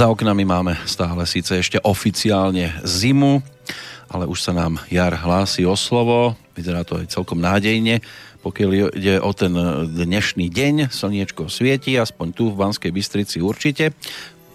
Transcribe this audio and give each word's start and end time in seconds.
Za 0.00 0.08
oknami 0.08 0.48
máme 0.48 0.80
stále 0.88 1.28
síce 1.28 1.60
ešte 1.60 1.76
oficiálne 1.84 2.72
zimu, 2.88 3.44
ale 4.08 4.24
už 4.24 4.40
sa 4.40 4.56
nám 4.56 4.80
jar 4.88 5.12
hlási 5.12 5.68
o 5.68 5.76
slovo. 5.76 6.40
Vyzerá 6.56 6.88
to 6.88 6.96
aj 6.96 7.12
celkom 7.12 7.36
nádejne. 7.36 8.00
Pokiaľ 8.40 8.96
ide 8.96 9.20
o 9.20 9.28
ten 9.36 9.52
dnešný 9.92 10.48
deň, 10.48 10.88
slniečko 10.88 11.52
svieti, 11.52 12.00
aspoň 12.00 12.32
tu 12.32 12.48
v 12.48 12.64
Banskej 12.64 12.96
Bystrici 12.96 13.44
určite. 13.44 13.92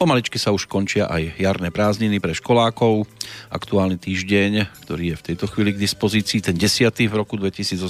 Pomaličky 0.01 0.41
sa 0.41 0.49
už 0.49 0.65
končia 0.65 1.05
aj 1.05 1.37
jarné 1.37 1.69
prázdniny 1.69 2.17
pre 2.17 2.33
školákov. 2.33 3.05
Aktuálny 3.53 4.01
týždeň, 4.01 4.65
ktorý 4.89 5.13
je 5.13 5.19
v 5.21 5.25
tejto 5.29 5.45
chvíli 5.45 5.77
k 5.77 5.81
dispozícii, 5.85 6.41
ten 6.41 6.57
10. 6.57 6.89
v 6.89 7.13
roku 7.13 7.37
2018 7.37 7.85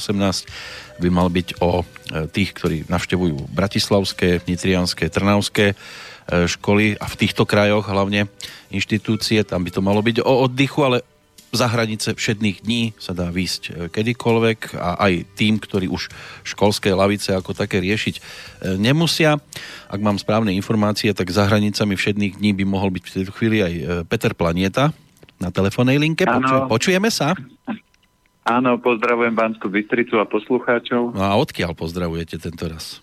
by 0.99 1.07
mal 1.07 1.31
byť 1.31 1.63
o 1.63 1.81
e, 1.81 1.83
tých, 2.29 2.51
ktorí 2.51 2.91
navštevujú 2.91 3.47
bratislavské, 3.47 4.43
nitrianské, 4.43 5.07
trnavské 5.07 5.79
školy 6.25 6.97
a 6.97 7.05
v 7.05 7.15
týchto 7.19 7.45
krajoch 7.45 7.85
hlavne 7.85 8.25
inštitúcie, 8.73 9.45
tam 9.45 9.61
by 9.61 9.69
to 9.69 9.81
malo 9.85 10.01
byť 10.01 10.25
o 10.25 10.33
oddychu, 10.45 10.79
ale 10.81 10.97
za 11.55 11.71
hranice 11.71 12.11
všedných 12.11 12.67
dní 12.67 12.91
sa 12.99 13.15
dá 13.15 13.31
výjsť 13.31 13.63
e, 13.63 13.71
kedykoľvek 13.87 14.75
a 14.75 14.99
aj 15.07 15.39
tým, 15.39 15.55
ktorí 15.55 15.87
už 15.87 16.11
školské 16.43 16.91
lavice 16.91 17.31
ako 17.31 17.55
také 17.55 17.79
riešiť 17.79 18.15
e, 18.19 18.21
nemusia. 18.75 19.39
Ak 19.87 19.99
mám 20.03 20.19
správne 20.19 20.51
informácie, 20.51 21.15
tak 21.15 21.31
za 21.31 21.47
hranicami 21.47 21.95
všedných 21.95 22.43
dní 22.43 22.51
by 22.59 22.65
mohol 22.67 22.91
byť 22.91 23.03
v 23.07 23.13
tejto 23.15 23.31
chvíli 23.31 23.63
aj 23.63 23.73
Peter 24.11 24.35
Planieta 24.35 24.91
na 25.39 25.47
telefónnej 25.47 25.95
linke. 25.95 26.27
Poču- 26.27 26.67
počujeme 26.67 27.07
sa? 27.07 27.31
Áno, 28.45 28.77
pozdravujem 28.77 29.33
Banskú 29.33 29.71
Bystricu 29.71 30.21
a 30.21 30.29
poslucháčov. 30.29 31.17
No 31.17 31.23
a 31.23 31.33
odkiaľ 31.39 31.73
pozdravujete 31.73 32.37
tento 32.37 32.69
raz? 32.69 33.01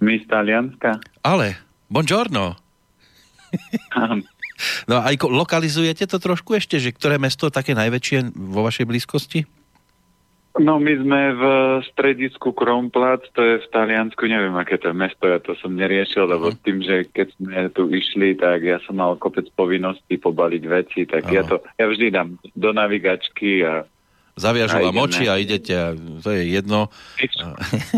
My 0.00 0.16
z 0.16 0.26
Talianska. 0.26 0.96
Ale, 1.22 1.60
Buongiorno. 1.90 2.54
no 4.88 4.94
a 4.94 5.02
aj 5.10 5.16
lokalizujete 5.26 6.06
to 6.06 6.22
trošku 6.22 6.54
ešte, 6.54 6.78
že 6.78 6.94
ktoré 6.94 7.18
mesto 7.18 7.50
také 7.50 7.74
najväčšie 7.74 8.30
vo 8.30 8.62
vašej 8.62 8.86
blízkosti? 8.86 9.42
No 10.58 10.82
my 10.82 10.92
sme 10.98 11.22
v 11.38 11.42
stredisku 11.94 12.50
Kronplatz, 12.50 13.30
to 13.38 13.42
je 13.42 13.62
v 13.62 13.70
Taliansku, 13.70 14.26
neviem 14.26 14.54
aké 14.58 14.82
to 14.82 14.90
je 14.90 14.96
mesto, 14.98 15.22
ja 15.30 15.38
to 15.38 15.54
som 15.62 15.78
neriešil, 15.78 16.26
lebo 16.26 16.50
uh-huh. 16.50 16.62
tým, 16.66 16.82
že 16.82 17.06
keď 17.06 17.28
sme 17.38 17.58
tu 17.70 17.86
išli, 17.86 18.34
tak 18.34 18.66
ja 18.66 18.82
som 18.82 18.98
mal 18.98 19.14
kopec 19.14 19.46
povinností 19.54 20.18
pobaliť 20.18 20.62
veci, 20.66 21.06
tak 21.06 21.30
uh-huh. 21.30 21.36
ja 21.38 21.42
to, 21.46 21.62
ja 21.78 21.86
vždy 21.86 22.06
dám 22.10 22.34
do 22.58 22.70
navigačky 22.74 23.62
a 23.62 23.86
Zaviažu 24.40 24.80
vám 24.80 24.96
oči 25.04 25.28
a 25.28 25.36
idete, 25.36 25.72
a 25.76 25.92
to 26.24 26.32
je 26.32 26.48
jedno. 26.48 26.88
Tí, 27.20 27.28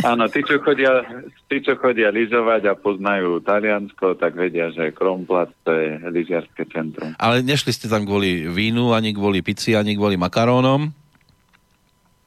áno, 0.02 0.26
tí 0.26 0.42
čo, 0.42 0.58
chodia, 0.58 1.06
tí, 1.46 1.62
čo 1.62 1.78
chodia 1.78 2.10
lyžovať 2.10 2.66
a 2.66 2.74
poznajú 2.74 3.38
Taliansko, 3.46 4.18
tak 4.18 4.34
vedia, 4.34 4.74
že 4.74 4.90
Kronplatz 4.90 5.54
to 5.62 5.70
je 5.70 6.02
lyžiarské 6.10 6.66
centrum. 6.74 7.14
Ale 7.22 7.46
nešli 7.46 7.70
ste 7.70 7.86
tam 7.86 8.02
kvôli 8.02 8.50
vínu, 8.50 8.90
ani 8.90 9.14
kvôli 9.14 9.40
pici, 9.46 9.78
ani 9.78 9.94
kvôli 9.94 10.18
makarónom? 10.18 10.90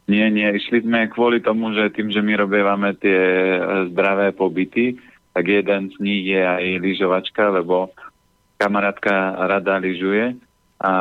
Nie, 0.06 0.30
nie, 0.30 0.46
išli 0.56 0.86
sme 0.86 1.10
kvôli 1.10 1.42
tomu, 1.42 1.74
že 1.74 1.90
tým, 1.90 2.14
že 2.14 2.22
my 2.22 2.46
robievame 2.46 2.94
tie 2.96 3.20
e, 3.58 3.60
zdravé 3.90 4.32
pobyty, 4.38 5.02
tak 5.34 5.50
jeden 5.50 5.90
z 5.92 5.96
nich 6.00 6.30
je 6.30 6.40
aj 6.40 6.64
lyžovačka, 6.80 7.50
lebo 7.50 7.90
kamarátka 8.62 9.36
rada 9.50 9.76
lyžuje 9.82 10.38
a 10.86 10.94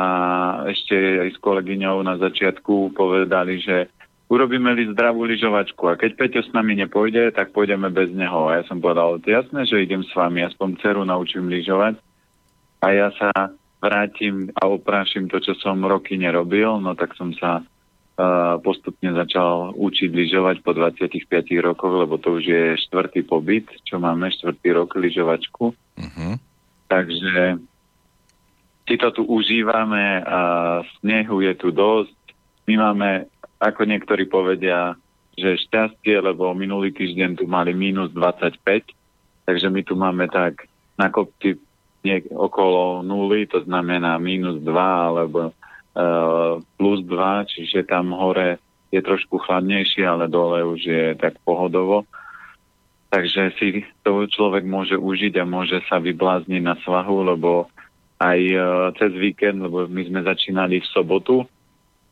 ešte 0.65 0.97
aj 0.97 1.29
s 1.35 1.39
kolegyňou 1.45 2.01
na 2.01 2.17
začiatku 2.17 2.97
povedali, 2.97 3.61
že 3.61 3.85
urobíme 4.25 4.73
li 4.73 4.89
zdravú 4.89 5.29
lyžovačku 5.29 5.85
a 5.85 5.99
keď 5.99 6.11
Peťo 6.17 6.41
s 6.41 6.49
nami 6.57 6.73
nepôjde, 6.81 7.29
tak 7.37 7.53
pôjdeme 7.53 7.93
bez 7.93 8.09
neho. 8.09 8.49
A 8.49 8.61
ja 8.61 8.63
som 8.65 8.81
povedal, 8.81 9.21
jasné, 9.21 9.69
že 9.69 9.85
idem 9.85 10.01
s 10.01 10.09
vami, 10.17 10.41
aspoň 10.41 10.81
dceru 10.81 11.05
naučím 11.05 11.45
lyžovať 11.53 12.01
a 12.81 12.87
ja 12.89 13.13
sa 13.13 13.29
vrátim 13.77 14.49
a 14.57 14.65
oprášim 14.65 15.29
to, 15.29 15.37
čo 15.37 15.53
som 15.61 15.85
roky 15.85 16.17
nerobil, 16.17 16.81
no 16.81 16.97
tak 16.97 17.13
som 17.13 17.29
sa 17.37 17.61
uh, 17.61 18.57
postupne 18.65 19.13
začal 19.13 19.77
učiť 19.77 20.09
lyžovať 20.09 20.65
po 20.65 20.73
25 20.73 21.29
rokoch, 21.61 21.93
lebo 21.93 22.17
to 22.17 22.41
už 22.41 22.43
je 22.49 22.63
štvrtý 22.89 23.21
pobyt, 23.21 23.69
čo 23.85 24.01
máme, 24.01 24.33
štvrtý 24.33 24.73
rok 24.73 24.97
lyžovačku. 24.97 25.77
Uh-huh. 25.77 26.33
Takže 26.89 27.61
si 28.85 28.95
to 29.01 29.09
tu 29.11 29.25
užívame 29.25 30.21
a 30.21 30.39
snehu 31.01 31.41
je 31.41 31.53
tu 31.57 31.73
dosť. 31.73 32.13
My 32.69 32.89
máme, 32.89 33.09
ako 33.57 33.81
niektorí 33.85 34.29
povedia, 34.29 34.93
že 35.35 35.59
šťastie, 35.67 36.21
lebo 36.21 36.53
minulý 36.55 36.93
týždeň 36.93 37.41
tu 37.41 37.45
mali 37.49 37.73
minus 37.73 38.13
25, 38.13 38.61
takže 39.49 39.67
my 39.67 39.81
tu 39.83 39.93
máme 39.97 40.29
tak 40.31 40.69
na 40.95 41.11
kopci 41.11 41.59
niek- 42.05 42.29
okolo 42.31 43.01
nuly, 43.01 43.49
to 43.49 43.65
znamená 43.65 44.15
minus 44.21 44.61
2 44.61 44.69
alebo 44.77 45.51
uh, 45.51 46.61
plus 46.77 47.03
2, 47.03 47.51
čiže 47.51 47.89
tam 47.89 48.13
hore 48.15 48.61
je 48.93 49.01
trošku 49.01 49.41
chladnejšie, 49.43 50.05
ale 50.07 50.31
dole 50.31 50.61
už 50.63 50.81
je 50.85 51.05
tak 51.19 51.35
pohodovo. 51.43 52.07
Takže 53.09 53.51
si 53.59 53.83
to 54.05 54.29
človek 54.29 54.63
môže 54.63 54.95
užiť 54.95 55.41
a 55.41 55.45
môže 55.47 55.83
sa 55.89 55.99
vyblázniť 55.99 56.61
na 56.63 56.79
svahu, 56.79 57.27
lebo 57.35 57.67
aj 58.19 58.39
uh, 58.55 58.63
cez 58.95 59.11
víkend, 59.11 59.59
lebo 59.59 59.87
my 59.91 60.01
sme 60.07 60.19
začínali 60.23 60.79
v 60.79 60.87
sobotu. 60.91 61.43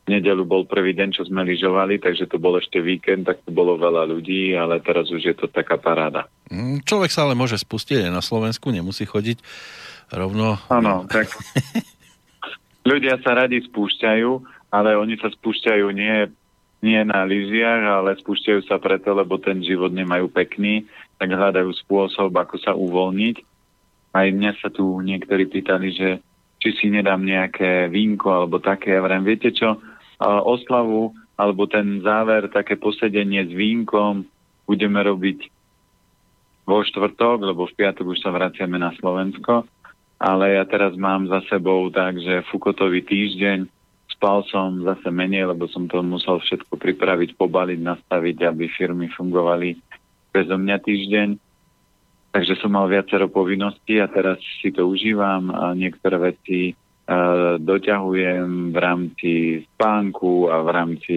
V 0.03 0.08
nedelu 0.12 0.44
bol 0.44 0.68
prvý 0.68 0.91
deň, 0.91 1.16
čo 1.16 1.24
sme 1.24 1.47
lyžovali, 1.47 1.96
takže 1.96 2.28
to 2.28 2.36
bol 2.36 2.59
ešte 2.59 2.84
víkend, 2.84 3.24
tak 3.24 3.40
to 3.47 3.56
bolo 3.56 3.80
veľa 3.80 4.03
ľudí, 4.12 4.52
ale 4.52 4.84
teraz 4.84 5.08
už 5.08 5.24
je 5.24 5.36
to 5.36 5.47
taká 5.47 5.80
paráda. 5.80 6.28
Mm, 6.52 6.84
človek 6.84 7.08
sa 7.08 7.24
ale 7.24 7.40
môže 7.40 7.56
spustiť 7.56 8.03
aj 8.03 8.12
na 8.12 8.19
Slovensku, 8.19 8.68
nemusí 8.68 9.08
chodiť 9.08 9.40
rovno... 10.12 10.59
Áno, 10.68 11.08
tak 11.08 11.31
ľudia 12.91 13.16
sa 13.24 13.31
radi 13.31 13.64
spúšťajú, 13.64 14.30
ale 14.75 15.00
oni 15.00 15.16
sa 15.24 15.31
spúšťajú 15.31 15.88
nie, 15.96 16.28
nie 16.84 17.00
na 17.08 17.24
lyžiach, 17.24 18.03
ale 18.03 18.20
spúšťajú 18.20 18.68
sa 18.68 18.84
preto, 18.84 19.16
lebo 19.16 19.40
ten 19.40 19.64
život 19.64 19.96
nemajú 19.96 20.28
pekný, 20.28 20.84
tak 21.16 21.31
hľadajú 21.31 21.72
spôsob, 21.80 22.35
ako 22.35 22.59
sa 22.59 22.75
uvoľniť 22.75 23.53
aj 24.13 24.28
dnes 24.29 24.56
sa 24.62 24.69
tu 24.69 25.01
niektorí 25.01 25.50
pýtali, 25.50 25.90
že 25.91 26.09
či 26.62 26.69
si 26.79 26.88
nedám 26.88 27.25
nejaké 27.25 27.90
vínko 27.90 28.29
alebo 28.29 28.62
také. 28.62 28.96
Ja 28.96 29.01
vrem, 29.03 29.25
viete 29.25 29.51
čo, 29.51 29.81
oslavu 30.24 31.12
alebo 31.35 31.66
ten 31.66 32.00
záver, 32.06 32.47
také 32.53 32.78
posedenie 32.78 33.50
s 33.50 33.52
vínkom 33.52 34.23
budeme 34.69 35.02
robiť 35.02 35.50
vo 36.63 36.79
štvrtok, 36.85 37.44
lebo 37.44 37.68
v 37.68 37.75
piatok 37.75 38.16
už 38.16 38.23
sa 38.23 38.31
vraciame 38.31 38.79
na 38.79 38.96
Slovensko. 38.96 39.68
Ale 40.23 40.56
ja 40.56 40.63
teraz 40.63 40.96
mám 40.96 41.28
za 41.28 41.44
sebou 41.52 41.91
takže 41.91 42.47
Fukotový 42.47 43.03
týždeň. 43.03 43.68
Spal 44.16 44.47
som 44.47 44.79
zase 44.88 45.12
menej, 45.12 45.52
lebo 45.52 45.68
som 45.68 45.84
to 45.90 46.00
musel 46.00 46.40
všetko 46.40 46.79
pripraviť, 46.79 47.35
pobaliť, 47.35 47.79
nastaviť, 47.82 48.37
aby 48.47 48.72
firmy 48.72 49.11
fungovali 49.11 49.76
bezo 50.32 50.55
mňa 50.55 50.78
týždeň 50.79 51.28
Takže 52.34 52.58
som 52.58 52.74
mal 52.74 52.90
viacero 52.90 53.30
povinností 53.30 54.02
a 54.02 54.09
teraz 54.09 54.41
si 54.58 54.74
to 54.74 54.90
užívam 54.90 55.53
a 55.53 55.78
niektoré 55.78 56.34
veci 56.34 56.74
uh, 56.74 57.62
doťahujem 57.62 58.74
v 58.74 58.78
rámci 58.82 59.32
spánku 59.70 60.50
a 60.50 60.66
v 60.66 60.70
rámci 60.74 61.14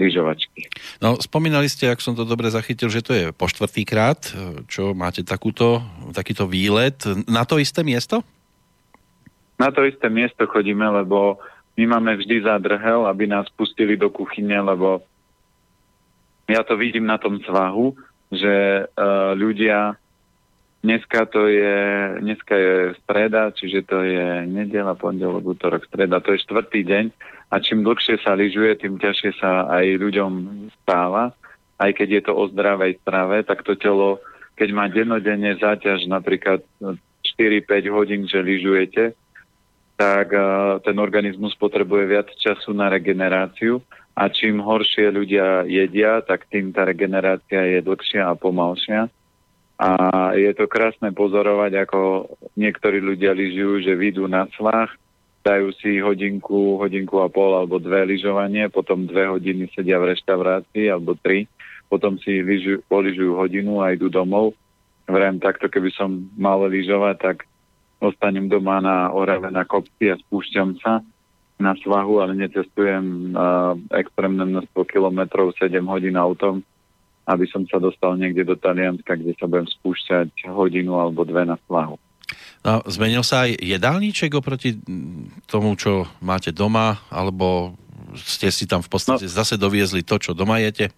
lyžovačky. 0.00 0.68
No, 1.04 1.20
spomínali 1.20 1.68
ste, 1.68 1.92
ak 1.92 2.00
som 2.00 2.16
to 2.16 2.24
dobre 2.24 2.48
zachytil, 2.48 2.88
že 2.88 3.04
to 3.04 3.12
je 3.12 3.24
po 3.36 3.44
štvrtýkrát, 3.48 4.32
čo 4.64 4.96
máte 4.96 5.20
takúto, 5.20 5.84
takýto 6.16 6.48
výlet. 6.48 7.04
Na 7.28 7.44
to 7.44 7.60
isté 7.60 7.84
miesto? 7.84 8.24
Na 9.60 9.68
to 9.68 9.84
isté 9.84 10.08
miesto 10.08 10.48
chodíme, 10.48 10.88
lebo 10.88 11.36
my 11.76 11.84
máme 11.84 12.16
vždy 12.16 12.48
zádrhel, 12.48 13.04
aby 13.04 13.28
nás 13.28 13.44
pustili 13.52 14.00
do 14.00 14.08
kuchyne, 14.08 14.56
lebo 14.56 15.04
ja 16.48 16.64
to 16.64 16.80
vidím 16.80 17.04
na 17.04 17.20
tom 17.20 17.36
svahu, 17.44 17.92
že 18.32 18.88
uh, 18.88 19.36
ľudia 19.36 19.99
Dneska 20.80 21.28
to 21.28 21.44
je, 21.44 21.76
dneska 22.24 22.56
je 22.56 22.96
streda, 23.04 23.52
čiže 23.52 23.84
to 23.84 24.00
je 24.00 24.48
nedela, 24.48 24.96
pondelok, 24.96 25.52
útorok, 25.52 25.84
streda, 25.84 26.24
to 26.24 26.32
je 26.32 26.40
štvrtý 26.40 26.80
deň. 26.88 27.04
A 27.52 27.60
čím 27.60 27.84
dlhšie 27.84 28.16
sa 28.24 28.32
lyžuje, 28.32 28.80
tým 28.80 28.96
ťažšie 28.96 29.36
sa 29.36 29.68
aj 29.68 30.00
ľuďom 30.00 30.32
stáva. 30.80 31.36
Aj 31.76 31.90
keď 31.92 32.08
je 32.08 32.22
to 32.24 32.32
o 32.32 32.48
zdravej 32.48 32.96
strave, 33.04 33.44
tak 33.44 33.60
to 33.60 33.76
telo, 33.76 34.24
keď 34.56 34.68
má 34.72 34.88
dennodenne 34.88 35.52
záťaž 35.60 36.08
napríklad 36.08 36.64
4-5 36.80 37.92
hodín, 37.92 38.24
že 38.24 38.40
lyžujete, 38.40 39.12
tak 40.00 40.32
uh, 40.32 40.80
ten 40.80 40.96
organizmus 40.96 41.52
potrebuje 41.60 42.08
viac 42.08 42.28
času 42.40 42.72
na 42.72 42.88
regeneráciu. 42.88 43.84
A 44.16 44.32
čím 44.32 44.64
horšie 44.64 45.12
ľudia 45.12 45.68
jedia, 45.68 46.24
tak 46.24 46.48
tým 46.48 46.72
tá 46.72 46.88
regenerácia 46.88 47.68
je 47.68 47.84
dlhšia 47.84 48.32
a 48.32 48.32
pomalšia 48.32 49.12
a 49.80 49.90
je 50.36 50.52
to 50.52 50.68
krásne 50.68 51.08
pozorovať, 51.16 51.88
ako 51.88 52.28
niektorí 52.60 53.00
ľudia 53.00 53.32
lyžujú, 53.32 53.80
že 53.80 53.96
vyjdú 53.96 54.28
na 54.28 54.44
svách, 54.52 54.92
dajú 55.40 55.72
si 55.80 55.96
hodinku, 56.04 56.76
hodinku 56.76 57.24
a 57.24 57.32
pol 57.32 57.56
alebo 57.56 57.80
dve 57.80 58.04
lyžovanie, 58.04 58.68
potom 58.68 59.08
dve 59.08 59.32
hodiny 59.32 59.72
sedia 59.72 59.96
v 59.96 60.12
reštaurácii 60.12 60.92
alebo 60.92 61.16
tri, 61.16 61.48
potom 61.88 62.20
si 62.20 62.44
lyžujú, 62.44 62.84
polyžujú 62.92 63.32
hodinu 63.40 63.80
a 63.80 63.96
idú 63.96 64.12
domov. 64.12 64.52
Vrem 65.08 65.40
takto, 65.40 65.72
keby 65.72 65.88
som 65.96 66.28
mal 66.36 66.60
lyžovať, 66.68 67.16
tak 67.16 67.36
ostanem 68.04 68.52
doma 68.52 68.84
na 68.84 69.08
Orave 69.16 69.48
na 69.48 69.64
kopci 69.64 70.12
a 70.12 70.20
spúšťam 70.20 70.76
sa 70.84 71.00
na 71.56 71.72
svahu, 71.80 72.20
ale 72.20 72.36
necestujem 72.36 73.32
uh, 73.32 73.76
extrémne 73.96 74.44
množstvo 74.44 74.84
kilometrov, 74.88 75.56
7 75.56 75.72
hodín 75.88 76.20
autom, 76.20 76.60
aby 77.30 77.46
som 77.46 77.62
sa 77.70 77.78
dostal 77.78 78.18
niekde 78.18 78.42
do 78.42 78.58
Talianska, 78.58 79.14
kde 79.14 79.38
sa 79.38 79.46
budem 79.46 79.70
spúšťať 79.70 80.50
hodinu 80.50 80.98
alebo 80.98 81.22
dve 81.22 81.46
na 81.46 81.54
svahu. 81.70 81.94
No, 82.60 82.82
zmenil 82.84 83.22
sa 83.22 83.46
aj 83.46 83.62
jedálniček 83.62 84.34
oproti 84.36 84.76
tomu, 85.46 85.78
čo 85.78 86.10
máte 86.20 86.50
doma, 86.52 87.00
alebo 87.08 87.78
ste 88.18 88.50
si 88.50 88.66
tam 88.66 88.82
v 88.82 88.90
podstate 88.90 89.26
no, 89.26 89.32
zase 89.32 89.54
doviezli 89.54 90.02
to, 90.02 90.18
čo 90.18 90.34
doma 90.34 90.58
jete? 90.58 90.90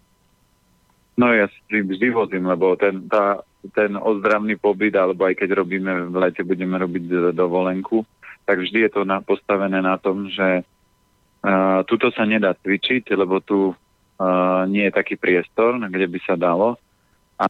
No 1.17 1.29
ja 1.29 1.46
si 1.52 1.84
vždy 1.84 2.08
vozím, 2.08 2.49
lebo 2.49 2.73
ten, 2.81 3.05
tá, 3.06 3.44
ten 3.76 3.94
ozdravný 4.00 4.56
pobyt, 4.56 4.96
alebo 4.96 5.28
aj 5.28 5.44
keď 5.44 5.61
robíme 5.61 6.08
v 6.08 6.17
lete, 6.17 6.40
budeme 6.40 6.81
robiť 6.81 7.37
dovolenku, 7.37 8.02
tak 8.49 8.64
vždy 8.64 8.88
je 8.88 8.90
to 8.90 9.02
na, 9.05 9.20
postavené 9.20 9.85
na 9.85 10.00
tom, 10.00 10.26
že 10.32 10.64
uh, 10.64 11.81
tuto 11.85 12.08
sa 12.17 12.25
nedá 12.25 12.56
cvičiť, 12.56 13.12
lebo 13.12 13.44
tu 13.44 13.76
uh, 14.22 14.62
nie 14.70 14.86
je 14.86 14.94
taký 14.94 15.19
priestor, 15.19 15.82
kde 15.82 16.06
by 16.06 16.19
sa 16.22 16.38
dalo 16.38 16.78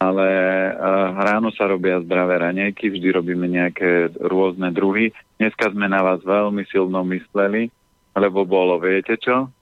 ale 0.01 0.29
uh, 0.73 1.13
ráno 1.21 1.53
sa 1.53 1.69
robia 1.69 2.01
zdravé 2.01 2.41
ranejky, 2.41 2.89
vždy 2.89 3.09
robíme 3.13 3.45
nejaké 3.45 4.09
rôzne 4.25 4.73
druhy. 4.73 5.13
Dneska 5.37 5.69
sme 5.69 5.91
na 5.91 6.01
vás 6.01 6.25
veľmi 6.25 6.65
silno 6.73 7.05
mysleli, 7.05 7.69
lebo 8.17 8.49
bolo, 8.49 8.81
viete 8.81 9.21
čo? 9.21 9.53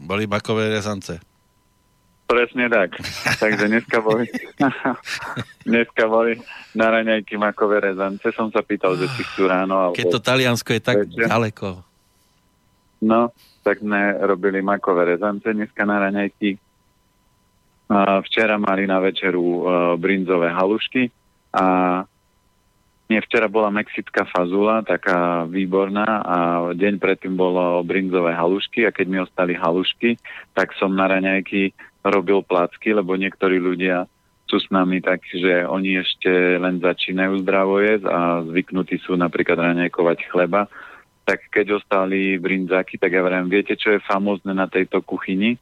Boli 0.00 0.26
bakové 0.26 0.72
rezance. 0.74 1.22
Presne 2.26 2.66
tak. 2.66 2.98
Takže 3.38 3.70
dneska 3.70 4.02
boli, 4.02 4.26
dneska 5.68 6.10
boli 6.10 6.42
na 6.74 6.90
raňajky 6.90 7.38
makové 7.38 7.78
rezance. 7.78 8.26
Som 8.34 8.50
sa 8.50 8.66
pýtal, 8.66 8.98
že 8.98 9.06
či 9.14 9.22
chcú 9.22 9.46
ráno. 9.46 9.78
Alebo... 9.78 9.94
Keď 9.94 10.06
to 10.10 10.18
Taliansko 10.18 10.70
je 10.74 10.82
tak 10.82 11.06
večer. 11.06 11.30
ďaleko. 11.30 11.86
No, 13.06 13.30
tak 13.66 13.82
sme 13.82 14.22
robili 14.22 14.62
makové 14.62 15.18
rezance 15.18 15.50
dneska 15.50 15.82
na 15.82 15.98
raňajky. 16.06 16.54
Včera 18.22 18.54
mali 18.62 18.86
na 18.86 19.02
večeru 19.02 19.42
e, 19.42 19.60
brinzové 19.98 20.50
halušky 20.54 21.10
a 21.54 21.64
nie, 23.06 23.22
včera 23.22 23.46
bola 23.46 23.70
mexická 23.70 24.26
fazula, 24.26 24.82
taká 24.82 25.46
výborná 25.46 26.06
a 26.26 26.36
deň 26.74 26.98
predtým 26.98 27.38
bolo 27.38 27.86
brinzové 27.86 28.34
halušky 28.34 28.82
a 28.82 28.90
keď 28.90 29.06
mi 29.06 29.18
ostali 29.22 29.54
halušky, 29.54 30.18
tak 30.58 30.74
som 30.74 30.90
na 30.90 31.06
raňajky 31.06 31.70
robil 32.02 32.42
placky, 32.42 32.90
lebo 32.90 33.14
niektorí 33.14 33.62
ľudia 33.62 34.10
sú 34.50 34.58
s 34.58 34.66
nami 34.70 35.02
tak, 35.02 35.22
že 35.26 35.66
oni 35.66 36.02
ešte 36.02 36.30
len 36.58 36.82
začínajú 36.82 37.42
zdravo 37.46 37.82
jesť 37.82 38.06
a 38.10 38.42
zvyknutí 38.46 38.98
sú 39.02 39.14
napríklad 39.18 39.58
raňajkovať 39.58 40.18
chleba. 40.30 40.66
Tak 41.26 41.50
keď 41.50 41.82
ostali 41.82 42.38
brinzáky, 42.38 43.02
tak 43.02 43.10
ja 43.10 43.20
vrem, 43.20 43.50
viete, 43.50 43.74
čo 43.74 43.98
je 43.98 44.06
famózne 44.06 44.54
na 44.54 44.70
tejto 44.70 45.02
kuchyni? 45.02 45.58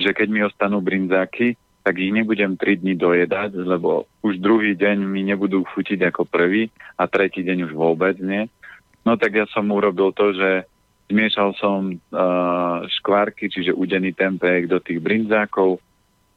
že 0.00 0.16
keď 0.16 0.28
mi 0.32 0.40
ostanú 0.40 0.80
brinzáky, 0.80 1.60
tak 1.84 2.00
ich 2.00 2.12
nebudem 2.12 2.56
3 2.56 2.80
dní 2.80 2.96
dojedať, 2.96 3.52
lebo 3.60 4.08
už 4.24 4.40
druhý 4.40 4.72
deň 4.72 5.04
mi 5.04 5.20
nebudú 5.28 5.64
chutiť 5.76 6.08
ako 6.08 6.24
prvý 6.24 6.72
a 6.96 7.04
tretí 7.04 7.44
deň 7.44 7.68
už 7.68 7.72
vôbec 7.76 8.16
nie. 8.16 8.48
No 9.04 9.20
tak 9.20 9.36
ja 9.36 9.44
som 9.52 9.68
urobil 9.68 10.12
to, 10.16 10.32
že 10.32 10.64
zmiešal 11.12 11.56
som 11.56 11.92
uh, 11.92 12.84
škvárky, 13.00 13.48
čiže 13.52 13.76
udený 13.76 14.16
tempeh 14.16 14.68
do 14.68 14.80
tých 14.80 15.00
brinzákov, 15.00 15.80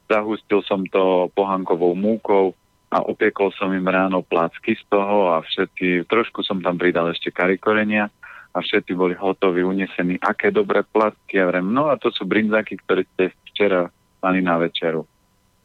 zahustil 0.08 0.60
som 0.64 0.84
to 0.88 1.32
pohankovou 1.32 1.96
múkou 1.96 2.52
a 2.88 3.04
opiekol 3.04 3.52
som 3.56 3.72
im 3.72 3.84
ráno 3.84 4.24
placky 4.24 4.76
z 4.76 4.84
toho 4.88 5.36
a 5.36 5.44
všetky, 5.44 6.08
trošku 6.08 6.44
som 6.44 6.60
tam 6.60 6.76
pridal 6.76 7.12
ešte 7.12 7.32
karikorenia 7.32 8.12
a 8.54 8.62
všetci 8.62 8.94
boli 8.94 9.18
hotoví, 9.18 9.66
unesení, 9.66 10.14
aké 10.22 10.54
dobré 10.54 10.86
placky. 10.86 11.42
Ja 11.42 11.50
vrem, 11.50 11.74
no 11.74 11.90
a 11.90 11.98
to 11.98 12.14
sú 12.14 12.22
brinzáky, 12.22 12.78
ktoré 12.86 13.02
ste 13.14 13.34
včera 13.50 13.90
mali 14.22 14.38
na 14.38 14.62
večeru. 14.62 15.02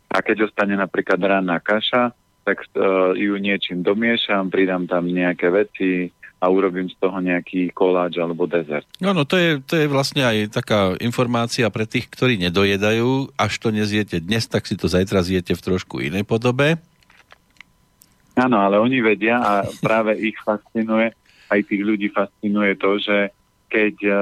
A 0.10 0.26
keď 0.26 0.50
ostane 0.50 0.74
napríklad 0.74 1.22
ranná 1.22 1.62
kaša, 1.62 2.10
tak 2.42 2.66
uh, 2.74 3.14
ju 3.14 3.38
niečím 3.38 3.86
domiešam, 3.86 4.50
pridám 4.50 4.90
tam 4.90 5.06
nejaké 5.06 5.54
veci 5.54 6.10
a 6.42 6.50
urobím 6.50 6.90
z 6.90 6.98
toho 6.98 7.20
nejaký 7.22 7.70
koláč 7.76 8.18
alebo 8.18 8.50
dezert. 8.50 8.90
No, 8.98 9.14
no 9.14 9.28
to, 9.28 9.38
je, 9.38 9.62
to 9.62 9.76
je 9.76 9.86
vlastne 9.92 10.26
aj 10.26 10.56
taká 10.56 10.98
informácia 10.98 11.70
pre 11.70 11.86
tých, 11.86 12.10
ktorí 12.10 12.42
nedojedajú. 12.42 13.38
Až 13.38 13.54
to 13.60 13.70
nezjete 13.70 14.24
dnes, 14.24 14.50
tak 14.50 14.66
si 14.66 14.80
to 14.80 14.90
zajtra 14.90 15.22
zjete 15.22 15.54
v 15.54 15.62
trošku 15.62 16.02
inej 16.02 16.26
podobe. 16.26 16.82
Áno, 18.40 18.64
ale 18.64 18.80
oni 18.80 19.04
vedia 19.04 19.44
a 19.44 19.68
práve 19.84 20.16
ich 20.16 20.40
fascinuje, 20.40 21.12
aj 21.50 21.60
tých 21.66 21.82
ľudí 21.82 22.08
fascinuje 22.14 22.78
to, 22.78 23.02
že 23.02 23.18
keď 23.70 23.96
uh, 24.06 24.18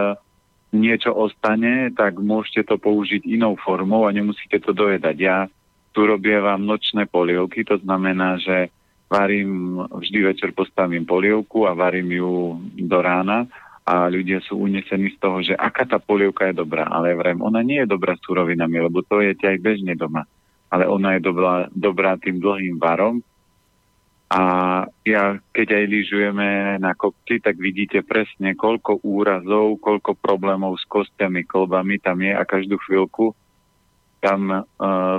niečo 0.75 1.15
ostane, 1.15 1.91
tak 1.95 2.19
môžete 2.19 2.67
to 2.67 2.75
použiť 2.75 3.23
inou 3.23 3.55
formou 3.55 4.07
a 4.07 4.15
nemusíte 4.15 4.59
to 4.59 4.75
dojedať. 4.75 5.15
Ja 5.19 5.47
tu 5.95 6.03
robievam 6.03 6.61
nočné 6.61 7.07
polievky, 7.07 7.63
to 7.63 7.79
znamená, 7.79 8.37
že 8.37 8.69
varím, 9.07 9.81
vždy 9.87 10.19
večer 10.35 10.51
postavím 10.51 11.07
polievku 11.07 11.63
a 11.63 11.73
varím 11.73 12.11
ju 12.11 12.31
do 12.75 12.99
rána 12.99 13.47
a 13.87 14.11
ľudia 14.11 14.43
sú 14.43 14.67
unesení 14.67 15.15
z 15.15 15.17
toho, 15.17 15.39
že 15.39 15.55
aká 15.55 15.87
tá 15.87 15.95
polievka 15.95 16.51
je 16.51 16.59
dobrá. 16.59 16.91
Ale 16.91 17.15
vrem, 17.15 17.39
ona 17.39 17.63
nie 17.63 17.79
je 17.81 17.87
dobrá 17.87 18.19
surovinami, 18.19 18.83
lebo 18.83 18.99
to 19.07 19.23
jete 19.23 19.47
aj 19.47 19.63
bežne 19.63 19.95
doma. 19.95 20.27
Ale 20.67 20.83
ona 20.83 21.15
je 21.15 21.23
dobrá, 21.23 21.71
dobrá 21.71 22.19
tým 22.19 22.43
dlhým 22.43 22.75
varom, 22.75 23.23
a 24.27 24.43
ja, 25.07 25.39
keď 25.55 25.67
aj 25.71 25.85
lyžujeme 25.87 26.49
na 26.83 26.91
kopci, 26.91 27.39
tak 27.39 27.55
vidíte 27.55 28.03
presne, 28.03 28.59
koľko 28.59 28.99
úrazov, 28.99 29.79
koľko 29.79 30.19
problémov 30.19 30.75
s 30.75 30.83
kostiami, 30.91 31.47
kolbami 31.47 31.95
tam 32.03 32.19
je 32.19 32.35
a 32.35 32.43
každú 32.43 32.75
chvíľku 32.83 33.31
tam 34.19 34.49
uh, 34.49 34.63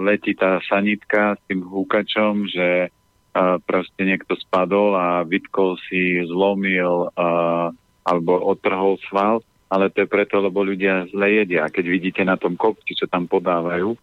letí 0.02 0.34
tá 0.34 0.58
sanitka 0.66 1.38
s 1.38 1.40
tým 1.46 1.62
húkačom, 1.62 2.50
že 2.50 2.90
uh, 2.90 3.56
proste 3.62 4.02
niekto 4.04 4.34
spadol 4.36 4.92
a 4.92 5.22
vytkol 5.22 5.78
si, 5.88 6.20
zlomil 6.26 7.08
uh, 7.14 7.70
alebo 8.04 8.32
odtrhol 8.44 8.98
sval, 9.08 9.40
ale 9.68 9.92
to 9.92 10.04
je 10.04 10.08
preto, 10.12 10.40
lebo 10.40 10.64
ľudia 10.64 11.08
zle 11.12 11.44
jedia. 11.44 11.68
Keď 11.68 11.84
vidíte 11.86 12.22
na 12.24 12.36
tom 12.36 12.56
kopci, 12.56 12.96
čo 12.96 13.08
tam 13.08 13.28
podávajú, 13.28 13.94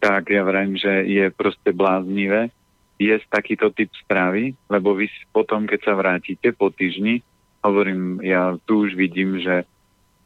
tak 0.00 0.32
ja 0.32 0.40
vrajím, 0.44 0.76
že 0.76 1.04
je 1.08 1.24
proste 1.32 1.70
bláznivé, 1.72 2.48
jesť 3.10 3.26
takýto 3.42 3.74
typ 3.74 3.90
stravy, 4.06 4.54
lebo 4.70 4.94
vy 4.94 5.10
potom, 5.34 5.66
keď 5.66 5.80
sa 5.82 5.94
vrátite 5.98 6.54
po 6.54 6.70
týždni, 6.70 7.22
hovorím, 7.62 8.22
ja 8.22 8.54
tu 8.66 8.86
už 8.86 8.94
vidím, 8.94 9.38
že 9.38 9.66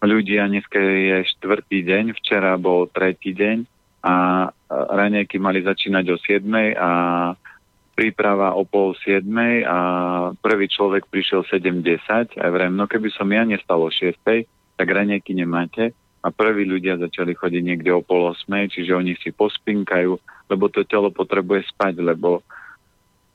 ľudia, 0.00 0.48
dneska 0.48 0.76
je 0.80 1.28
štvrtý 1.36 1.84
deň, 1.84 2.04
včera 2.16 2.56
bol 2.60 2.88
tretí 2.88 3.32
deň 3.32 3.64
a 4.04 4.14
ranejky 4.70 5.40
mali 5.40 5.64
začínať 5.64 6.04
o 6.12 6.16
7 6.20 6.46
a 6.76 6.90
príprava 7.96 8.52
o 8.52 8.68
pol 8.68 8.92
7 8.92 9.24
a 9.64 9.78
prvý 10.36 10.68
človek 10.68 11.08
prišiel 11.08 11.48
7.10 11.48 12.36
a 12.36 12.46
vrem, 12.52 12.76
no 12.76 12.84
keby 12.84 13.08
som 13.08 13.26
ja 13.32 13.42
nestal 13.42 13.80
o 13.80 13.88
6, 13.88 14.20
tak 14.76 14.86
ranejky 14.86 15.32
nemáte 15.32 15.96
a 16.20 16.28
prví 16.34 16.66
ľudia 16.66 16.98
začali 16.98 17.38
chodiť 17.38 17.62
niekde 17.62 17.90
o 17.94 18.02
pol 18.02 18.34
8, 18.34 18.68
čiže 18.68 18.92
oni 18.92 19.14
si 19.22 19.30
pospinkajú, 19.30 20.12
lebo 20.50 20.64
to 20.68 20.82
telo 20.82 21.08
potrebuje 21.14 21.70
spať, 21.70 22.02
lebo 22.02 22.42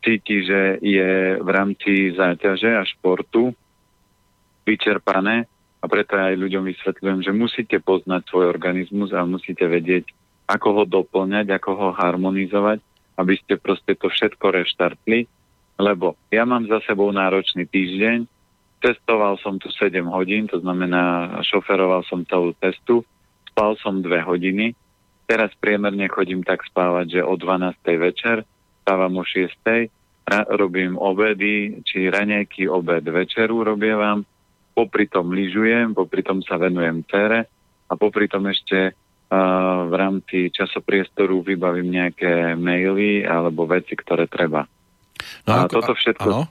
cíti, 0.01 0.43
že 0.43 0.81
je 0.81 1.37
v 1.37 1.49
rámci 1.49 2.11
záťaže 2.17 2.73
a 2.75 2.83
športu 2.83 3.53
vyčerpané 4.65 5.45
a 5.81 5.85
preto 5.89 6.13
aj 6.17 6.37
ľuďom 6.37 6.69
vysvetľujem, 6.69 7.19
že 7.25 7.31
musíte 7.33 7.77
poznať 7.81 8.29
svoj 8.29 8.49
organizmus 8.49 9.13
a 9.13 9.25
musíte 9.25 9.65
vedieť, 9.65 10.13
ako 10.45 10.81
ho 10.81 10.83
doplňať, 10.85 11.47
ako 11.49 11.71
ho 11.73 11.89
harmonizovať, 11.97 12.81
aby 13.17 13.33
ste 13.37 13.57
proste 13.57 13.97
to 13.97 14.09
všetko 14.09 14.45
reštartli, 14.61 15.25
lebo 15.81 16.13
ja 16.29 16.45
mám 16.45 16.69
za 16.69 16.81
sebou 16.85 17.09
náročný 17.09 17.65
týždeň, 17.65 18.29
testoval 18.81 19.37
som 19.41 19.57
tu 19.57 19.69
7 19.73 20.05
hodín, 20.09 20.45
to 20.49 20.61
znamená, 20.61 21.37
šoferoval 21.45 22.05
som 22.05 22.25
celú 22.25 22.53
testu, 22.57 23.01
spal 23.49 23.77
som 23.81 24.01
2 24.01 24.09
hodiny, 24.25 24.73
teraz 25.25 25.53
priemerne 25.57 26.05
chodím 26.09 26.45
tak 26.45 26.65
spávať, 26.65 27.17
že 27.17 27.21
o 27.25 27.33
12. 27.37 27.77
večer, 27.97 28.45
stávam 28.91 29.15
o 29.15 29.23
6. 29.23 29.55
Ra- 30.27 30.51
robím 30.51 30.99
obedy, 30.99 31.79
či 31.87 32.11
raňajky, 32.11 32.67
obed, 32.67 33.07
večeru 33.07 33.63
robievam, 33.63 34.27
popri 34.75 35.07
tom 35.07 35.31
lyžujem, 35.31 35.95
popri 35.95 36.27
tom 36.27 36.43
sa 36.43 36.59
venujem 36.59 37.07
cere 37.07 37.47
a 37.87 37.95
popri 37.95 38.27
tom 38.27 38.51
ešte 38.51 38.91
uh, 38.91 39.87
v 39.87 39.93
rámci 39.95 40.51
časopriestoru 40.51 41.39
vybavím 41.39 41.87
nejaké 41.87 42.59
maily 42.59 43.23
alebo 43.23 43.63
veci, 43.63 43.95
ktoré 43.95 44.27
treba. 44.27 44.67
No 45.47 45.51
a, 45.55 45.71
ako, 45.71 45.79
toto 45.79 45.93
všetko... 45.95 46.29
A, 46.35 46.43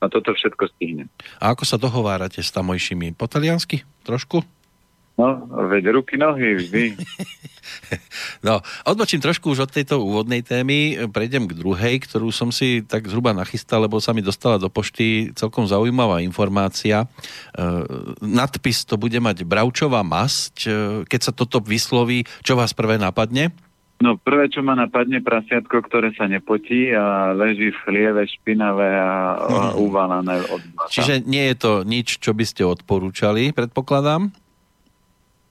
A 0.00 0.08
toto 0.10 0.34
všetko 0.34 0.64
stihne. 0.74 1.12
A 1.38 1.54
ako 1.54 1.62
sa 1.62 1.78
dohovárate 1.78 2.42
s 2.42 2.50
tamojšími? 2.50 3.14
Po 3.14 3.30
taliansky? 3.30 3.86
Trošku? 4.02 4.42
No, 5.20 5.44
veď 5.68 5.92
ruky, 5.92 6.16
nohy, 6.16 6.56
vždy. 6.56 6.96
no, 8.46 8.64
odbočím 8.88 9.20
trošku 9.20 9.52
už 9.52 9.68
od 9.68 9.70
tejto 9.76 10.00
úvodnej 10.00 10.40
témy, 10.40 10.96
prejdem 11.12 11.44
k 11.44 11.60
druhej, 11.60 12.00
ktorú 12.08 12.32
som 12.32 12.48
si 12.48 12.80
tak 12.80 13.04
zhruba 13.04 13.36
nachystal, 13.36 13.84
lebo 13.84 14.00
sa 14.00 14.16
mi 14.16 14.24
dostala 14.24 14.56
do 14.56 14.72
pošty 14.72 15.36
celkom 15.36 15.68
zaujímavá 15.68 16.24
informácia. 16.24 17.04
E, 17.04 17.06
nadpis 18.24 18.88
to 18.88 18.96
bude 18.96 19.20
mať 19.20 19.44
Bravčová 19.44 20.00
masť. 20.00 20.54
E, 20.64 20.68
keď 21.04 21.20
sa 21.20 21.32
toto 21.36 21.60
vysloví, 21.60 22.24
čo 22.40 22.56
vás 22.56 22.72
prvé 22.72 22.96
napadne? 22.96 23.52
No 24.00 24.16
prvé, 24.16 24.48
čo 24.48 24.64
ma 24.64 24.72
napadne, 24.72 25.20
prasiatko, 25.20 25.84
ktoré 25.84 26.16
sa 26.16 26.24
nepotí 26.24 26.88
a 26.96 27.36
leží 27.36 27.68
v 27.68 27.80
chlieve 27.84 28.24
špinavé 28.24 28.96
a, 28.96 29.36
a 29.36 29.60
uvalané 29.76 30.40
od 30.48 30.88
Čiže 30.88 31.28
nie 31.28 31.52
je 31.52 31.56
to 31.60 31.72
nič, 31.84 32.16
čo 32.16 32.32
by 32.32 32.48
ste 32.48 32.64
odporúčali, 32.64 33.52
predpokladám? 33.52 34.32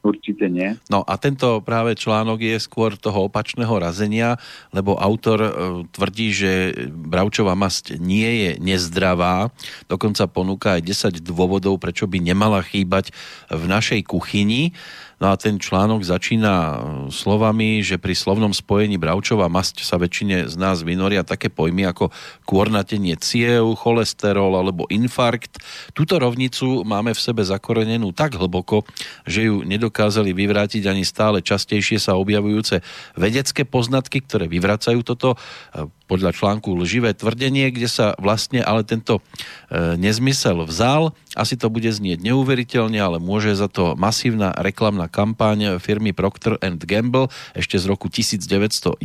Určite 0.09 0.49
nie. 0.49 0.73
No 0.89 1.05
a 1.05 1.13
tento 1.21 1.61
práve 1.61 1.93
článok 1.93 2.41
je 2.41 2.57
skôr 2.57 2.97
toho 2.97 3.29
opačného 3.29 3.71
razenia, 3.77 4.41
lebo 4.73 4.97
autor 4.97 5.39
e, 5.39 5.51
tvrdí, 5.93 6.33
že 6.33 6.51
bravčová 6.89 7.53
masť 7.53 8.01
nie 8.01 8.25
je 8.25 8.51
nezdravá, 8.57 9.53
dokonca 9.85 10.25
ponúka 10.25 10.81
aj 10.81 11.21
10 11.21 11.21
dôvodov, 11.21 11.77
prečo 11.77 12.09
by 12.09 12.17
nemala 12.17 12.65
chýbať 12.65 13.13
v 13.53 13.63
našej 13.69 14.01
kuchyni. 14.09 14.73
No 15.19 15.31
a 15.31 15.35
ten 15.35 15.59
článok 15.59 15.99
začína 16.07 16.55
e, 16.55 16.77
slovami, 17.11 17.83
že 17.83 17.99
pri 17.99 18.15
slovnom 18.15 18.55
spojení 18.55 18.95
bravčová 18.95 19.51
masť 19.51 19.83
sa 19.83 19.99
väčšine 19.99 20.47
z 20.47 20.55
nás 20.55 20.79
vynoria 20.79 21.27
také 21.27 21.51
pojmy 21.51 21.91
ako 21.91 22.07
kôrnatenie 22.47 23.19
ciev, 23.19 23.75
cholesterol 23.75 24.55
alebo 24.55 24.87
infarkt. 24.87 25.59
Túto 25.91 26.23
rovnicu 26.23 26.87
máme 26.87 27.11
v 27.11 27.19
sebe 27.19 27.43
zakorenenú 27.43 28.15
tak 28.15 28.39
hlboko, 28.39 28.87
že 29.27 29.51
ju 29.51 29.67
nedokázali 29.67 30.31
vyvrátiť 30.31 30.87
ani 30.87 31.03
stále 31.03 31.43
častejšie 31.43 31.99
sa 31.99 32.15
objavujúce 32.15 32.79
vedecké 33.19 33.67
poznatky, 33.67 34.23
ktoré 34.23 34.47
vyvracajú 34.47 35.03
toto 35.03 35.35
e, 35.35 35.98
podľa 36.09 36.33
článku 36.33 36.73
lživé 36.73 37.13
tvrdenie, 37.13 37.69
kde 37.69 37.85
sa 37.85 38.17
vlastne 38.17 38.65
ale 38.65 38.81
tento 38.81 39.21
e, 39.69 39.93
nezmysel 39.93 40.65
vzal. 40.65 41.13
Asi 41.37 41.53
to 41.53 41.69
bude 41.69 41.85
znieť 41.85 42.25
neuveriteľne, 42.25 42.97
ale 42.97 43.21
môže 43.21 43.53
za 43.53 43.69
to 43.69 43.93
masívna 43.93 44.49
reklamná 44.57 45.05
kampaň 45.05 45.77
firmy 45.77 46.09
Procter 46.09 46.57
Gamble 46.57 47.29
ešte 47.53 47.77
z 47.77 47.85
roku 47.85 48.09
1911. 48.09 48.97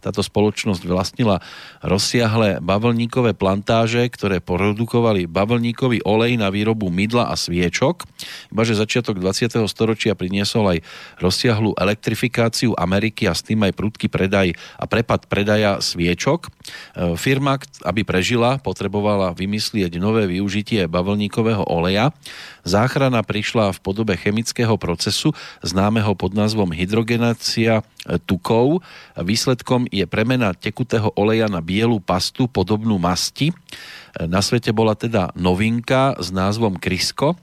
Táto 0.00 0.24
spoločnosť 0.24 0.82
vlastnila 0.88 1.44
rozsiahle 1.84 2.64
bavlníkové 2.64 3.36
plantáže, 3.36 4.08
ktoré 4.08 4.40
produkovali 4.40 5.28
bavlníkový 5.28 6.00
olej 6.08 6.40
na 6.40 6.48
výrobu 6.48 6.88
mydla 6.88 7.28
a 7.28 7.36
sviečok. 7.36 8.08
Ibaže 8.48 8.80
začiatok 8.80 9.20
20. 9.20 9.60
storočia 9.68 10.16
priniesol 10.16 10.78
aj 10.78 10.78
rozsiahlu 11.20 11.76
elektrifikáciu 11.76 12.72
Ameriky 12.80 13.28
a 13.28 13.36
s 13.36 13.44
tým 13.44 13.68
aj 13.68 13.76
prudký 13.76 14.08
predaj 14.08 14.56
a 14.80 14.88
prepad 14.88 15.28
predaja 15.28 15.81
sviečok. 15.82 16.46
E, 16.46 16.50
firma, 17.18 17.58
aby 17.82 18.06
prežila, 18.06 18.62
potrebovala 18.62 19.34
vymyslieť 19.34 19.98
nové 19.98 20.30
využitie 20.30 20.86
bavlníkového 20.86 21.66
oleja. 21.66 22.14
Záchrana 22.62 23.26
prišla 23.26 23.74
v 23.74 23.82
podobe 23.82 24.14
chemického 24.14 24.78
procesu 24.78 25.34
známeho 25.66 26.14
pod 26.14 26.32
názvom 26.32 26.70
hydrogenácia 26.70 27.82
tukov. 28.26 28.86
Výsledkom 29.18 29.90
je 29.90 30.06
premena 30.06 30.54
tekutého 30.54 31.10
oleja 31.18 31.50
na 31.50 31.58
bielu 31.58 31.98
pastu 31.98 32.46
podobnú 32.46 33.02
masti. 33.02 33.50
Na 34.20 34.44
svete 34.44 34.70
bola 34.76 34.92
teda 34.92 35.32
novinka 35.34 36.14
s 36.20 36.28
názvom 36.28 36.76
Krysko. 36.76 37.34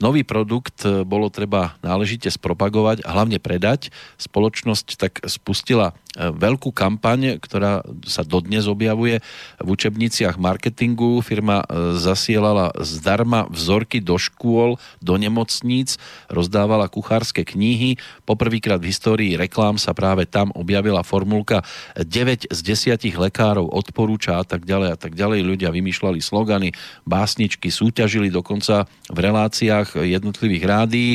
Nový 0.00 0.24
produkt 0.24 0.80
e, 0.88 1.04
bolo 1.04 1.28
treba 1.28 1.76
náležite 1.84 2.32
spropagovať 2.32 3.04
a 3.04 3.12
hlavne 3.12 3.36
predať. 3.36 3.92
Spoločnosť 4.16 4.86
tak 4.96 5.20
spustila 5.28 5.92
e, 5.92 6.32
veľkú 6.32 6.72
kampaň, 6.72 7.36
ktorá 7.36 7.84
sa 8.08 8.24
dodnes 8.24 8.64
objavuje 8.64 9.20
v 9.60 9.68
učebniciach 9.68 10.40
marketingu. 10.40 11.20
Firma 11.20 11.68
e, 11.68 12.00
zasielala 12.00 12.72
zdarma 12.80 13.44
vzorky 13.52 14.00
do 14.00 14.16
škôl, 14.16 14.80
do 15.04 15.20
nemocníc, 15.20 16.00
rozdávala 16.32 16.88
kuchárske 16.88 17.44
knihy. 17.44 18.00
Poprvýkrát 18.24 18.80
v 18.80 18.88
histórii 18.88 19.36
reklám 19.36 19.76
sa 19.76 19.92
práve 19.92 20.24
tam 20.24 20.48
objavila 20.56 21.04
formulka 21.04 21.60
9 21.92 22.48
z 22.48 22.60
10 22.96 23.20
lekárov 23.20 23.68
odporúča 23.68 24.40
a 24.40 24.48
tak 24.48 24.64
ďalej 24.64 24.88
a 24.88 24.96
tak 24.96 25.12
ďalej. 25.12 25.44
Ľudia 25.44 25.68
vymýšľali 25.68 26.24
slogany, 26.24 26.72
básničky, 27.04 27.68
súťažili 27.68 28.32
dokonca 28.32 28.88
v 29.12 29.18
reláciách 29.20 29.89
jednotlivých 29.98 30.64
rádií. 30.64 31.12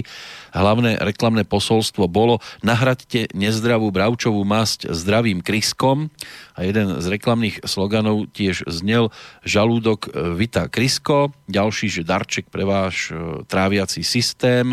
Hlavné 0.51 0.99
reklamné 0.99 1.47
posolstvo 1.47 2.07
bolo 2.11 2.43
nahraďte 2.63 3.31
nezdravú 3.35 3.91
bravčovú 3.91 4.43
masť 4.43 4.91
zdravým 4.91 5.39
kryskom 5.39 6.11
a 6.55 6.63
jeden 6.63 6.99
z 6.99 7.05
reklamných 7.11 7.63
sloganov 7.67 8.31
tiež 8.31 8.67
znel 8.67 9.11
žalúdok 9.43 10.11
Vita 10.35 10.67
Krysko, 10.71 11.35
ďalší, 11.47 11.87
že 11.91 12.07
darček 12.07 12.47
pre 12.47 12.63
váš 12.63 13.11
e, 13.11 13.43
tráviaci 13.47 14.01
systém. 14.01 14.71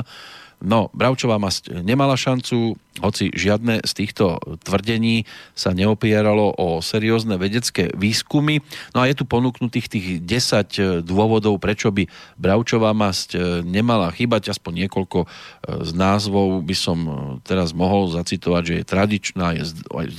No, 0.63 0.95
bravčová 0.95 1.43
masť 1.43 1.83
nemala 1.83 2.15
šancu, 2.15 2.79
hoci 3.01 3.33
žiadne 3.33 3.81
z 3.81 3.93
týchto 3.97 4.37
tvrdení 4.69 5.25
sa 5.57 5.73
neopieralo 5.73 6.53
o 6.61 6.85
seriózne 6.85 7.41
vedecké 7.41 7.89
výskumy. 7.97 8.61
No 8.93 9.01
a 9.01 9.09
je 9.09 9.17
tu 9.17 9.25
ponúknutých 9.25 9.89
tých 9.89 10.07
10 10.21 10.29
e, 10.29 10.83
dôvodov, 11.01 11.57
prečo 11.57 11.89
by 11.89 12.05
bravčová 12.37 12.93
masť 12.93 13.29
e, 13.33 13.39
nemala 13.65 14.13
chýbať, 14.13 14.53
aspoň 14.53 14.85
niekoľko 14.85 15.25
e, 15.25 15.27
z 15.89 15.91
názvov 15.97 16.61
by 16.69 16.77
som 16.77 16.99
teraz 17.49 17.73
mohol 17.73 18.13
zacitovať, 18.13 18.63
že 18.69 18.75
je 18.83 18.85
tradičná, 18.85 19.47
je 19.57 19.65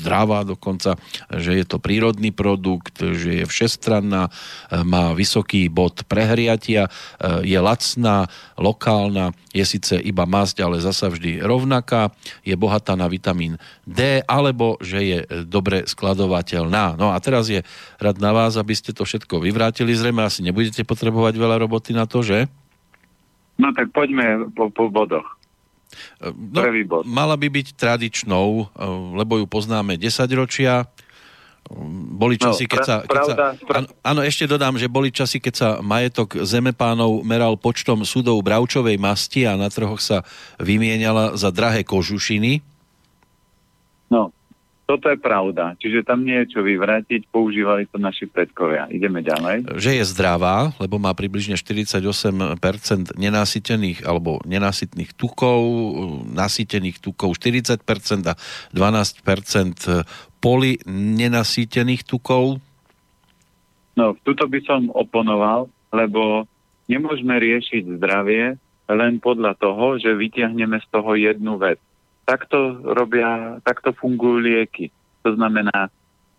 zdravá 0.01 0.42
dokonca, 0.42 0.98
že 1.30 1.53
je 1.53 1.65
to 1.70 1.77
prírodný 1.77 2.34
produkt, 2.34 2.98
že 2.98 3.44
je 3.44 3.46
všestranná, 3.46 4.34
má 4.86 5.13
vysoký 5.13 5.70
bod 5.70 6.06
prehriatia, 6.08 6.88
je 7.44 7.60
lacná, 7.60 8.32
lokálna, 8.58 9.36
je 9.53 9.65
síce 9.68 9.96
iba 10.01 10.25
masť, 10.25 10.65
ale 10.65 10.82
zasa 10.82 11.12
vždy 11.12 11.44
rovnaká, 11.44 12.10
je 12.42 12.56
bohatá 12.63 12.96
na 12.96 13.12
vitamín 13.12 13.60
D, 13.84 14.24
alebo 14.24 14.79
že 14.79 15.00
je 15.03 15.20
dobre 15.43 15.84
skladovateľná. 15.84 16.96
No 16.96 17.12
a 17.12 17.17
teraz 17.20 17.51
je 17.51 17.60
rad 18.00 18.17
na 18.24 18.32
vás, 18.32 18.55
aby 18.55 18.72
ste 18.72 18.96
to 18.96 19.03
všetko 19.03 19.43
vyvrátili. 19.43 19.91
Zrejme 19.91 20.24
asi 20.24 20.39
nebudete 20.39 20.88
potrebovať 20.88 21.36
veľa 21.36 21.60
roboty 21.60 21.91
na 21.91 22.08
to, 22.08 22.24
že? 22.24 22.48
No 23.60 23.75
tak 23.75 23.91
poďme 23.91 24.48
po, 24.55 24.72
po 24.72 24.88
bodoch. 24.88 25.27
No, 26.24 26.62
bod. 26.89 27.05
Mala 27.05 27.38
by 27.38 27.48
byť 27.53 27.77
tradičnou, 27.77 28.48
eh, 28.65 28.67
lebo 29.20 29.38
ju 29.38 29.46
poznáme 29.46 30.00
10 30.00 30.32
ročia. 30.34 30.89
Boli 32.13 32.38
no, 32.38 32.44
časy, 32.50 32.70
keď 32.70 32.82
sa... 32.86 32.96
Keď 33.01 33.22
sa 33.25 33.36
áno, 33.58 33.88
áno, 34.06 34.22
ešte 34.22 34.46
dodám, 34.46 34.77
že 34.77 34.86
boli 34.86 35.10
časy, 35.10 35.42
keď 35.42 35.53
sa 35.53 35.70
majetok 35.82 36.46
zemepánov 36.46 37.25
meral 37.25 37.58
počtom 37.58 38.06
súdov 38.06 38.38
bravčovej 38.46 39.01
masti 39.01 39.50
a 39.50 39.58
na 39.58 39.74
trhoch 39.74 39.98
sa 39.98 40.22
vymieniala 40.62 41.34
za 41.34 41.50
drahé 41.50 41.82
kožušiny. 41.82 42.62
No, 44.13 44.30
toto 44.84 45.08
je 45.08 45.16
pravda. 45.16 45.80
Čiže 45.80 46.04
tam 46.04 46.28
nie 46.28 46.44
je 46.44 46.60
čo 46.60 46.60
vyvrátiť, 46.60 47.32
používali 47.32 47.88
to 47.88 47.96
naši 47.96 48.28
predkovia. 48.28 48.92
Ideme 48.92 49.24
ďalej. 49.24 49.72
Že 49.80 49.92
je 50.00 50.04
zdravá, 50.12 50.75
lebo 50.75 51.00
má 51.00 51.16
približne 51.16 51.56
48% 51.56 53.16
nenasytených 53.16 54.04
alebo 54.04 54.44
nenasytných 54.44 55.16
tukov, 55.16 55.63
nasýtených 56.36 57.00
tukov 57.00 57.40
40% 57.40 57.80
a 58.28 58.36
12% 58.75 60.04
poli 60.44 60.75
nenasýtených 60.92 62.04
tukov? 62.04 62.60
No, 63.96 64.18
tuto 64.28 64.44
by 64.52 64.60
som 64.68 64.92
oponoval, 64.92 65.72
lebo 65.96 66.44
nemôžeme 66.92 67.40
riešiť 67.40 67.96
zdravie 68.02 68.60
len 68.92 69.13
podľa 69.24 69.56
toho, 69.56 69.96
že 69.96 70.12
vyťahneme 70.12 70.75
z 70.84 70.88
toho 70.92 71.16
jednu 71.16 71.56
vec. 71.56 71.80
Takto 72.24 72.80
robia, 72.84 73.60
takto 73.68 73.92
fungujú 73.92 74.39
lieky. 74.39 74.89
To 75.27 75.36
znamená, 75.36 75.92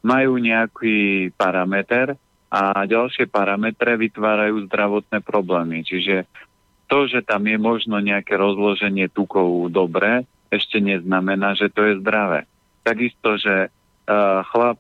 majú 0.04 0.36
nejaký 0.40 1.28
parameter 1.36 2.16
a 2.48 2.84
ďalšie 2.84 3.28
parametre 3.28 3.96
vytvárajú 3.96 4.68
zdravotné 4.68 5.20
problémy. 5.24 5.84
Čiže 5.84 6.28
to, 6.88 7.08
že 7.08 7.24
tam 7.24 7.48
je 7.48 7.56
možno 7.56 7.96
nejaké 8.00 8.36
rozloženie 8.36 9.08
tukov 9.08 9.72
dobre, 9.72 10.28
ešte 10.52 10.78
neznamená, 10.78 11.56
že 11.56 11.72
to 11.72 11.82
je 11.82 12.00
zdravé. 12.04 12.44
Takisto, 12.84 13.40
že 13.40 13.72
chlap, 14.52 14.78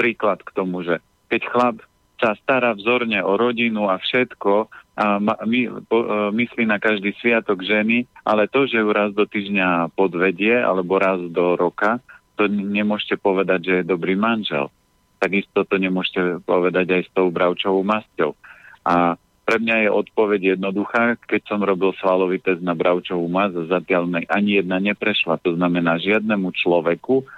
príklad 0.00 0.40
k 0.40 0.50
tomu, 0.56 0.82
že 0.82 0.98
keď 1.28 1.42
chlap 1.52 1.76
sa 2.16 2.32
stará 2.40 2.72
vzorne 2.72 3.20
o 3.20 3.36
rodinu 3.36 3.92
a 3.92 4.00
všetko 4.00 4.72
a 4.94 5.18
my, 5.18 5.60
po, 5.90 6.06
e, 6.06 6.06
myslí 6.38 6.70
na 6.70 6.78
každý 6.78 7.10
sviatok 7.18 7.66
ženy, 7.66 8.06
ale 8.22 8.46
to, 8.46 8.70
že 8.70 8.78
ju 8.78 8.88
raz 8.94 9.10
do 9.10 9.26
týždňa 9.26 9.90
podvedie 9.98 10.54
alebo 10.54 11.02
raz 11.02 11.18
do 11.34 11.58
roka, 11.58 11.98
to 12.38 12.46
nemôžete 12.46 13.18
povedať, 13.18 13.60
že 13.62 13.74
je 13.82 13.90
dobrý 13.90 14.14
manžel. 14.14 14.70
Takisto 15.18 15.66
to 15.66 15.78
nemôžete 15.82 16.42
povedať 16.46 16.86
aj 16.94 17.02
s 17.06 17.10
tou 17.10 17.30
bravčovou 17.30 17.82
masťou. 17.82 18.38
A 18.86 19.18
pre 19.44 19.60
mňa 19.60 19.86
je 19.86 19.90
odpoveď 19.92 20.40
jednoduchá. 20.56 21.20
Keď 21.20 21.42
som 21.44 21.60
robil 21.60 21.92
svalový 22.00 22.40
test 22.40 22.64
na 22.64 22.72
bravčovú 22.72 23.28
mas, 23.28 23.52
zatiaľ 23.52 24.24
ani 24.32 24.62
jedna 24.62 24.80
neprešla. 24.80 25.36
To 25.44 25.52
znamená, 25.52 26.00
žiadnemu 26.00 26.48
človeku 26.54 27.28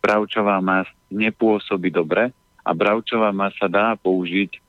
bravčová 0.00 0.60
mas 0.64 0.88
nepôsobí 1.12 1.92
dobre 1.92 2.32
a 2.64 2.70
bravčová 2.72 3.32
mas 3.32 3.52
sa 3.60 3.68
dá 3.68 3.92
použiť 3.96 4.63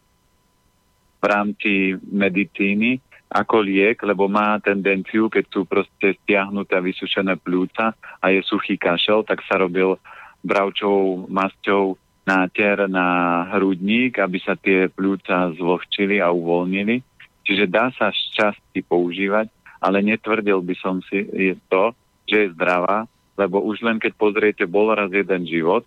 v 1.26 1.32
rámci 1.34 1.74
medicíny 1.98 3.02
ako 3.34 3.66
liek, 3.66 4.06
lebo 4.06 4.30
má 4.30 4.62
tendenciu, 4.62 5.34
keď 5.34 5.46
sú 5.50 5.66
proste 5.66 6.14
stiahnuté 6.22 6.78
vysušené 6.78 7.42
pľúca 7.42 7.98
a 7.98 8.26
je 8.30 8.46
suchý 8.46 8.78
kašel, 8.78 9.26
tak 9.26 9.42
sa 9.50 9.58
robil 9.58 9.98
bravčovou 10.46 11.26
masťou 11.26 11.98
náter 12.30 12.86
na 12.86 13.42
hrudník, 13.58 14.22
aby 14.22 14.38
sa 14.38 14.54
tie 14.54 14.94
pľúca 14.94 15.50
zvlhčili 15.58 16.22
a 16.22 16.30
uvoľnili. 16.30 17.02
Čiže 17.42 17.66
dá 17.66 17.90
sa 17.98 18.14
z 18.14 18.22
časti 18.34 18.86
používať, 18.86 19.50
ale 19.82 20.06
netvrdil 20.06 20.62
by 20.62 20.76
som 20.78 21.02
si 21.10 21.26
to, 21.70 21.94
že 22.30 22.50
je 22.50 22.54
zdravá, 22.54 23.10
lebo 23.38 23.62
už 23.62 23.82
len 23.82 23.98
keď 23.98 24.14
pozriete 24.18 24.64
bol 24.70 24.94
raz 24.94 25.10
jeden 25.10 25.46
život, 25.46 25.86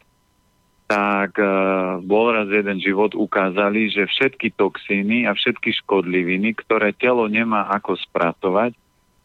tak 0.88 1.36
uh, 1.36 2.00
bol 2.00 2.32
raz 2.32 2.48
jeden 2.48 2.80
život 2.80 3.12
ukázali, 3.12 3.92
že 3.92 4.08
všetky 4.08 4.56
toxíny 4.56 5.28
a 5.28 5.36
všetky 5.36 5.76
škodliviny, 5.84 6.56
ktoré 6.64 6.96
telo 6.96 7.28
nemá 7.28 7.68
ako 7.68 8.00
spracovať 8.08 8.72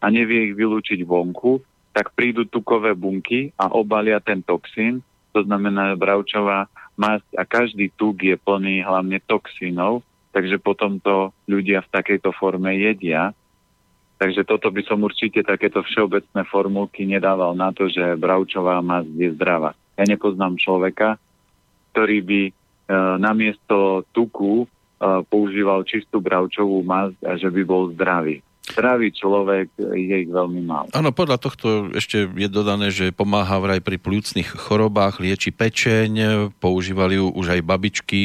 a 0.03 0.05
nevie 0.11 0.51
ich 0.51 0.59
vylúčiť 0.59 1.07
vonku, 1.07 1.63
tak 1.95 2.11
prídu 2.19 2.43
tukové 2.43 2.91
bunky 2.91 3.55
a 3.55 3.71
obalia 3.71 4.19
ten 4.19 4.43
toxín. 4.43 4.99
To 5.31 5.39
znamená, 5.47 5.95
bravčová 5.95 6.67
masť 6.99 7.31
a 7.39 7.47
každý 7.47 7.95
tuk 7.95 8.19
je 8.19 8.35
plný 8.35 8.83
hlavne 8.83 9.23
toxínov, 9.23 10.03
takže 10.35 10.59
potom 10.59 10.99
to 10.99 11.31
ľudia 11.47 11.79
v 11.87 11.91
takejto 11.95 12.35
forme 12.35 12.75
jedia. 12.75 13.31
Takže 14.19 14.43
toto 14.43 14.67
by 14.67 14.83
som 14.83 14.99
určite 14.99 15.47
takéto 15.47 15.79
všeobecné 15.79 16.43
formulky 16.51 17.07
nedával 17.07 17.55
na 17.55 17.71
to, 17.71 17.87
že 17.87 18.19
bravčová 18.19 18.83
masť 18.83 19.09
je 19.15 19.29
zdravá. 19.31 19.71
Ja 19.95 20.03
nepoznám 20.03 20.59
človeka, 20.59 21.15
ktorý 21.93 22.17
by 22.25 22.41
e, 22.49 22.51
namiesto 23.21 24.01
tuku 24.09 24.65
e, 24.65 24.67
používal 25.29 25.85
čistú 25.85 26.17
bravčovú 26.17 26.81
masť 26.81 27.17
a 27.21 27.31
že 27.37 27.53
by 27.53 27.61
bol 27.61 27.93
zdravý 27.93 28.41
zdravý 28.63 29.11
človek 29.11 29.75
je 29.75 30.15
ich 30.23 30.31
veľmi 30.31 30.63
málo. 30.63 30.87
Áno, 30.95 31.11
podľa 31.11 31.35
tohto 31.35 31.91
ešte 31.91 32.31
je 32.31 32.47
dodané, 32.47 32.95
že 32.95 33.11
pomáha 33.11 33.59
vraj 33.59 33.83
pri 33.83 33.99
plúcnych 33.99 34.47
chorobách, 34.55 35.19
lieči 35.19 35.51
pečeň, 35.51 36.11
používali 36.63 37.19
ju 37.19 37.27
už 37.27 37.59
aj 37.59 37.61
babičky 37.61 38.21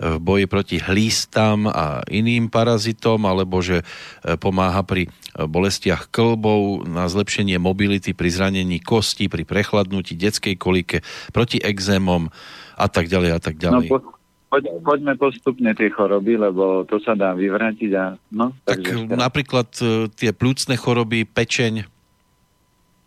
v 0.00 0.16
boji 0.18 0.48
proti 0.48 0.76
hlístam 0.80 1.68
a 1.68 2.00
iným 2.08 2.48
parazitom, 2.48 3.20
alebo 3.28 3.60
že 3.60 3.84
e, 3.84 4.34
pomáha 4.40 4.80
pri 4.82 5.12
bolestiach 5.36 6.08
klbov, 6.08 6.88
na 6.88 7.08
zlepšenie 7.08 7.56
mobility, 7.60 8.16
pri 8.16 8.28
zranení 8.32 8.80
kosti, 8.80 9.28
pri 9.28 9.44
prechladnutí, 9.44 10.16
detskej 10.16 10.56
kolike, 10.56 11.04
proti 11.32 11.60
exémom 11.60 12.32
a 12.82 12.86
tak 12.90 13.06
ďalej 13.06 13.30
a 13.38 13.40
tak 13.40 13.54
ďalej. 13.54 13.86
No, 13.86 13.90
po 13.90 13.98
Poď, 14.52 14.84
poďme 14.84 15.16
postupne 15.16 15.72
tie 15.72 15.88
choroby, 15.88 16.36
lebo 16.36 16.84
to 16.84 17.00
sa 17.00 17.16
dá 17.16 17.32
vyvrátiť. 17.32 17.88
A, 17.96 18.20
no, 18.36 18.52
tak 18.68 18.84
napríklad 19.08 19.64
e, 19.80 20.12
tie 20.12 20.28
plúcne 20.36 20.76
choroby, 20.76 21.24
pečeň? 21.24 21.88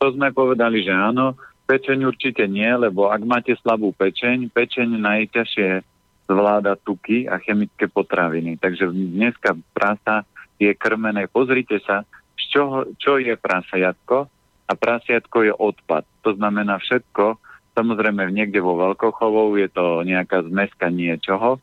To 0.02 0.10
sme 0.10 0.34
povedali, 0.34 0.82
že 0.82 0.89
áno. 0.89 1.38
Pečeň 1.69 2.10
určite 2.10 2.50
nie, 2.50 2.65
lebo 2.65 3.13
ak 3.13 3.21
máte 3.30 3.54
slabú 3.62 3.93
pečeň, 3.93 4.50
pečeň 4.50 4.97
najťažšie 4.97 5.86
zvláda 6.26 6.82
tuky 6.82 7.30
a 7.30 7.38
chemické 7.38 7.86
potraviny. 7.93 8.58
Takže 8.58 8.89
dneska 8.89 9.54
prasa 9.78 10.26
je 10.58 10.73
krmené. 10.73 11.30
Pozrite 11.30 11.78
sa, 11.86 12.10
z 12.41 12.43
čoho, 12.50 12.89
čo 12.97 13.21
je 13.21 13.38
prasajatko 13.38 14.26
a 14.65 14.71
prasiatko 14.73 15.38
je 15.45 15.54
odpad. 15.54 16.10
To 16.26 16.34
znamená 16.34 16.82
všetko, 16.82 17.38
Samozrejme, 17.76 18.32
niekde 18.32 18.64
vo 18.64 18.80
veľkochovou 18.80 19.60
je 19.60 19.68
to 19.68 20.08
nejaká 20.08 20.48
zmeska 20.48 20.88
niečoho, 20.88 21.60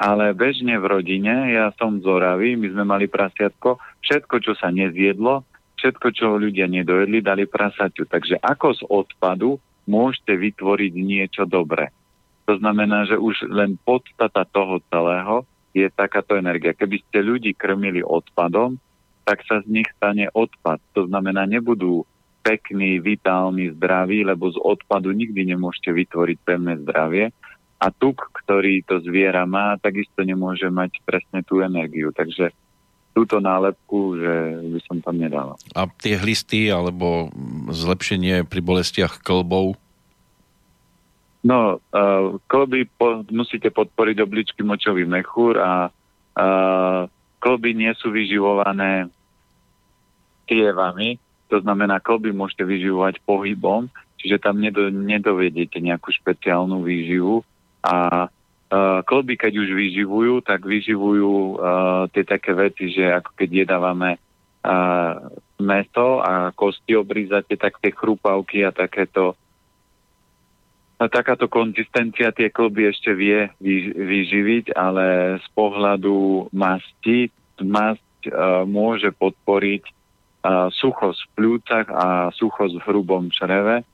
ale 0.00 0.32
bežne 0.32 0.80
v 0.80 0.86
rodine, 0.86 1.52
ja 1.52 1.74
som 1.76 2.00
z 2.00 2.06
Oravy, 2.06 2.56
my 2.56 2.72
sme 2.72 2.84
mali 2.86 3.04
prasiatko, 3.10 3.76
všetko, 4.00 4.34
čo 4.40 4.52
sa 4.56 4.72
nezjedlo, 4.72 5.44
všetko, 5.76 6.06
čo 6.14 6.40
ľudia 6.40 6.70
nedojedli, 6.70 7.20
dali 7.20 7.44
prasaťu. 7.44 8.08
Takže 8.08 8.40
ako 8.40 8.68
z 8.78 8.82
odpadu 8.88 9.60
môžete 9.84 10.38
vytvoriť 10.38 10.92
niečo 10.96 11.42
dobré. 11.44 11.92
To 12.48 12.56
znamená, 12.56 13.04
že 13.10 13.20
už 13.20 13.46
len 13.50 13.76
podstata 13.82 14.48
toho 14.48 14.80
celého 14.88 15.44
je 15.76 15.86
takáto 15.92 16.34
energia. 16.34 16.74
Keby 16.74 16.98
ste 17.04 17.22
ľudí 17.22 17.52
krmili 17.54 18.02
odpadom, 18.02 18.80
tak 19.22 19.44
sa 19.46 19.62
z 19.62 19.70
nich 19.70 19.88
stane 19.94 20.26
odpad. 20.34 20.82
To 20.98 21.06
znamená, 21.06 21.46
nebudú 21.46 22.02
pekný, 22.40 23.00
vitálny, 23.00 23.76
zdravý, 23.76 24.24
lebo 24.24 24.50
z 24.50 24.58
odpadu 24.60 25.12
nikdy 25.12 25.52
nemôžete 25.52 25.92
vytvoriť 25.92 26.38
pevné 26.42 26.80
zdravie. 26.84 27.32
A 27.80 27.86
tuk, 27.88 28.28
ktorý 28.44 28.84
to 28.84 29.00
zviera 29.00 29.48
má, 29.48 29.76
takisto 29.80 30.20
nemôže 30.20 30.68
mať 30.68 31.00
presne 31.04 31.40
tú 31.40 31.64
energiu. 31.64 32.12
Takže 32.12 32.52
túto 33.16 33.40
nálepku, 33.40 34.20
že 34.20 34.34
by 34.68 34.80
som 34.84 34.96
tam 35.00 35.16
nedal. 35.16 35.56
A 35.72 35.88
tie 36.00 36.20
hlisty 36.20 36.68
alebo 36.68 37.32
zlepšenie 37.72 38.44
pri 38.44 38.60
bolestiach 38.60 39.24
klbov? 39.24 39.80
No, 41.40 41.80
uh, 41.80 42.36
klby 42.52 42.84
po, 43.00 43.24
musíte 43.32 43.72
podporiť 43.72 44.16
obličky 44.20 44.60
močový 44.60 45.08
mechúr 45.08 45.56
a 45.56 45.88
uh, 45.88 47.08
klby 47.40 47.72
nie 47.72 47.92
sú 47.96 48.12
vyživované 48.12 49.08
tievami, 50.44 51.16
to 51.50 51.58
znamená, 51.58 51.98
kolby 51.98 52.30
môžete 52.30 52.62
vyživovať 52.62 53.18
pohybom, 53.26 53.90
čiže 54.22 54.38
tam 54.38 54.62
nedo, 54.62 54.86
nedovedete 54.88 55.82
nejakú 55.82 56.14
špeciálnu 56.14 56.86
výživu. 56.86 57.42
A 57.82 58.30
uh, 58.30 59.00
kolby, 59.02 59.34
keď 59.34 59.58
už 59.58 59.74
vyživujú, 59.74 60.46
tak 60.46 60.62
vyživujú 60.62 61.32
uh, 61.34 62.06
tie 62.14 62.22
také 62.22 62.54
veci, 62.54 62.94
že 62.94 63.10
ako 63.10 63.34
keď 63.34 63.48
jedávame 63.66 64.16
uh, 64.16 65.18
meso 65.58 66.22
a 66.22 66.54
kosti 66.54 66.94
obrízate, 66.94 67.58
tak 67.58 67.82
tie 67.82 67.90
chrupavky 67.90 68.62
a 68.62 68.70
takéto. 68.70 69.34
A 71.00 71.08
takáto 71.08 71.48
konzistencia 71.48 72.28
tie 72.30 72.52
kolby 72.52 72.92
ešte 72.92 73.16
vie 73.16 73.48
vyživiť, 73.96 74.76
ale 74.76 75.40
z 75.40 75.46
pohľadu 75.56 76.46
masti, 76.52 77.32
masť 77.58 78.30
uh, 78.30 78.62
môže 78.68 79.08
podporiť 79.16 79.99
suchosť 80.48 81.20
v 81.20 81.32
pľúcach 81.36 81.86
a 81.92 82.32
suchosť 82.32 82.80
v 82.80 82.86
hrubom 82.88 83.28
čreve, 83.28 83.84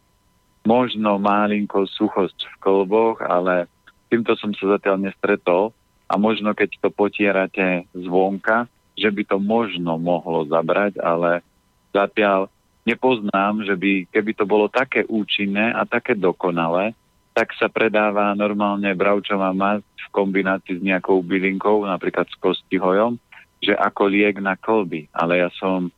možno 0.66 1.18
malinko 1.18 1.86
suchosť 1.86 2.38
v 2.46 2.56
kolboch, 2.58 3.22
ale 3.22 3.70
týmto 4.10 4.34
som 4.38 4.54
sa 4.54 4.78
zatiaľ 4.78 5.02
nestretol 5.02 5.74
a 6.06 6.14
možno 6.18 6.54
keď 6.54 6.78
to 6.78 6.88
potierate 6.90 7.86
zvonka, 7.94 8.70
že 8.94 9.10
by 9.10 9.22
to 9.26 9.38
možno 9.42 9.98
mohlo 9.98 10.46
zabrať, 10.46 10.98
ale 11.02 11.42
zatiaľ 11.90 12.46
nepoznám, 12.86 13.66
že 13.66 13.74
by, 13.74 14.06
keby 14.14 14.32
to 14.38 14.46
bolo 14.46 14.70
také 14.70 15.02
účinné 15.06 15.74
a 15.74 15.82
také 15.82 16.14
dokonalé, 16.14 16.94
tak 17.36 17.52
sa 17.58 17.68
predáva 17.68 18.32
normálne 18.32 18.88
bravčová 18.96 19.52
masť 19.52 19.84
v 20.08 20.08
kombinácii 20.14 20.80
s 20.80 20.82
nejakou 20.82 21.20
bylinkou, 21.20 21.84
napríklad 21.84 22.24
s 22.32 22.36
kostihojom, 22.40 23.20
že 23.60 23.76
ako 23.76 24.08
liek 24.08 24.40
na 24.40 24.56
kolby. 24.56 25.10
Ale 25.12 25.44
ja 25.44 25.52
som 25.60 25.92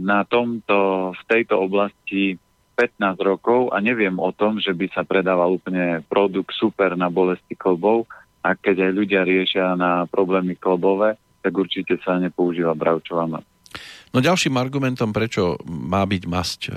na 0.00 0.20
tomto, 0.28 1.10
v 1.16 1.22
tejto 1.24 1.56
oblasti 1.56 2.36
15 2.76 3.20
rokov 3.20 3.72
a 3.72 3.80
neviem 3.80 4.16
o 4.16 4.32
tom, 4.32 4.56
že 4.56 4.72
by 4.72 4.88
sa 4.92 5.04
predával 5.04 5.60
úplne 5.60 6.00
produkt 6.08 6.56
super 6.56 6.96
na 6.96 7.12
bolesti 7.12 7.52
klbov 7.52 8.08
a 8.40 8.56
keď 8.56 8.88
aj 8.88 8.92
ľudia 8.96 9.20
riešia 9.24 9.76
na 9.76 10.08
problémy 10.08 10.56
klbové, 10.56 11.20
tak 11.44 11.52
určite 11.52 12.00
sa 12.00 12.16
nepoužíva 12.16 12.72
bravčová. 12.72 13.28
No 14.10 14.18
ďalším 14.18 14.56
argumentom, 14.56 15.12
prečo 15.12 15.60
má 15.68 16.04
byť 16.08 16.22
masť 16.24 16.60
eh, 16.68 16.74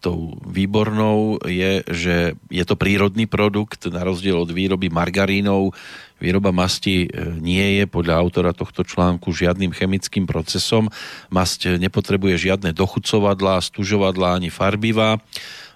tou 0.00 0.36
výbornou 0.44 1.40
je, 1.42 1.82
že 1.88 2.16
je 2.52 2.64
to 2.64 2.78
prírodný 2.78 3.26
produkt, 3.26 3.88
na 3.88 4.04
rozdiel 4.04 4.38
od 4.38 4.52
výroby 4.52 4.92
margarínov. 4.92 5.74
Výroba 6.16 6.54
masti 6.54 7.04
e, 7.04 7.08
nie 7.40 7.82
je 7.82 7.84
podľa 7.84 8.16
autora 8.16 8.52
tohto 8.56 8.84
článku 8.84 9.32
žiadnym 9.32 9.72
chemickým 9.74 10.24
procesom. 10.24 10.88
Masť 11.28 11.76
nepotrebuje 11.76 12.48
žiadne 12.48 12.72
dochucovadlá, 12.72 13.60
stužovadlá 13.60 14.40
ani 14.40 14.48
farbivá. 14.48 15.20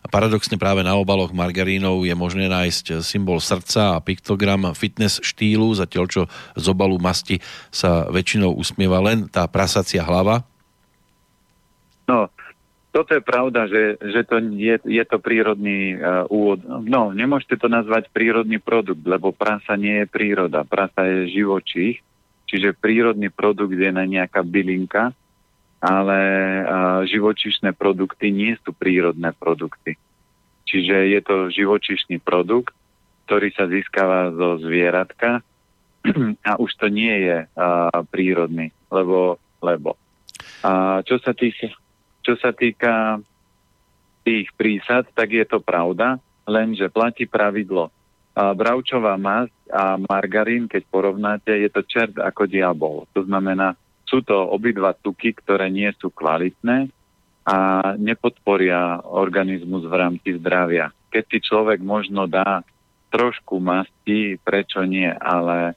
A 0.00 0.06
paradoxne 0.08 0.56
práve 0.56 0.80
na 0.80 0.96
obaloch 0.96 1.36
margarínov 1.36 2.08
je 2.08 2.16
možné 2.16 2.48
nájsť 2.48 3.04
symbol 3.04 3.36
srdca 3.36 4.00
a 4.00 4.02
piktogram 4.02 4.72
fitness 4.72 5.20
štýlu, 5.20 5.76
zatiaľ 5.76 6.04
čo 6.08 6.22
z 6.56 6.64
obalu 6.72 6.96
masti 6.96 7.36
sa 7.68 8.08
väčšinou 8.08 8.56
usmieva 8.56 8.96
len 9.04 9.28
tá 9.28 9.44
prasacia 9.44 10.00
hlava. 10.00 10.40
No, 12.08 12.32
toto 12.90 13.14
je 13.14 13.22
pravda, 13.22 13.70
že, 13.70 13.98
že 14.02 14.26
to 14.26 14.42
je, 14.42 14.76
je 14.82 15.04
to 15.06 15.18
prírodný 15.22 15.94
uh, 15.94 16.26
úvod. 16.26 16.62
No, 16.66 17.14
nemôžete 17.14 17.56
to 17.58 17.70
nazvať 17.70 18.10
prírodný 18.10 18.58
produkt, 18.58 19.06
lebo 19.06 19.30
prasa 19.30 19.78
nie 19.78 20.02
je 20.02 20.06
príroda. 20.10 20.66
Prasa 20.66 21.06
je 21.06 21.30
živočích, 21.30 22.02
Čiže 22.50 22.74
prírodný 22.74 23.30
produkt 23.30 23.78
je 23.78 23.90
na 23.94 24.02
nejaká 24.02 24.42
bylinka, 24.42 25.14
ale 25.78 26.18
živočišné 27.06 27.78
produkty 27.78 28.34
nie 28.34 28.58
sú 28.66 28.74
prírodné 28.74 29.30
produkty. 29.30 29.94
Čiže 30.66 31.14
je 31.14 31.20
to 31.22 31.36
živočišný 31.54 32.18
produkt, 32.18 32.74
ktorý 33.30 33.54
sa 33.54 33.70
získava 33.70 34.34
zo 34.34 34.58
zvieratka 34.66 35.46
a 36.50 36.52
už 36.58 36.70
to 36.74 36.90
nie 36.90 37.14
je 37.22 37.46
prírodný, 38.10 38.74
lebo, 38.90 39.38
lebo. 39.62 39.94
A 40.66 41.00
čo 41.06 41.22
sa 41.22 41.30
týka, 41.30 41.70
čo 42.30 42.38
sa 42.38 42.54
týka 42.54 43.18
tých 44.22 44.54
prísad, 44.54 45.10
tak 45.18 45.34
je 45.34 45.42
to 45.42 45.58
pravda, 45.58 46.22
lenže 46.46 46.86
platí 46.86 47.26
pravidlo. 47.26 47.90
A 48.38 48.54
bravčová 48.54 49.18
masť 49.18 49.50
a 49.74 49.98
margarín, 49.98 50.70
keď 50.70 50.86
porovnáte, 50.86 51.50
je 51.50 51.66
to 51.66 51.82
čert 51.82 52.14
ako 52.14 52.46
diabol. 52.46 53.10
To 53.18 53.26
znamená, 53.26 53.74
sú 54.06 54.22
to 54.22 54.38
obidva 54.38 54.94
tuky, 54.94 55.34
ktoré 55.34 55.66
nie 55.74 55.90
sú 55.98 56.14
kvalitné 56.14 56.86
a 57.42 57.58
nepodporia 57.98 59.02
organizmus 59.10 59.82
v 59.90 59.94
rámci 59.98 60.38
zdravia. 60.38 60.94
Keď 61.10 61.24
si 61.26 61.38
človek 61.42 61.82
možno 61.82 62.30
dá 62.30 62.62
trošku 63.10 63.58
masti, 63.58 64.38
prečo 64.38 64.86
nie, 64.86 65.10
ale 65.10 65.74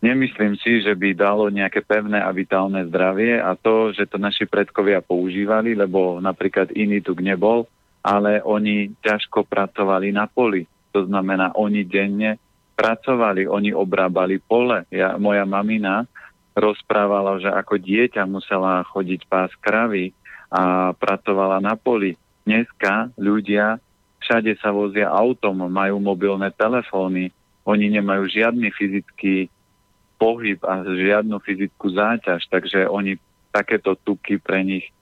nemyslím 0.00 0.56
si, 0.56 0.80
že 0.80 0.96
by 0.96 1.12
dalo 1.12 1.52
nejaké 1.52 1.84
pevné 1.84 2.20
a 2.20 2.32
vitálne 2.32 2.84
zdravie 2.88 3.38
a 3.40 3.52
to, 3.56 3.92
že 3.92 4.08
to 4.08 4.16
naši 4.16 4.48
predkovia 4.48 5.04
používali, 5.04 5.76
lebo 5.76 6.18
napríklad 6.18 6.72
iný 6.72 7.04
tuk 7.04 7.20
nebol, 7.20 7.68
ale 8.00 8.40
oni 8.40 8.96
ťažko 9.04 9.44
pracovali 9.44 10.08
na 10.12 10.24
poli. 10.24 10.64
To 10.96 11.04
znamená, 11.04 11.54
oni 11.54 11.84
denne 11.84 12.40
pracovali, 12.74 13.44
oni 13.44 13.76
obrábali 13.76 14.40
pole. 14.40 14.88
Ja, 14.88 15.20
moja 15.20 15.44
mamina 15.44 16.08
rozprávala, 16.56 17.38
že 17.38 17.52
ako 17.52 17.76
dieťa 17.76 18.24
musela 18.24 18.82
chodiť 18.88 19.28
pás 19.28 19.52
kravy 19.60 20.16
a 20.50 20.90
pracovala 20.96 21.60
na 21.62 21.76
poli. 21.76 22.16
Dneska 22.42 23.12
ľudia 23.20 23.78
všade 24.24 24.56
sa 24.58 24.72
vozia 24.72 25.12
autom, 25.12 25.68
majú 25.68 26.00
mobilné 26.00 26.50
telefóny, 26.56 27.30
oni 27.68 27.86
nemajú 27.92 28.26
žiadny 28.26 28.72
fyzický 28.72 29.46
pohyb 30.20 30.60
a 30.68 30.84
žiadnu 30.84 31.40
fyzickú 31.40 31.96
záťaž, 31.96 32.44
takže 32.52 32.84
oni 32.84 33.16
takéto 33.48 33.96
tuky 33.96 34.36
pre 34.36 34.60
nich 34.60 34.92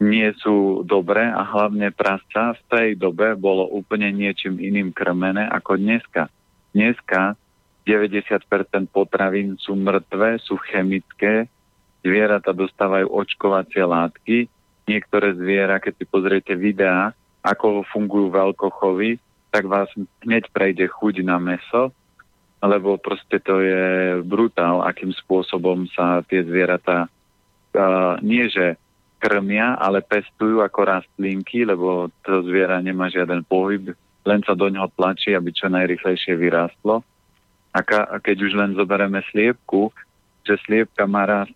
nie 0.00 0.30
sú 0.40 0.86
dobré 0.86 1.26
a 1.26 1.42
hlavne 1.42 1.92
prasca 1.92 2.54
v 2.54 2.62
tej 2.70 2.88
dobe 2.96 3.34
bolo 3.34 3.66
úplne 3.68 4.08
niečím 4.14 4.56
iným 4.56 4.94
krmené 4.94 5.44
ako 5.50 5.76
dneska. 5.76 6.30
Dneska 6.72 7.36
90% 7.82 8.46
potravín 8.94 9.58
sú 9.58 9.74
mŕtve, 9.74 10.38
sú 10.38 10.54
chemické, 10.70 11.50
zvieratá 12.06 12.54
dostávajú 12.54 13.10
očkovacie 13.10 13.82
látky, 13.82 14.46
niektoré 14.86 15.34
zviera, 15.34 15.82
keď 15.82 15.92
si 15.98 16.04
pozriete 16.06 16.54
videá, 16.54 17.10
ako 17.42 17.82
fungujú 17.90 18.30
veľkochovy, 18.30 19.18
tak 19.50 19.66
vás 19.66 19.90
hneď 20.22 20.46
prejde 20.54 20.86
chuť 20.86 21.26
na 21.26 21.42
meso, 21.42 21.90
lebo 22.58 22.98
proste 22.98 23.38
to 23.38 23.62
je 23.62 23.84
brutál, 24.26 24.82
akým 24.82 25.14
spôsobom 25.14 25.86
sa 25.94 26.26
tie 26.26 26.42
zvieratá 26.42 27.06
uh, 27.06 28.18
nie 28.18 28.50
že 28.50 28.74
krmia, 29.18 29.78
ale 29.78 30.02
pestujú 30.02 30.62
ako 30.62 30.80
rastlinky, 30.86 31.66
lebo 31.66 32.10
to 32.22 32.42
zviera 32.46 32.78
nemá 32.78 33.10
žiaden 33.10 33.42
pohyb, 33.46 33.94
len 34.26 34.40
sa 34.46 34.54
do 34.54 34.70
ňoho 34.70 34.90
tlačí, 34.94 35.34
aby 35.34 35.50
čo 35.50 35.70
najrychlejšie 35.70 36.38
vyrástlo. 36.38 37.02
A, 37.74 37.80
ka, 37.82 38.06
a 38.06 38.16
keď 38.22 38.36
už 38.46 38.52
len 38.54 38.70
zoberieme 38.74 39.22
sliepku, 39.30 39.90
že 40.46 40.58
sliepka 40.66 41.06
má 41.06 41.26
rast 41.26 41.54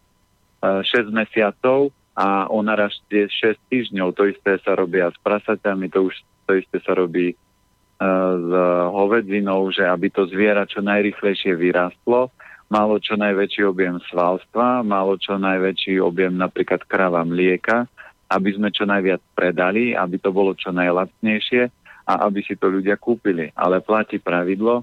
uh, 0.62 0.82
6 0.86 1.10
mesiacov 1.10 1.90
a 2.14 2.46
ona 2.46 2.76
rastie 2.76 3.26
6 3.26 3.58
týždňov. 3.72 4.14
To 4.14 4.28
isté 4.28 4.60
sa 4.62 4.76
robí 4.76 5.00
a 5.00 5.10
s 5.10 5.18
prasatami, 5.22 5.88
to 5.88 6.12
už 6.12 6.14
to 6.46 6.58
isté 6.58 6.78
sa 6.84 6.92
robí 6.94 7.34
s 8.38 8.50
hovedzinou, 8.90 9.70
že 9.70 9.86
aby 9.86 10.10
to 10.10 10.26
zviera 10.26 10.66
čo 10.66 10.82
najrychlejšie 10.82 11.54
vyrástlo, 11.54 12.32
malo 12.72 12.96
čo 12.98 13.20
najväčší 13.20 13.68
objem 13.68 14.00
svalstva, 14.08 14.80
malo 14.80 15.20
čo 15.20 15.36
najväčší 15.36 16.00
objem 16.00 16.34
napríklad 16.34 16.82
krava 16.88 17.20
mlieka, 17.22 17.84
aby 18.32 18.50
sme 18.56 18.72
čo 18.72 18.88
najviac 18.88 19.20
predali, 19.36 19.92
aby 19.92 20.16
to 20.16 20.32
bolo 20.32 20.56
čo 20.56 20.72
najlacnejšie 20.72 21.68
a 22.08 22.12
aby 22.26 22.40
si 22.40 22.56
to 22.56 22.72
ľudia 22.72 22.96
kúpili. 22.96 23.52
Ale 23.52 23.84
platí 23.84 24.16
pravidlo, 24.16 24.82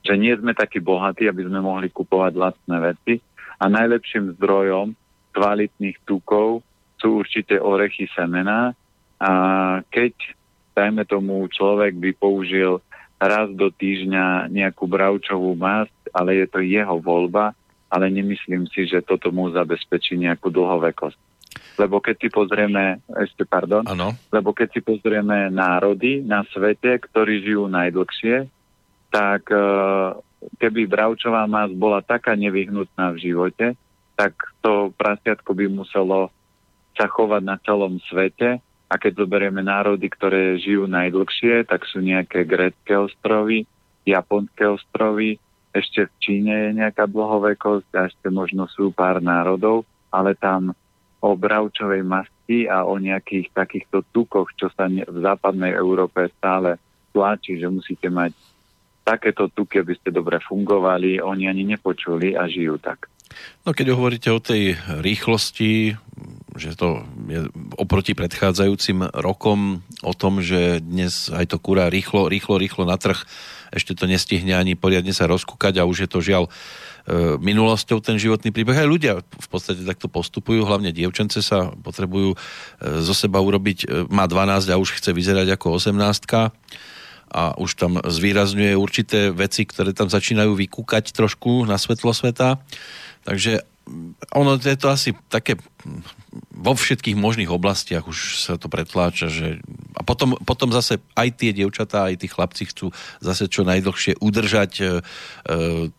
že 0.00 0.16
nie 0.16 0.32
sme 0.32 0.56
takí 0.56 0.80
bohatí, 0.80 1.28
aby 1.28 1.44
sme 1.44 1.60
mohli 1.60 1.92
kupovať 1.92 2.32
lacné 2.32 2.76
veci 2.80 3.14
a 3.60 3.68
najlepším 3.68 4.40
zdrojom 4.40 4.96
kvalitných 5.36 6.00
tukov 6.08 6.64
sú 6.96 7.20
určite 7.20 7.60
orechy 7.60 8.08
semená 8.16 8.72
a 9.20 9.32
keď, 9.92 10.16
dajme 10.80 11.04
tomu, 11.04 11.44
človek 11.52 11.92
by 12.00 12.10
použil 12.16 12.80
raz 13.20 13.52
do 13.52 13.68
týždňa 13.68 14.48
nejakú 14.48 14.88
bravčovú 14.88 15.52
masť, 15.52 15.92
ale 16.16 16.40
je 16.40 16.46
to 16.48 16.64
jeho 16.64 16.96
voľba, 16.96 17.52
ale 17.92 18.08
nemyslím 18.08 18.64
si, 18.72 18.88
že 18.88 19.04
toto 19.04 19.28
mu 19.28 19.52
zabezpečí 19.52 20.16
nejakú 20.16 20.48
dlhovekosť. 20.48 21.20
Lebo 21.76 22.00
keď 22.00 22.16
si 22.16 22.28
pozrieme, 22.32 23.04
ešte 23.12 23.44
pardon, 23.44 23.84
ano. 23.84 24.16
lebo 24.32 24.56
keď 24.56 24.68
si 24.72 24.80
pozrieme 24.80 25.52
národy 25.52 26.24
na 26.24 26.48
svete, 26.48 26.96
ktorí 26.96 27.44
žijú 27.44 27.68
najdlhšie, 27.68 28.48
tak 29.12 29.42
e, 29.52 29.64
keby 30.56 30.88
bravčová 30.88 31.44
masť 31.44 31.74
bola 31.76 32.00
taká 32.00 32.32
nevyhnutná 32.38 33.12
v 33.12 33.20
živote, 33.20 33.66
tak 34.16 34.32
to 34.64 34.94
prasiatko 34.96 35.52
by 35.52 35.66
muselo 35.68 36.32
sa 36.96 37.08
chovať 37.08 37.42
na 37.44 37.56
celom 37.64 37.96
svete 38.08 38.60
a 38.90 38.98
keď 38.98 39.22
zoberieme 39.22 39.62
národy, 39.62 40.10
ktoré 40.10 40.58
žijú 40.58 40.90
najdlhšie, 40.90 41.62
tak 41.70 41.86
sú 41.86 42.02
nejaké 42.02 42.42
grécké 42.42 42.98
ostrovy, 42.98 43.62
japonské 44.02 44.66
ostrovy, 44.66 45.38
ešte 45.70 46.10
v 46.10 46.12
Číne 46.18 46.54
je 46.66 46.70
nejaká 46.82 47.06
dlhovekosť 47.06 47.90
a 47.94 48.10
ešte 48.10 48.26
možno 48.34 48.66
sú 48.66 48.90
pár 48.90 49.22
národov, 49.22 49.86
ale 50.10 50.34
tam 50.34 50.74
o 51.22 51.30
bravčovej 51.38 52.02
masti 52.02 52.66
a 52.66 52.82
o 52.82 52.98
nejakých 52.98 53.54
takýchto 53.54 54.02
tukoch, 54.10 54.50
čo 54.58 54.66
sa 54.74 54.90
v 54.90 55.18
západnej 55.22 55.70
Európe 55.78 56.26
stále 56.42 56.74
tlačí, 57.14 57.62
že 57.62 57.70
musíte 57.70 58.10
mať 58.10 58.34
takéto 59.06 59.46
tuky, 59.46 59.86
aby 59.86 59.94
ste 59.94 60.10
dobre 60.10 60.42
fungovali, 60.42 61.22
oni 61.22 61.46
ani 61.46 61.62
nepočuli 61.62 62.34
a 62.34 62.50
žijú 62.50 62.82
tak. 62.82 63.06
No 63.62 63.70
keď 63.70 63.94
hovoríte 63.94 64.30
o 64.34 64.42
tej 64.42 64.74
rýchlosti, 64.98 65.94
že 66.60 66.76
to 66.76 67.08
je 67.26 67.48
oproti 67.80 68.12
predchádzajúcim 68.12 69.08
rokom 69.16 69.80
o 70.04 70.12
tom, 70.12 70.44
že 70.44 70.84
dnes 70.84 71.32
aj 71.32 71.56
to 71.56 71.56
kurá 71.56 71.88
rýchlo, 71.88 72.28
rýchlo, 72.28 72.60
rýchlo 72.60 72.84
na 72.84 73.00
trh, 73.00 73.24
ešte 73.72 73.96
to 73.96 74.04
nestihne 74.04 74.52
ani 74.52 74.76
poriadne 74.76 75.14
sa 75.14 75.30
rozkúkať 75.30 75.80
a 75.80 75.88
už 75.88 76.04
je 76.04 76.08
to 76.10 76.18
žiaľ 76.20 76.44
e, 76.46 76.50
minulosťou 77.38 78.02
ten 78.02 78.18
životný 78.18 78.50
príbeh. 78.50 78.82
Aj 78.82 78.88
ľudia 78.90 79.22
v 79.22 79.48
podstate 79.48 79.86
takto 79.86 80.10
postupujú, 80.10 80.66
hlavne 80.66 80.90
dievčence 80.90 81.40
sa 81.40 81.70
potrebujú 81.72 82.34
e, 82.34 82.36
zo 83.00 83.14
seba 83.14 83.38
urobiť, 83.38 83.78
e, 83.86 83.86
má 84.10 84.26
12 84.26 84.74
a 84.74 84.76
už 84.76 84.98
chce 84.98 85.14
vyzerať 85.14 85.54
ako 85.54 85.78
18 85.78 85.96
a 87.30 87.54
už 87.62 87.78
tam 87.78 88.02
zvýrazňuje 88.02 88.74
určité 88.74 89.30
veci, 89.30 89.62
ktoré 89.62 89.94
tam 89.94 90.10
začínajú 90.10 90.50
vykúkať 90.58 91.14
trošku 91.14 91.62
na 91.62 91.78
svetlo 91.78 92.10
sveta. 92.10 92.58
Takže 93.22 93.69
ono 94.34 94.56
je 94.58 94.78
to 94.78 94.88
asi 94.88 95.10
také 95.26 95.58
vo 96.54 96.76
všetkých 96.76 97.16
možných 97.16 97.50
oblastiach 97.50 98.06
už 98.06 98.38
sa 98.38 98.54
to 98.60 98.70
pretláča, 98.70 99.32
že 99.32 99.58
a 99.96 100.04
potom, 100.04 100.38
potom 100.44 100.70
zase 100.70 101.02
aj 101.16 101.40
tie 101.40 101.50
dievčatá, 101.50 102.06
aj 102.06 102.22
tí 102.22 102.28
chlapci 102.30 102.68
chcú 102.70 102.94
zase 103.18 103.50
čo 103.50 103.66
najdlhšie 103.66 104.20
udržať 104.20 104.72
e, 104.78 104.84
e, 104.84 104.88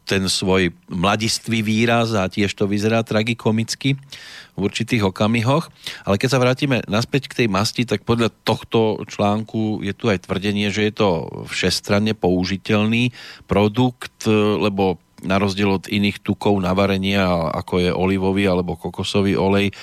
ten 0.08 0.24
svoj 0.30 0.72
mladistvý 0.88 1.66
výraz 1.66 2.16
a 2.16 2.30
tiež 2.30 2.54
to 2.56 2.70
vyzerá 2.70 3.04
tragikomicky 3.04 4.00
v 4.56 4.62
určitých 4.62 5.10
okamihoch. 5.10 5.68
Ale 6.06 6.16
keď 6.22 6.30
sa 6.30 6.42
vrátime 6.42 6.78
naspäť 6.86 7.32
k 7.32 7.44
tej 7.44 7.48
masti, 7.50 7.84
tak 7.84 8.06
podľa 8.06 8.32
tohto 8.46 9.02
článku 9.08 9.82
je 9.82 9.92
tu 9.96 10.08
aj 10.08 10.30
tvrdenie, 10.30 10.70
že 10.70 10.88
je 10.92 10.94
to 10.94 11.10
všestranne 11.50 12.14
použiteľný 12.16 13.12
produkt, 13.50 14.28
lebo 14.30 15.02
na 15.22 15.38
rozdiel 15.38 15.82
od 15.82 15.86
iných 15.90 16.22
tukov 16.22 16.58
na 16.62 16.74
varenie, 16.74 17.18
ako 17.54 17.74
je 17.82 17.90
olivový 17.94 18.46
alebo 18.50 18.78
kokosový 18.78 19.38
olej, 19.38 19.74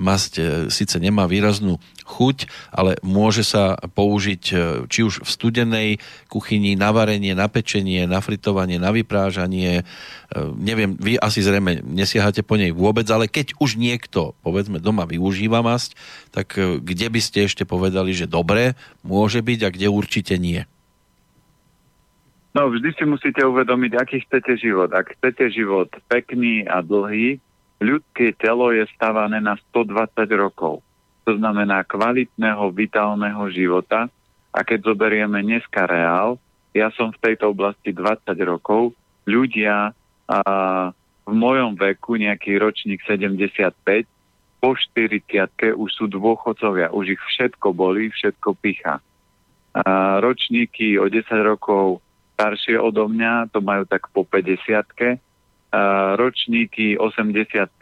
masť 0.00 0.32
e, 0.38 0.42
síce 0.70 0.96
nemá 1.02 1.26
výraznú 1.26 1.76
chuť, 2.06 2.48
ale 2.72 2.96
môže 3.04 3.44
sa 3.44 3.76
použiť 3.76 4.42
e, 4.50 4.56
či 4.88 5.04
už 5.04 5.26
v 5.26 5.28
studenej 5.28 5.88
kuchyni 6.30 6.78
na 6.78 6.94
varenie, 6.94 7.34
na 7.34 7.50
pečenie, 7.50 8.06
na 8.08 8.22
fritovanie, 8.22 8.80
na 8.80 8.94
vyprážanie. 8.94 9.82
E, 9.82 9.84
neviem, 10.56 10.94
vy 10.96 11.18
asi 11.18 11.42
zrejme 11.44 11.84
nesiahate 11.84 12.46
po 12.46 12.56
nej 12.56 12.72
vôbec, 12.72 13.04
ale 13.10 13.28
keď 13.28 13.58
už 13.58 13.76
niekto, 13.76 14.38
povedzme, 14.40 14.80
doma 14.80 15.04
využíva 15.04 15.60
masť, 15.60 15.98
tak 16.32 16.54
kde 16.58 17.06
by 17.10 17.20
ste 17.20 17.44
ešte 17.44 17.66
povedali, 17.66 18.14
že 18.14 18.30
dobre 18.30 18.78
môže 19.02 19.42
byť 19.42 19.60
a 19.66 19.72
kde 19.74 19.86
určite 19.90 20.38
nie? 20.38 20.64
No, 22.56 22.72
vždy 22.72 22.96
si 22.96 23.04
musíte 23.04 23.44
uvedomiť, 23.44 23.92
aký 23.98 24.16
chcete 24.24 24.56
život. 24.56 24.88
Ak 24.96 25.12
chcete 25.18 25.52
život 25.52 25.92
pekný 26.08 26.64
a 26.64 26.80
dlhý, 26.80 27.36
ľudské 27.78 28.32
telo 28.34 28.72
je 28.72 28.88
stavané 28.96 29.38
na 29.38 29.60
120 29.70 30.16
rokov. 30.34 30.80
To 31.28 31.36
znamená 31.36 31.84
kvalitného, 31.84 32.72
vitálneho 32.72 33.44
života. 33.52 34.08
A 34.48 34.64
keď 34.64 34.90
zoberieme 34.90 35.44
dneska 35.44 35.84
reál, 35.84 36.40
ja 36.72 36.88
som 36.96 37.12
v 37.12 37.20
tejto 37.20 37.52
oblasti 37.52 37.92
20 37.92 38.32
rokov, 38.48 38.96
ľudia 39.28 39.92
a, 40.24 40.38
v 41.28 41.34
mojom 41.36 41.76
veku, 41.76 42.16
nejaký 42.16 42.56
ročník 42.56 43.04
75, 43.04 44.08
po 44.58 44.72
40 44.72 45.76
už 45.76 45.90
sú 45.92 46.08
dôchodcovia, 46.08 46.90
už 46.90 47.14
ich 47.14 47.22
všetko 47.36 47.76
boli, 47.76 48.08
všetko 48.08 48.56
picha. 48.58 48.98
A 49.76 50.18
ročníky 50.18 50.96
o 50.96 51.06
10 51.06 51.28
rokov 51.44 52.00
staršie 52.38 52.78
odo 52.78 53.10
mňa, 53.10 53.50
to 53.50 53.58
majú 53.58 53.82
tak 53.82 54.06
po 54.14 54.22
50 54.22 55.18
a 55.68 56.14
ročníky 56.16 56.94
85 56.94 57.74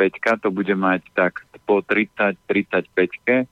to 0.43 0.49
bude 0.49 0.73
mať 0.73 1.07
tak 1.13 1.45
po 1.69 1.85
30-35 1.85 3.47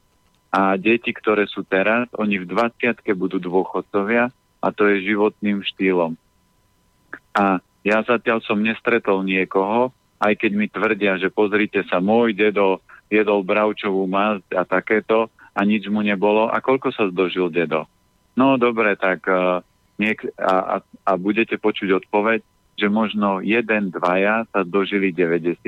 a 0.49 0.75
deti, 0.81 1.11
ktoré 1.13 1.45
sú 1.45 1.63
teraz, 1.69 2.09
oni 2.17 2.41
v 2.41 2.49
20 2.49 3.05
budú 3.15 3.37
dôchodcovia 3.37 4.33
a 4.65 4.67
to 4.73 4.89
je 4.89 5.13
životným 5.13 5.61
štýlom. 5.63 6.17
A 7.37 7.61
ja 7.85 7.99
zatiaľ 8.01 8.41
som 8.43 8.65
nestretol 8.65 9.23
niekoho, 9.23 9.93
aj 10.19 10.41
keď 10.41 10.51
mi 10.57 10.67
tvrdia, 10.73 11.21
že 11.21 11.29
pozrite 11.29 11.85
sa, 11.87 12.01
môj 12.01 12.33
dedo 12.33 12.81
jedol 13.13 13.45
bravčovú 13.45 14.09
masť 14.09 14.49
a 14.57 14.63
takéto 14.65 15.29
a 15.55 15.61
nič 15.63 15.87
mu 15.87 16.01
nebolo. 16.01 16.49
A 16.51 16.59
koľko 16.59 16.91
sa 16.91 17.07
zdožil 17.13 17.53
dedo? 17.53 17.87
No 18.35 18.59
dobre, 18.59 18.99
tak 18.99 19.23
uh, 19.31 19.63
niek- 19.99 20.31
a, 20.39 20.79
a, 20.81 20.83
a 20.83 21.13
budete 21.15 21.59
počuť 21.59 22.05
odpoveď, 22.05 22.41
že 22.75 22.89
možno 22.91 23.39
jeden, 23.39 23.95
dvaja 23.95 24.47
sa 24.51 24.67
dožili 24.67 25.15
90 25.15 25.63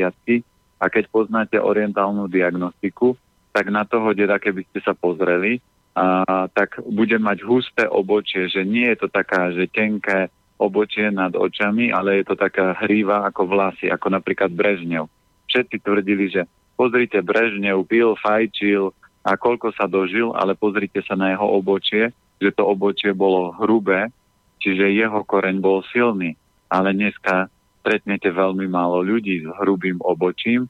a 0.76 0.84
keď 0.90 1.04
poznáte 1.08 1.56
orientálnu 1.56 2.26
diagnostiku, 2.28 3.16
tak 3.54 3.72
na 3.72 3.88
toho 3.88 4.12
deda, 4.12 4.36
keby 4.36 4.66
ste 4.68 4.84
sa 4.84 4.92
pozreli, 4.92 5.62
a, 5.96 6.44
tak 6.52 6.82
bude 6.84 7.16
mať 7.16 7.40
husté 7.46 7.88
obočie, 7.88 8.52
že 8.52 8.66
nie 8.66 8.84
je 8.92 9.06
to 9.06 9.08
taká, 9.08 9.48
že 9.54 9.70
tenké 9.70 10.28
obočie 10.60 11.08
nad 11.08 11.32
očami, 11.32 11.92
ale 11.92 12.20
je 12.20 12.24
to 12.32 12.36
taká 12.36 12.76
hríva 12.84 13.24
ako 13.24 13.48
vlasy, 13.48 13.88
ako 13.88 14.12
napríklad 14.12 14.52
Brežnev. 14.52 15.08
Všetci 15.48 15.80
tvrdili, 15.80 16.32
že 16.32 16.44
pozrite 16.76 17.20
Brežnev, 17.24 17.84
pil, 17.88 18.16
fajčil 18.20 18.92
a 19.24 19.36
koľko 19.36 19.72
sa 19.76 19.88
dožil, 19.88 20.32
ale 20.36 20.56
pozrite 20.56 21.00
sa 21.04 21.16
na 21.16 21.32
jeho 21.32 21.48
obočie, 21.48 22.12
že 22.40 22.50
to 22.52 22.62
obočie 22.68 23.16
bolo 23.16 23.56
hrubé, 23.56 24.12
čiže 24.60 24.92
jeho 24.92 25.24
koreň 25.24 25.56
bol 25.60 25.84
silný. 25.92 26.36
Ale 26.68 26.92
dneska 26.92 27.48
stretnete 27.80 28.34
veľmi 28.34 28.66
málo 28.66 29.00
ľudí 29.06 29.44
s 29.44 29.48
hrubým 29.62 30.02
obočím 30.02 30.66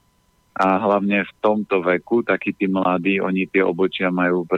a 0.57 0.77
hlavne 0.77 1.25
v 1.25 1.31
tomto 1.41 1.81
veku, 1.81 2.21
takí 2.21 2.53
tí 2.53 2.69
mladí, 2.69 3.21
oni 3.21 3.49
tie 3.49 3.61
obočia 3.61 4.09
majú 4.13 4.45
v 4.45 4.53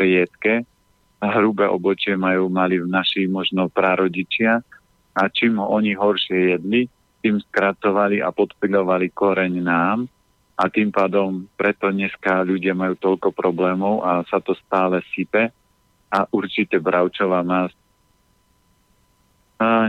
hrubé 1.27 1.67
obočie 1.67 2.15
majú 2.15 2.47
mali 2.47 2.79
v 2.79 2.87
naši 2.87 3.27
možno 3.27 3.67
prarodičia 3.67 4.63
a 5.11 5.21
čím 5.27 5.59
oni 5.59 5.91
horšie 5.91 6.55
jedli, 6.55 6.87
tým 7.19 7.43
skracovali 7.43 8.23
a 8.23 8.31
podpilovali 8.31 9.11
koreň 9.11 9.53
nám 9.59 10.07
a 10.55 10.71
tým 10.71 10.87
pádom 10.91 11.51
preto 11.59 11.91
dneska 11.91 12.47
ľudia 12.47 12.71
majú 12.71 12.95
toľko 12.95 13.35
problémov 13.35 14.07
a 14.07 14.23
sa 14.31 14.39
to 14.39 14.55
stále 14.55 15.03
sype 15.11 15.51
a 16.09 16.25
určite 16.33 16.81
bravčová 16.81 17.45
masť 17.45 17.77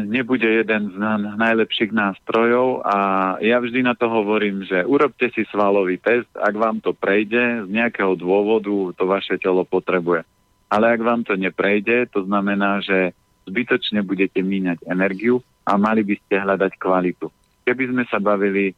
nebude 0.02 0.50
jeden 0.50 0.90
z 0.90 0.96
najlepších 1.38 1.94
nástrojov 1.94 2.82
a 2.82 2.96
ja 3.38 3.62
vždy 3.62 3.86
na 3.86 3.94
to 3.94 4.10
hovorím, 4.10 4.66
že 4.66 4.82
urobte 4.82 5.30
si 5.30 5.46
svalový 5.46 5.94
test, 6.02 6.26
ak 6.34 6.54
vám 6.58 6.82
to 6.82 6.90
prejde, 6.90 7.64
z 7.64 7.68
nejakého 7.70 8.18
dôvodu 8.18 8.90
to 8.98 9.06
vaše 9.06 9.38
telo 9.38 9.62
potrebuje. 9.62 10.26
Ale 10.66 10.90
ak 10.90 11.00
vám 11.02 11.22
to 11.22 11.38
neprejde, 11.38 12.10
to 12.10 12.26
znamená, 12.26 12.82
že 12.82 13.14
zbytočne 13.46 14.02
budete 14.02 14.42
míňať 14.42 14.90
energiu 14.90 15.38
a 15.62 15.78
mali 15.78 16.02
by 16.02 16.18
ste 16.18 16.42
hľadať 16.42 16.72
kvalitu. 16.74 17.30
Keby 17.62 17.94
sme 17.94 18.04
sa 18.10 18.18
bavili, 18.18 18.74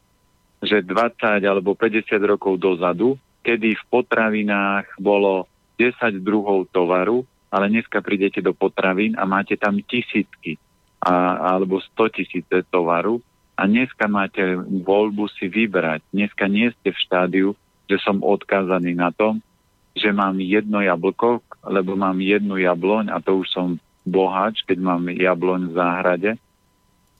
že 0.61 0.85
20 0.85 1.41
alebo 1.41 1.73
50 1.73 2.05
rokov 2.21 2.61
dozadu, 2.61 3.17
kedy 3.41 3.73
v 3.73 3.83
potravinách 3.89 4.93
bolo 5.01 5.49
10 5.81 6.21
druhov 6.21 6.69
tovaru, 6.69 7.25
ale 7.53 7.69
dneska 7.69 8.01
prídete 8.01 8.41
do 8.41 8.57
potravín 8.57 9.13
a 9.13 9.29
máte 9.29 9.53
tam 9.53 9.77
tisícky 9.77 10.57
a, 10.97 11.37
alebo 11.53 11.77
100 11.77 12.17
tisíce 12.17 12.57
tovaru 12.73 13.21
a 13.53 13.69
dneska 13.69 14.09
máte 14.09 14.41
voľbu 14.81 15.29
si 15.37 15.45
vybrať. 15.45 16.01
Dneska 16.09 16.49
nie 16.49 16.73
ste 16.73 16.89
v 16.89 17.01
štádiu, 17.05 17.49
že 17.85 18.01
som 18.01 18.25
odkázaný 18.25 18.97
na 18.97 19.13
tom, 19.13 19.37
že 19.93 20.09
mám 20.09 20.41
jedno 20.41 20.81
jablko, 20.81 21.45
lebo 21.69 21.93
mám 21.93 22.17
jednu 22.17 22.57
jabloň 22.57 23.13
a 23.13 23.21
to 23.21 23.45
už 23.45 23.47
som 23.53 23.77
bohač, 24.01 24.65
keď 24.65 24.81
mám 24.81 25.05
jabloň 25.05 25.69
v 25.69 25.73
záhrade. 25.77 26.31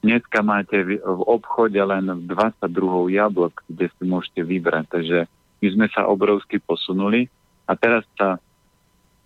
Dneska 0.02 0.42
máte 0.42 0.82
v, 0.82 0.98
v 0.98 1.22
obchode 1.30 1.78
len 1.78 2.10
22 2.26 3.14
jablok, 3.14 3.62
kde 3.70 3.88
si 3.94 4.04
môžete 4.04 4.42
vybrať. 4.42 4.86
Takže 4.90 5.18
my 5.62 5.68
sme 5.70 5.88
sa 5.94 6.10
obrovsky 6.10 6.58
posunuli 6.58 7.30
a 7.70 7.78
teraz 7.78 8.04
sa 8.18 8.42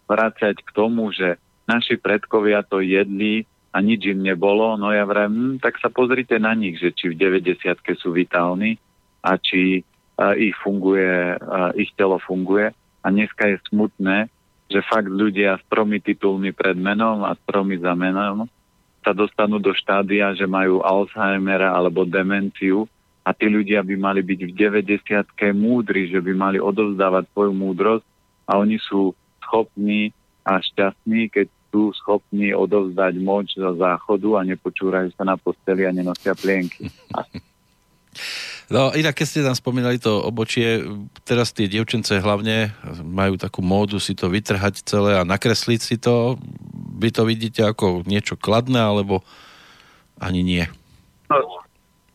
vrácať 0.08 0.56
k 0.64 0.70
tomu, 0.72 1.12
že 1.12 1.38
naši 1.68 2.00
predkovia 2.00 2.64
to 2.64 2.80
jedli 2.80 3.44
a 3.76 3.84
nič 3.84 4.08
im 4.10 4.24
nebolo, 4.24 4.80
no 4.80 4.90
ja 4.90 5.04
vrem, 5.04 5.30
hm, 5.30 5.56
tak 5.60 5.78
sa 5.78 5.92
pozrite 5.92 6.40
na 6.40 6.56
nich, 6.56 6.80
že 6.80 6.96
či 6.96 7.14
v 7.14 7.20
90 7.20 7.62
sú 8.00 8.10
vitálni 8.16 8.80
a 9.22 9.36
či 9.36 9.84
uh, 10.18 10.34
ich 10.34 10.56
funguje, 10.64 11.36
uh, 11.38 11.76
ich 11.76 11.92
telo 11.94 12.18
funguje. 12.18 12.72
A 13.04 13.08
dneska 13.12 13.52
je 13.52 13.62
smutné, 13.70 14.32
že 14.68 14.84
fakt 14.88 15.08
ľudia 15.08 15.60
s 15.60 15.64
tromi 15.72 16.00
titulmi 16.00 16.52
pred 16.52 16.76
menom 16.76 17.24
a 17.24 17.36
s 17.36 17.42
tromi 17.48 17.80
za 17.80 17.96
menom 17.96 18.48
sa 19.08 19.16
dostanú 19.16 19.64
do 19.64 19.72
štádia, 19.72 20.36
že 20.36 20.44
majú 20.44 20.84
Alzheimera 20.84 21.72
alebo 21.72 22.04
demenciu. 22.04 22.84
A 23.24 23.36
tí 23.36 23.48
ľudia 23.48 23.84
by 23.84 23.96
mali 24.00 24.24
byť 24.24 24.40
v 24.48 24.52
90 24.56 25.52
múdri, 25.56 26.08
že 26.12 26.20
by 26.20 26.32
mali 26.32 26.58
odovzdávať 26.60 27.28
svoju 27.32 27.52
múdrosť. 27.56 28.04
A 28.48 28.60
oni 28.60 28.80
sú 28.80 29.12
schopní 29.48 30.12
a 30.44 30.60
šťastní, 30.60 31.32
keď 31.32 31.48
sú 31.72 31.92
schopní 31.96 32.52
odovzdať 32.52 33.14
moč 33.20 33.56
za 33.56 33.72
záchodu 33.76 34.40
a 34.40 34.48
nepočúrajú 34.48 35.12
sa 35.16 35.24
na 35.24 35.36
posteli 35.40 35.88
a 35.88 35.92
nenosia 35.96 36.36
plienky. 36.36 36.92
No 38.68 38.92
inak, 38.92 39.16
keď 39.16 39.28
ste 39.28 39.48
tam 39.48 39.56
spomínali 39.56 39.96
to 39.96 40.20
obočie, 40.28 40.84
teraz 41.24 41.56
tie 41.56 41.72
dievčence 41.72 42.12
hlavne 42.20 42.76
majú 43.00 43.40
takú 43.40 43.64
módu 43.64 43.96
si 43.96 44.12
to 44.12 44.28
vytrhať 44.28 44.84
celé 44.84 45.16
a 45.16 45.24
nakresliť 45.24 45.80
si 45.80 45.96
to. 45.96 46.36
Vy 47.00 47.16
to 47.16 47.24
vidíte 47.24 47.64
ako 47.64 48.04
niečo 48.04 48.36
kladné, 48.36 48.84
alebo 48.84 49.24
ani 50.20 50.44
nie? 50.44 50.66
No, 51.32 51.64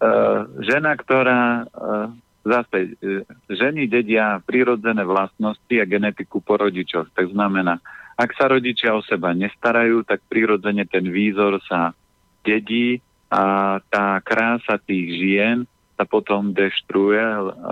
uh, 0.04 0.44
žena, 0.60 0.92
ktorá 0.92 1.64
uh, 1.64 2.12
zase, 2.42 2.94
uh, 2.98 3.22
ženy 3.48 3.86
dedia 3.88 4.38
prírodzené 4.42 5.02
vlastnosti 5.06 5.74
a 5.78 5.88
genetiku 5.88 6.42
po 6.42 6.58
rodičoch. 6.58 7.10
Tak 7.14 7.32
znamená, 7.32 7.78
ak 8.18 8.30
sa 8.36 8.50
rodičia 8.50 8.92
o 8.92 9.02
seba 9.02 9.32
nestarajú, 9.32 10.04
tak 10.04 10.20
prirodzene 10.28 10.84
ten 10.84 11.08
výzor 11.08 11.58
sa 11.64 11.96
dedí 12.44 13.00
a 13.32 13.78
tá 13.88 14.20
krása 14.20 14.76
tých 14.76 15.16
žien 15.16 15.58
sa 15.96 16.04
potom 16.04 16.52
deštruuje. 16.52 17.22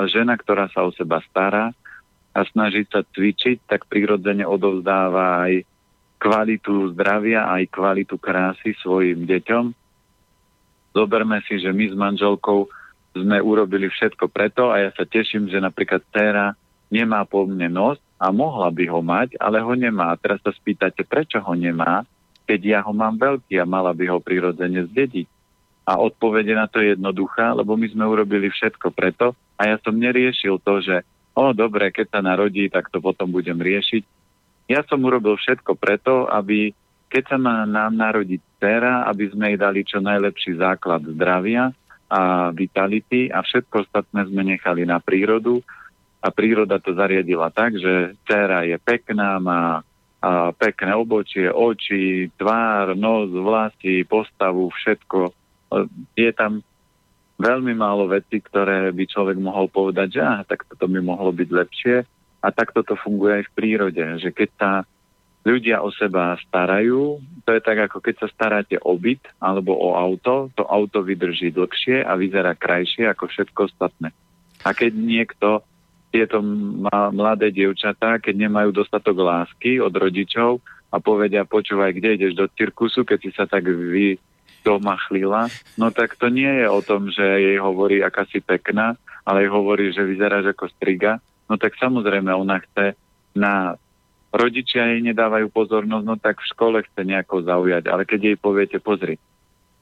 Žena, 0.09 0.40
ktorá 0.40 0.72
sa 0.72 0.88
o 0.88 0.90
seba 0.96 1.20
stará 1.28 1.76
a 2.33 2.40
snaží 2.48 2.87
sa 2.88 3.04
cvičiť, 3.04 3.68
tak 3.68 3.90
prirodzene 3.90 4.46
odovzdáva 4.46 5.50
aj 5.50 5.66
kvalitu 6.20 6.92
zdravia, 6.96 7.48
aj 7.48 7.72
kvalitu 7.72 8.16
krásy 8.20 8.76
svojim 8.80 9.24
deťom. 9.24 9.64
Zoberme 10.96 11.40
si, 11.48 11.59
že 11.61 11.72
my 11.72 11.85
s 11.90 11.96
manželkou 11.96 12.68
sme 13.14 13.42
urobili 13.42 13.90
všetko 13.90 14.31
preto 14.31 14.70
a 14.70 14.87
ja 14.87 14.90
sa 14.94 15.03
teším, 15.03 15.51
že 15.51 15.59
napríklad 15.59 16.03
dcera 16.11 16.55
nemá 16.90 17.27
po 17.27 17.46
mne 17.46 17.70
nos, 17.70 17.99
a 18.20 18.29
mohla 18.29 18.68
by 18.68 18.85
ho 18.92 19.01
mať, 19.01 19.40
ale 19.40 19.64
ho 19.64 19.73
nemá. 19.73 20.12
A 20.12 20.20
teraz 20.20 20.44
sa 20.44 20.53
spýtate, 20.53 21.09
prečo 21.09 21.40
ho 21.40 21.55
nemá, 21.57 22.05
keď 22.44 22.61
ja 22.61 22.79
ho 22.85 22.92
mám 22.92 23.16
veľký 23.16 23.57
a 23.57 23.64
mala 23.64 23.96
by 23.96 24.12
ho 24.12 24.20
prirodzene 24.20 24.85
zdediť. 24.92 25.25
A 25.88 25.96
odpovede 25.96 26.53
na 26.53 26.68
to 26.68 26.85
je 26.85 26.92
jednoduchá, 26.92 27.57
lebo 27.57 27.81
my 27.81 27.88
sme 27.88 28.05
urobili 28.05 28.53
všetko 28.53 28.92
preto 28.92 29.33
a 29.57 29.73
ja 29.73 29.81
som 29.81 29.96
neriešil 29.96 30.61
to, 30.61 30.85
že 30.85 31.01
o 31.33 31.57
dobre, 31.57 31.88
keď 31.88 32.07
sa 32.12 32.20
narodí, 32.20 32.68
tak 32.68 32.92
to 32.92 33.01
potom 33.01 33.33
budem 33.33 33.57
riešiť. 33.57 34.05
Ja 34.68 34.85
som 34.85 35.01
urobil 35.01 35.40
všetko 35.40 35.73
preto, 35.81 36.29
aby 36.29 36.77
keď 37.11 37.23
sa 37.35 37.38
má 37.40 37.64
nám 37.66 37.96
narodiť 37.96 38.38
dcera, 38.61 39.09
aby 39.09 39.33
sme 39.33 39.51
jej 39.51 39.59
dali 39.59 39.81
čo 39.83 39.99
najlepší 39.99 40.61
základ 40.61 41.03
zdravia 41.16 41.73
a 42.11 42.51
vitality 42.51 43.31
a 43.31 43.46
všetko 43.46 43.87
ostatné 43.87 44.27
sme 44.27 44.42
nechali 44.42 44.83
na 44.83 44.99
prírodu 44.99 45.62
a 46.20 46.29
príroda 46.35 46.83
to 46.83 46.92
zariadila 46.92 47.55
tak, 47.55 47.79
že 47.79 48.18
dcera 48.27 48.66
je 48.66 48.77
pekná, 48.77 49.38
má 49.38 49.87
a 50.20 50.53
pekné 50.53 50.92
obočie, 50.92 51.49
oči, 51.49 52.29
tvár, 52.37 52.92
nos, 52.92 53.33
vlasy, 53.33 54.05
postavu, 54.05 54.68
všetko. 54.68 55.33
Je 56.12 56.29
tam 56.37 56.61
veľmi 57.40 57.73
málo 57.73 58.05
vecí, 58.05 58.37
ktoré 58.44 58.92
by 58.92 59.05
človek 59.09 59.40
mohol 59.40 59.73
povedať, 59.73 60.20
že 60.20 60.20
ah, 60.20 60.44
tak 60.44 60.68
toto 60.68 60.92
by 60.92 61.01
mohlo 61.01 61.33
byť 61.33 61.49
lepšie. 61.49 61.96
A 62.44 62.46
takto 62.53 62.85
to 62.85 63.01
funguje 63.01 63.40
aj 63.40 63.44
v 63.49 63.55
prírode, 63.57 64.05
že 64.20 64.29
keď 64.29 64.49
sa 64.61 64.70
ľudia 65.44 65.81
o 65.81 65.88
seba 65.88 66.37
starajú, 66.48 67.20
to 67.48 67.50
je 67.57 67.62
tak, 67.64 67.88
ako 67.88 68.05
keď 68.05 68.14
sa 68.20 68.29
staráte 68.29 68.76
o 68.81 68.92
byt 68.96 69.24
alebo 69.40 69.72
o 69.72 69.96
auto, 69.96 70.53
to 70.53 70.64
auto 70.68 71.00
vydrží 71.00 71.48
dlhšie 71.53 72.05
a 72.05 72.12
vyzerá 72.16 72.53
krajšie 72.53 73.09
ako 73.09 73.24
všetko 73.33 73.61
ostatné. 73.72 74.12
A 74.61 74.76
keď 74.76 74.92
niekto 74.92 75.48
tieto 76.11 76.42
mladé 77.14 77.55
dievčatá, 77.55 78.18
keď 78.18 78.50
nemajú 78.50 78.74
dostatok 78.74 79.16
lásky 79.22 79.79
od 79.81 79.94
rodičov 79.94 80.61
a 80.90 80.98
povedia, 80.98 81.46
počúvaj, 81.46 81.94
kde 81.96 82.18
ideš 82.18 82.35
do 82.35 82.46
cirkusu, 82.50 83.07
keď 83.07 83.18
si 83.22 83.31
sa 83.33 83.46
tak 83.46 83.64
vy 83.64 84.18
domachlila, 84.61 85.48
no 85.81 85.88
tak 85.88 86.20
to 86.20 86.29
nie 86.29 86.50
je 86.50 86.66
o 86.68 86.85
tom, 86.85 87.09
že 87.09 87.24
jej 87.24 87.57
hovorí, 87.57 88.05
aká 88.05 88.29
si 88.29 88.44
pekná, 88.44 88.98
ale 89.24 89.48
jej 89.48 89.50
hovorí, 89.55 89.88
že 89.94 90.05
vyzeráš 90.05 90.53
ako 90.53 90.68
striga, 90.76 91.22
no 91.48 91.57
tak 91.57 91.79
samozrejme 91.81 92.29
ona 92.29 92.61
chce 92.61 92.92
na 93.33 93.79
rodičia 94.31 94.95
jej 94.95 95.03
nedávajú 95.03 95.51
pozornosť, 95.51 96.05
no 96.07 96.14
tak 96.19 96.38
v 96.38 96.51
škole 96.55 96.79
chce 96.87 97.03
nejako 97.03 97.43
zaujať, 97.43 97.90
ale 97.90 98.07
keď 98.07 98.21
jej 98.35 98.38
poviete, 98.38 98.79
pozri, 98.79 99.19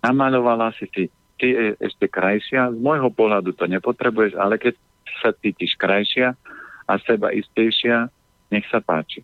namalovala 0.01 0.73
si 0.77 0.89
si, 0.93 1.13
ty 1.37 1.47
je 1.53 1.67
ešte 1.79 2.09
krajšia, 2.09 2.73
z 2.73 2.79
môjho 2.81 3.13
pohľadu 3.13 3.53
to 3.55 3.69
nepotrebuješ, 3.69 4.35
ale 4.41 4.57
keď 4.57 4.75
sa 5.21 5.31
cítiš 5.37 5.77
krajšia 5.77 6.35
a 6.89 6.93
seba 7.05 7.31
istejšia, 7.31 8.09
nech 8.49 8.65
sa 8.73 8.81
páči. 8.81 9.23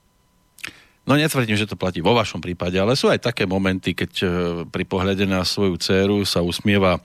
No 1.04 1.20
netvrdím, 1.20 1.56
že 1.60 1.68
to 1.68 1.76
platí 1.76 2.00
vo 2.00 2.16
vašom 2.16 2.40
prípade, 2.40 2.80
ale 2.80 2.96
sú 2.96 3.12
aj 3.12 3.28
také 3.28 3.44
momenty, 3.44 3.92
keď 3.92 4.12
e, 4.24 4.26
pri 4.64 4.84
pohľade 4.88 5.28
na 5.28 5.44
svoju 5.44 5.76
dceru 5.76 6.24
sa 6.24 6.40
usmieva 6.40 6.96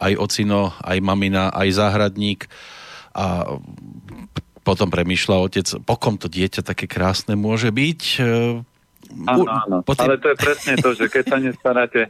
aj 0.00 0.16
ocino, 0.16 0.72
aj 0.80 0.96
mamina, 1.04 1.52
aj 1.52 1.68
záhradník 1.76 2.48
a 3.12 3.60
potom 4.62 4.88
premýšľa 4.88 5.36
otec, 5.42 5.66
pokom 5.82 6.16
to 6.18 6.30
dieťa 6.30 6.62
také 6.62 6.86
krásne 6.86 7.34
môže 7.34 7.68
byť. 7.74 8.00
E, 8.18 8.22
áno, 9.26 9.44
áno. 9.46 9.76
Tým... 9.82 9.98
Ale 9.98 10.16
to 10.22 10.30
je 10.32 10.36
presne 10.38 10.74
to, 10.78 10.94
že 10.94 11.06
keď 11.10 11.24
sa 11.26 11.38
nestaráte, 11.42 12.02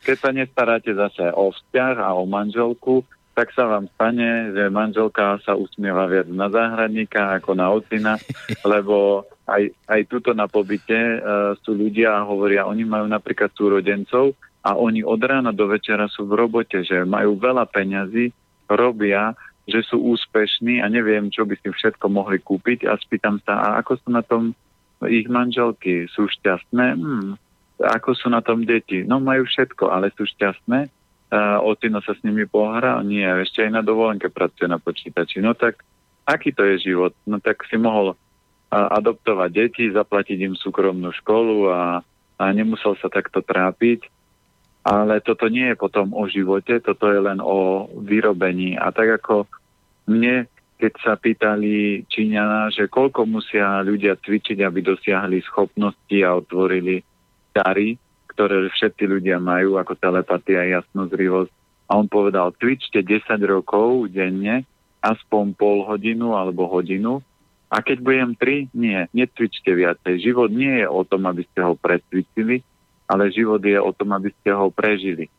keď 0.00 0.16
sa 0.16 0.30
nestaráte 0.32 0.90
zase 0.96 1.28
o 1.36 1.52
vzťah 1.52 1.94
a 2.00 2.10
o 2.16 2.24
manželku, 2.24 3.04
tak 3.36 3.56
sa 3.56 3.64
vám 3.64 3.88
stane, 3.96 4.52
že 4.52 4.68
manželka 4.68 5.38
sa 5.46 5.54
usmieva 5.54 6.04
viac 6.10 6.28
na 6.28 6.50
záhradníka 6.50 7.40
ako 7.40 7.56
na 7.56 7.72
ocina, 7.72 8.20
lebo 8.66 9.24
aj, 9.48 9.70
aj 9.86 10.00
tuto 10.10 10.34
na 10.36 10.50
pobyte 10.50 10.92
uh, 10.92 11.56
sú 11.62 11.72
ľudia 11.72 12.20
a 12.20 12.26
hovoria, 12.26 12.68
oni 12.68 12.84
majú 12.84 13.06
napríklad 13.08 13.54
súrodencov 13.54 14.36
a 14.60 14.76
oni 14.76 15.00
od 15.00 15.20
rána 15.24 15.56
do 15.56 15.64
večera 15.70 16.04
sú 16.12 16.28
v 16.28 16.36
robote, 16.36 16.84
že 16.84 17.06
majú 17.08 17.40
veľa 17.40 17.64
peňazí, 17.70 18.28
robia, 18.68 19.32
že 19.70 19.86
sú 19.86 20.02
úspešní 20.02 20.82
a 20.82 20.90
neviem, 20.90 21.30
čo 21.30 21.46
by 21.46 21.54
si 21.62 21.70
všetko 21.70 22.10
mohli 22.10 22.42
kúpiť 22.42 22.90
a 22.90 22.98
spýtam 22.98 23.38
sa, 23.46 23.56
a 23.56 23.66
ako 23.80 23.96
sú 24.02 24.08
na 24.10 24.26
tom 24.26 24.52
ich 25.06 25.30
manželky? 25.30 26.10
Sú 26.12 26.28
šťastné? 26.28 26.86
Hmm. 26.98 27.38
Ako 27.80 28.12
sú 28.12 28.28
na 28.28 28.44
tom 28.44 28.68
deti? 28.68 29.06
No 29.06 29.22
majú 29.22 29.48
všetko, 29.48 29.88
ale 29.88 30.12
sú 30.12 30.28
šťastné 30.28 30.90
uh, 31.30 31.58
Otino 31.62 32.02
sa 32.02 32.12
s 32.12 32.20
nimi 32.26 32.44
pohrá, 32.44 33.00
nie, 33.02 33.24
ešte 33.24 33.62
aj 33.62 33.70
na 33.70 33.82
dovolenke 33.82 34.28
pracuje 34.28 34.66
na 34.66 34.82
počítači. 34.82 35.38
No 35.38 35.54
tak 35.54 35.82
aký 36.26 36.50
to 36.52 36.66
je 36.66 36.90
život? 36.90 37.14
No 37.24 37.38
tak 37.38 37.62
si 37.70 37.78
mohol 37.78 38.14
uh, 38.14 38.16
adoptovať 38.70 39.50
deti, 39.50 39.84
zaplatiť 39.90 40.38
im 40.42 40.54
súkromnú 40.58 41.14
školu 41.22 41.70
a, 41.70 42.02
a 42.38 42.44
nemusel 42.50 42.98
sa 42.98 43.08
takto 43.08 43.40
trápiť. 43.40 44.10
Ale 44.80 45.20
toto 45.20 45.44
nie 45.52 45.68
je 45.70 45.76
potom 45.76 46.16
o 46.16 46.24
živote, 46.24 46.80
toto 46.80 47.12
je 47.12 47.20
len 47.20 47.36
o 47.36 47.84
vyrobení. 48.00 48.80
A 48.80 48.88
tak 48.88 49.20
ako 49.20 49.44
mne, 50.10 50.50
keď 50.80 50.92
sa 50.98 51.14
pýtali 51.14 52.02
Číňana, 52.10 52.74
že 52.74 52.90
koľko 52.90 53.28
musia 53.28 53.84
ľudia 53.86 54.18
cvičiť, 54.18 54.58
aby 54.64 54.82
dosiahli 54.82 55.44
schopnosti 55.46 56.18
a 56.24 56.34
otvorili 56.34 57.04
dary, 57.54 58.00
ktoré 58.32 58.66
všetci 58.72 59.04
ľudia 59.04 59.36
majú, 59.36 59.76
ako 59.76 59.94
telepatia, 60.00 60.80
jasnozrivosť. 60.80 61.52
A 61.90 61.98
on 61.98 62.06
povedal, 62.08 62.56
cvičte 62.56 63.02
10 63.04 63.26
rokov 63.44 64.08
denne, 64.10 64.64
aspoň 65.04 65.52
pol 65.58 65.84
hodinu 65.84 66.38
alebo 66.38 66.70
hodinu. 66.70 67.20
A 67.70 67.84
keď 67.84 68.02
budem 68.02 68.30
3, 68.34 68.72
nie, 68.74 68.98
necvičte 69.14 69.70
viacej. 69.70 70.22
Život 70.26 70.50
nie 70.50 70.82
je 70.82 70.86
o 70.90 71.02
tom, 71.06 71.28
aby 71.30 71.46
ste 71.46 71.60
ho 71.62 71.78
precvičili, 71.78 72.66
ale 73.06 73.30
život 73.30 73.62
je 73.62 73.78
o 73.78 73.90
tom, 73.94 74.14
aby 74.14 74.30
ste 74.40 74.50
ho 74.54 74.70
prežili. 74.70 75.30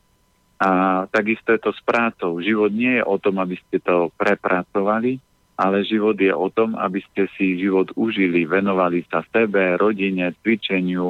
A 0.61 1.03
takisto 1.09 1.49
je 1.49 1.59
to 1.59 1.73
s 1.73 1.81
prácou. 1.81 2.37
Život 2.37 2.69
nie 2.69 3.01
je 3.01 3.03
o 3.03 3.17
tom, 3.17 3.41
aby 3.41 3.57
ste 3.57 3.81
to 3.81 4.13
prepracovali, 4.13 5.17
ale 5.57 5.81
život 5.81 6.13
je 6.21 6.29
o 6.29 6.53
tom, 6.53 6.77
aby 6.77 7.01
ste 7.01 7.25
si 7.33 7.57
život 7.57 7.89
užili, 7.97 8.45
venovali 8.45 9.01
sa 9.09 9.25
sebe, 9.33 9.73
rodine, 9.81 10.37
cvičeniu, 10.45 11.09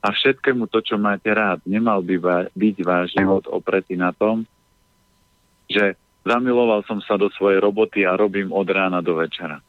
a 0.00 0.08
všetkému 0.16 0.64
to, 0.72 0.80
čo 0.80 0.96
máte 0.96 1.28
rád. 1.28 1.60
Nemal 1.68 2.00
by 2.00 2.48
byť 2.56 2.76
váš 2.80 3.12
život 3.12 3.44
opretý 3.52 4.00
na 4.00 4.16
tom, 4.16 4.48
že 5.68 5.92
zamiloval 6.24 6.80
som 6.88 7.04
sa 7.04 7.20
do 7.20 7.28
svojej 7.28 7.60
roboty 7.60 8.08
a 8.08 8.16
robím 8.16 8.48
od 8.48 8.64
rána 8.64 9.04
do 9.04 9.20
večera. 9.20 9.60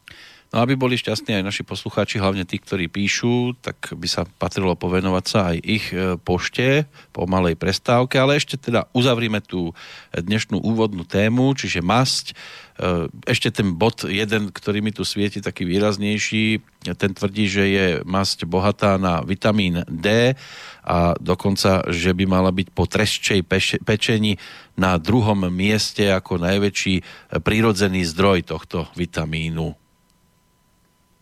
No 0.51 0.67
aby 0.67 0.75
boli 0.75 0.99
šťastní 0.99 1.39
aj 1.39 1.47
naši 1.47 1.63
poslucháči, 1.63 2.19
hlavne 2.19 2.43
tí, 2.43 2.59
ktorí 2.59 2.91
píšu, 2.91 3.55
tak 3.63 3.95
by 3.95 4.03
sa 4.03 4.27
patrilo 4.27 4.75
povenovať 4.75 5.25
sa 5.25 5.55
aj 5.55 5.57
ich 5.63 5.95
e, 5.95 6.19
pošte 6.19 6.91
po 7.15 7.23
malej 7.23 7.55
prestávke, 7.55 8.19
ale 8.19 8.35
ešte 8.35 8.59
teda 8.59 8.91
uzavrime 8.91 9.39
tú 9.39 9.71
dnešnú 10.11 10.59
úvodnú 10.59 11.07
tému, 11.07 11.55
čiže 11.55 11.79
masť. 11.79 12.35
E, 12.75 13.07
ešte 13.31 13.47
ten 13.47 13.79
bod 13.79 14.03
jeden, 14.03 14.51
ktorý 14.51 14.83
mi 14.83 14.91
tu 14.91 15.07
svieti 15.07 15.39
taký 15.39 15.63
výraznejší, 15.63 16.59
ten 16.99 17.11
tvrdí, 17.15 17.47
že 17.47 17.63
je 17.71 17.85
masť 18.03 18.43
bohatá 18.43 18.99
na 18.99 19.23
vitamín 19.23 19.87
D 19.87 20.35
a 20.83 21.15
dokonca, 21.15 21.87
že 21.87 22.11
by 22.11 22.27
mala 22.27 22.51
byť 22.51 22.67
po 22.75 22.83
treščej 22.91 23.47
pečení 23.87 24.35
na 24.75 24.99
druhom 24.99 25.47
mieste 25.47 26.11
ako 26.11 26.43
najväčší 26.43 27.07
prírodzený 27.39 28.03
zdroj 28.03 28.51
tohto 28.51 28.91
vitamínu. 28.99 29.80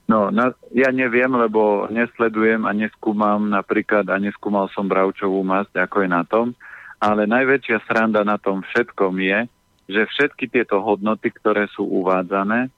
No, 0.10 0.34
na, 0.34 0.58
ja 0.74 0.90
neviem, 0.90 1.30
lebo 1.30 1.86
nesledujem 1.94 2.66
a 2.66 2.74
neskúmam 2.74 3.46
napríklad 3.46 4.10
a 4.10 4.18
neskúmal 4.18 4.66
som 4.74 4.90
bravčovú 4.90 5.46
masť, 5.46 5.86
ako 5.86 6.02
je 6.02 6.10
na 6.10 6.26
tom, 6.26 6.58
ale 6.98 7.30
najväčšia 7.30 7.86
sranda 7.86 8.26
na 8.26 8.42
tom 8.42 8.66
všetkom 8.66 9.14
je, 9.22 9.40
že 9.86 10.10
všetky 10.10 10.50
tieto 10.50 10.82
hodnoty, 10.82 11.30
ktoré 11.30 11.70
sú 11.78 11.86
uvádzané, 11.86 12.74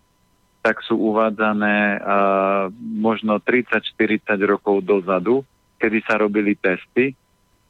tak 0.60 0.84
sú 0.84 1.00
uvádzané 1.00 2.04
uh, 2.04 2.68
možno 3.00 3.40
30-40 3.40 4.28
rokov 4.44 4.84
dozadu, 4.84 5.48
kedy 5.80 6.04
sa 6.04 6.20
robili 6.20 6.60
testy. 6.60 7.16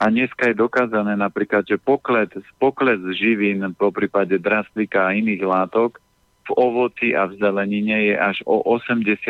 A 0.02 0.10
dneska 0.10 0.50
je 0.50 0.58
dokázané 0.58 1.14
napríklad, 1.14 1.70
že 1.70 1.78
pokles, 1.78 2.34
pokles 2.58 2.98
živín 3.14 3.62
po 3.78 3.94
prípade 3.94 4.42
drastlika 4.42 5.06
a 5.06 5.14
iných 5.14 5.46
látok 5.46 6.02
v 6.42 6.50
ovoci 6.58 7.14
a 7.14 7.30
v 7.30 7.38
zelenine 7.38 8.12
je 8.12 8.16
až 8.18 8.38
o 8.50 8.62
80% 8.66 9.22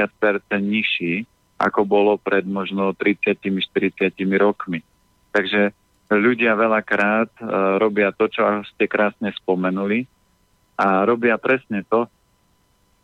nižší, 0.60 1.28
ako 1.60 1.86
bolo 1.86 2.18
pred 2.18 2.48
možno 2.48 2.96
30-40 2.98 4.16
rokmi. 4.40 4.82
Takže 5.32 5.76
ľudia 6.12 6.58
veľakrát 6.58 7.32
uh, 7.40 7.78
robia 7.78 8.12
to, 8.12 8.28
čo 8.28 8.44
ste 8.76 8.90
krásne 8.90 9.32
spomenuli 9.38 10.08
a 10.76 11.06
robia 11.06 11.38
presne 11.38 11.86
to, 11.86 12.10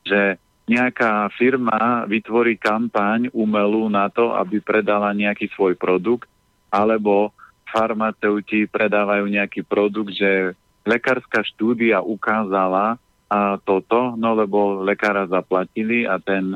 že 0.08 0.40
nejaká 0.68 1.32
firma 1.40 2.04
vytvorí 2.10 2.60
kampaň 2.60 3.32
umelú 3.32 3.88
na 3.88 4.12
to, 4.12 4.36
aby 4.36 4.60
predala 4.60 5.16
nejaký 5.16 5.48
svoj 5.56 5.80
produkt, 5.80 6.28
alebo 6.68 7.32
farmaceuti 7.72 8.68
predávajú 8.68 9.28
nejaký 9.28 9.64
produkt, 9.64 10.16
že 10.16 10.56
lekárska 10.84 11.44
štúdia 11.56 12.04
ukázala, 12.04 13.00
a 13.28 13.60
toto, 13.60 14.16
no 14.16 14.40
lebo 14.40 14.80
lekára 14.88 15.28
zaplatili 15.28 16.08
a 16.08 16.16
ten, 16.16 16.56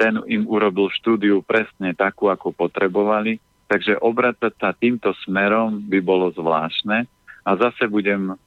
ten 0.00 0.16
im 0.24 0.48
urobil 0.48 0.88
štúdiu 0.96 1.44
presne 1.44 1.92
takú, 1.92 2.32
ako 2.32 2.56
potrebovali. 2.56 3.36
Takže 3.68 4.00
obracať 4.00 4.52
sa 4.56 4.72
týmto 4.72 5.12
smerom 5.22 5.84
by 5.86 6.00
bolo 6.00 6.32
zvláštne. 6.32 7.04
A 7.44 7.50
zase 7.54 7.86
budem 7.86 8.32
uh, 8.32 8.38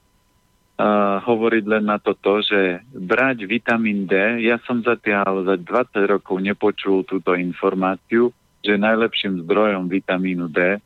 hovoriť 1.21 1.63
len 1.69 1.85
na 1.87 2.01
toto, 2.01 2.41
že 2.41 2.81
brať 2.91 3.45
vitamín 3.45 4.09
D, 4.09 4.43
ja 4.43 4.57
som 4.65 4.81
zatiaľ 4.81 5.45
za 5.45 5.55
20 5.55 6.13
rokov 6.19 6.41
nepočul 6.41 7.05
túto 7.05 7.37
informáciu, 7.37 8.33
že 8.65 8.81
najlepším 8.81 9.45
zdrojom 9.45 9.87
vitamínu 9.87 10.49
D 10.49 10.81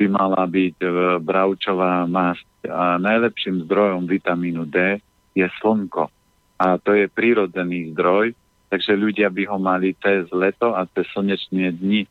by 0.00 0.06
mala 0.08 0.48
byť 0.48 0.76
uh, 0.80 0.90
bravčová 1.20 2.08
masť 2.08 2.48
a 2.66 2.96
najlepším 2.96 3.68
zdrojom 3.68 4.08
vitamínu 4.08 4.64
D 4.66 4.98
je 5.36 5.46
slnko. 5.60 6.08
A 6.56 6.80
to 6.80 6.96
je 6.96 7.12
prírodzený 7.12 7.92
zdroj, 7.92 8.32
takže 8.72 8.96
ľudia 8.96 9.28
by 9.28 9.42
ho 9.52 9.60
mali 9.60 9.92
cez 10.00 10.24
leto 10.32 10.72
a 10.72 10.88
cez 10.88 11.04
slnečné 11.12 11.76
dni 11.76 12.08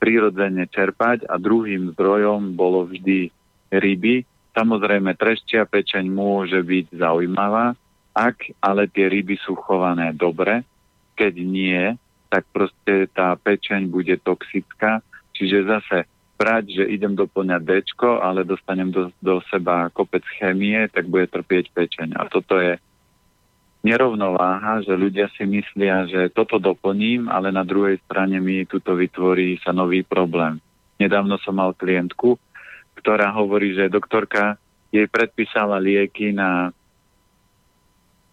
prirodzene 0.00 0.64
čerpať 0.72 1.28
a 1.28 1.36
druhým 1.36 1.92
zdrojom 1.92 2.56
bolo 2.56 2.88
vždy 2.88 3.28
ryby. 3.68 4.24
Samozrejme, 4.56 5.12
trešťia 5.16 5.68
pečeň 5.68 6.08
môže 6.08 6.60
byť 6.64 6.96
zaujímavá, 6.96 7.76
ak 8.14 8.56
ale 8.62 8.86
tie 8.88 9.10
ryby 9.10 9.36
sú 9.42 9.58
chované 9.58 10.14
dobre, 10.14 10.62
keď 11.18 11.34
nie, 11.42 11.82
tak 12.30 12.46
proste 12.50 13.10
tá 13.10 13.34
pečeň 13.38 13.90
bude 13.90 14.14
toxická. 14.22 15.02
Čiže 15.34 15.66
zase 15.66 15.98
brať, 16.34 16.64
že 16.82 16.84
idem 16.90 17.14
doplňať 17.14 17.62
D, 17.62 17.70
ale 18.20 18.46
dostanem 18.46 18.90
do, 18.90 19.10
do 19.22 19.38
seba 19.48 19.88
kopec 19.90 20.22
chemie, 20.38 20.86
tak 20.90 21.06
bude 21.06 21.30
trpieť 21.30 21.70
pečeň. 21.70 22.18
A 22.18 22.26
toto 22.26 22.58
je 22.58 22.76
nerovnováha, 23.84 24.80
že 24.82 24.96
ľudia 24.96 25.28
si 25.36 25.44
myslia, 25.44 26.08
že 26.08 26.32
toto 26.32 26.56
doplním, 26.56 27.28
ale 27.28 27.52
na 27.52 27.62
druhej 27.62 28.00
strane 28.08 28.40
mi 28.40 28.64
tuto 28.64 28.96
vytvorí 28.96 29.60
sa 29.60 29.70
nový 29.76 30.02
problém. 30.02 30.58
Nedávno 30.96 31.36
som 31.44 31.60
mal 31.60 31.76
klientku, 31.76 32.40
ktorá 32.96 33.30
hovorí, 33.36 33.76
že 33.76 33.92
doktorka 33.92 34.56
jej 34.88 35.04
predpísala 35.10 35.76
lieky 35.82 36.32
na 36.32 36.72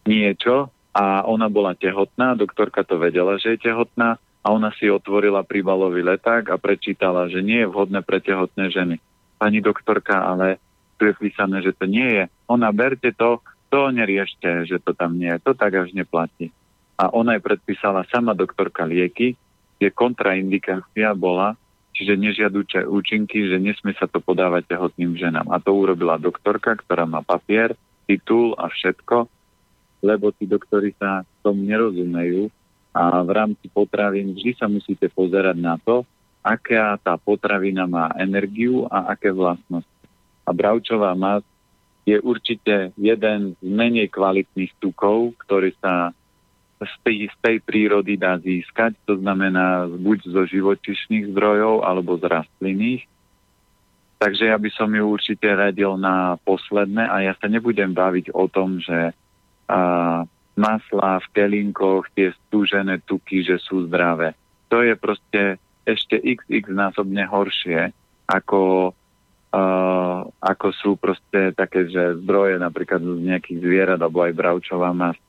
niečo 0.08 0.72
a 0.96 1.28
ona 1.28 1.52
bola 1.52 1.76
tehotná, 1.76 2.34
doktorka 2.40 2.88
to 2.88 2.96
vedela, 2.96 3.36
že 3.36 3.56
je 3.58 3.68
tehotná 3.72 4.18
a 4.42 4.48
ona 4.50 4.74
si 4.74 4.90
otvorila 4.90 5.46
príbalový 5.46 6.02
leták 6.02 6.50
a 6.50 6.58
prečítala, 6.58 7.30
že 7.30 7.46
nie 7.46 7.62
je 7.62 7.70
vhodné 7.70 8.02
pre 8.02 8.18
tehotné 8.18 8.74
ženy. 8.74 8.98
Pani 9.38 9.62
doktorka, 9.62 10.18
ale 10.18 10.58
tu 10.98 11.06
je 11.06 11.14
písané, 11.14 11.62
že 11.62 11.74
to 11.78 11.86
nie 11.86 12.06
je. 12.06 12.24
Ona 12.50 12.74
berte 12.74 13.14
to, 13.14 13.42
to 13.70 13.94
neriešte, 13.94 14.66
že 14.66 14.82
to 14.82 14.98
tam 14.98 15.22
nie 15.22 15.30
je. 15.30 15.42
To 15.46 15.54
tak 15.54 15.78
až 15.78 15.94
neplatí. 15.94 16.50
A 16.98 17.10
ona 17.14 17.38
je 17.38 17.46
predpísala 17.46 18.06
sama 18.10 18.34
doktorka 18.34 18.86
lieky, 18.86 19.38
kde 19.78 19.88
kontraindikácia 19.94 21.14
bola, 21.18 21.58
čiže 21.94 22.18
nežiaduče 22.18 22.86
účinky, 22.86 23.50
že 23.50 23.58
nesmie 23.58 23.94
sa 23.98 24.06
to 24.06 24.22
podávať 24.22 24.74
tehotným 24.74 25.18
ženám. 25.18 25.50
A 25.50 25.58
to 25.62 25.74
urobila 25.74 26.22
doktorka, 26.22 26.78
ktorá 26.78 27.06
má 27.10 27.26
papier, 27.26 27.74
titul 28.06 28.54
a 28.58 28.70
všetko, 28.70 29.26
lebo 30.02 30.34
tí 30.34 30.50
doktori 30.50 30.94
sa 30.98 31.26
tomu 31.46 31.66
nerozumejú 31.66 32.50
a 32.92 33.24
v 33.24 33.32
rámci 33.32 33.72
potravín 33.72 34.36
vždy 34.36 34.52
sa 34.60 34.68
musíte 34.68 35.08
pozerať 35.08 35.56
na 35.56 35.80
to, 35.80 36.04
aká 36.44 37.00
tá 37.00 37.16
potravina 37.16 37.88
má 37.88 38.12
energiu 38.20 38.90
a 38.92 39.16
aké 39.16 39.32
vlastnosti. 39.32 39.88
A 40.44 40.50
bravčová 40.52 41.16
masť 41.16 41.48
je 42.04 42.18
určite 42.20 42.92
jeden 42.98 43.54
z 43.62 43.68
menej 43.68 44.10
kvalitných 44.10 44.74
tukov, 44.82 45.38
ktorý 45.46 45.72
sa 45.80 46.12
z 46.82 46.96
tej, 47.06 47.18
z 47.30 47.38
tej 47.46 47.58
prírody 47.62 48.18
dá 48.18 48.42
získať, 48.42 48.98
to 49.06 49.22
znamená 49.22 49.86
buď 49.86 50.34
zo 50.34 50.44
živočišných 50.50 51.30
zdrojov 51.30 51.86
alebo 51.86 52.18
z 52.18 52.26
rastlinných. 52.26 53.06
Takže 54.18 54.50
ja 54.50 54.58
by 54.58 54.70
som 54.74 54.90
ju 54.90 55.06
určite 55.06 55.46
radil 55.46 55.98
na 55.98 56.42
posledné 56.42 57.06
a 57.06 57.22
ja 57.22 57.34
sa 57.38 57.46
nebudem 57.46 57.94
baviť 57.94 58.34
o 58.34 58.50
tom, 58.50 58.82
že 58.82 59.14
a, 59.70 59.80
masla 60.56 61.20
v 61.24 61.28
kelinkoch, 61.32 62.12
tie 62.14 62.36
stúžené 62.48 63.00
tuky, 63.08 63.44
že 63.44 63.58
sú 63.62 63.88
zdravé. 63.88 64.36
To 64.72 64.84
je 64.84 64.94
proste 64.96 65.42
ešte 65.88 66.20
xx 66.20 66.70
násobne 66.70 67.26
horšie, 67.26 67.92
ako, 68.30 68.94
uh, 69.52 70.20
ako 70.40 70.68
sú 70.76 70.92
proste 70.96 71.52
také, 71.58 71.90
že 71.90 72.22
zdroje 72.24 72.62
napríklad 72.62 73.02
z 73.02 73.22
nejakých 73.28 73.60
zvierat 73.60 74.00
alebo 74.00 74.24
aj 74.24 74.38
bravčová 74.38 74.94
masť. 74.94 75.24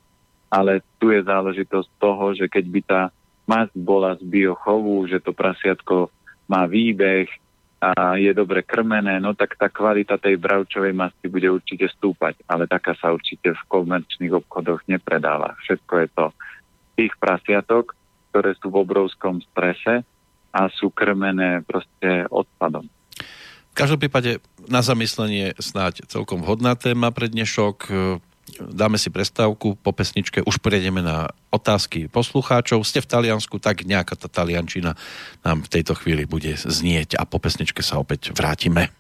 Ale 0.53 0.85
tu 1.01 1.09
je 1.09 1.25
záležitosť 1.25 1.89
toho, 1.97 2.37
že 2.37 2.47
keď 2.47 2.65
by 2.69 2.81
tá 2.85 3.03
masť 3.49 3.75
bola 3.75 4.15
z 4.21 4.23
biochovu, 4.29 5.09
že 5.09 5.19
to 5.19 5.33
prasiatko 5.33 6.13
má 6.47 6.69
výbeh, 6.69 7.27
a 7.83 8.15
je 8.15 8.31
dobre 8.31 8.63
krmené, 8.63 9.19
no 9.19 9.35
tak 9.35 9.59
tá 9.59 9.67
kvalita 9.67 10.15
tej 10.15 10.39
bravčovej 10.39 10.95
masy 10.95 11.27
bude 11.27 11.51
určite 11.51 11.91
stúpať, 11.99 12.39
ale 12.47 12.71
taká 12.71 12.95
sa 12.95 13.11
určite 13.11 13.51
v 13.51 13.63
komerčných 13.67 14.31
obchodoch 14.39 14.87
nepredáva. 14.87 15.59
Všetko 15.67 15.93
je 15.99 16.09
to 16.15 16.27
tých 16.95 17.13
prasiatok, 17.19 17.99
ktoré 18.31 18.55
sú 18.63 18.71
v 18.71 18.87
obrovskom 18.87 19.43
strese 19.51 20.07
a 20.55 20.61
sú 20.71 20.95
krmené 20.95 21.67
proste 21.67 22.23
odpadom. 22.31 22.87
V 23.73 23.75
každom 23.75 23.99
prípade 23.99 24.39
na 24.71 24.79
zamyslenie 24.79 25.59
snáď 25.59 26.07
celkom 26.07 26.39
vhodná 26.39 26.79
téma 26.79 27.11
pre 27.11 27.27
dnešok 27.27 27.91
dáme 28.61 28.99
si 28.99 29.09
prestávku, 29.09 29.79
po 29.79 29.93
pesničke 29.95 30.43
už 30.43 30.59
prejdeme 30.59 31.01
na 31.01 31.31
otázky 31.55 32.11
poslucháčov. 32.11 32.83
Ste 32.83 33.01
v 33.01 33.11
Taliansku, 33.11 33.57
tak 33.63 33.87
nejaká 33.87 34.19
tá 34.19 34.29
taliančina 34.29 34.99
nám 35.47 35.65
v 35.65 35.73
tejto 35.73 35.95
chvíli 35.97 36.27
bude 36.27 36.53
znieť 36.57 37.17
a 37.17 37.23
po 37.25 37.39
pesničke 37.39 37.81
sa 37.81 38.03
opäť 38.03 38.35
vrátime. 38.35 38.91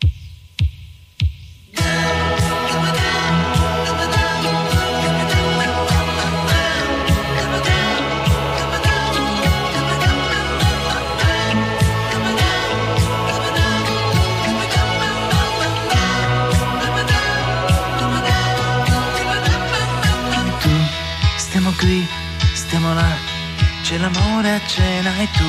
C'è 23.93 23.99
l'amore 23.99 24.55
a 24.55 24.61
cena 24.67 25.15
e 25.19 25.29
tu, 25.33 25.45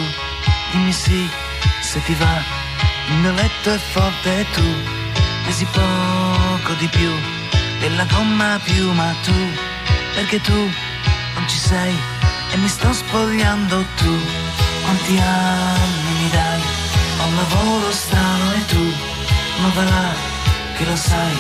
dimmi 0.72 0.92
sì, 0.92 1.30
se 1.82 2.04
ti 2.04 2.14
va, 2.16 2.42
il 3.08 3.16
mio 3.20 3.32
letto 3.32 3.72
è 3.72 3.78
forte 3.78 4.40
e 4.42 4.46
tu, 4.52 4.68
pesi 5.46 5.66
poco 5.72 6.74
di 6.74 6.88
più, 6.90 7.10
della 7.80 8.04
gomma 8.04 8.60
più, 8.62 8.92
ma 8.92 9.16
tu, 9.24 9.34
perché 10.16 10.42
tu 10.42 10.60
non 11.36 11.48
ci 11.48 11.58
sei 11.58 11.96
e 12.52 12.58
mi 12.58 12.68
sto 12.68 12.92
spogliando 12.92 13.86
tu, 13.96 14.14
quanti 14.82 15.18
anni 15.18 16.12
mi 16.20 16.30
dai, 16.30 16.62
ho 17.20 17.26
un 17.28 17.36
lavoro 17.36 17.92
strano 17.92 18.52
e 18.56 18.66
tu, 18.66 18.94
ma 19.62 19.70
va 19.70 19.84
là, 19.84 20.14
che 20.76 20.84
lo 20.84 20.98
sai, 20.98 21.38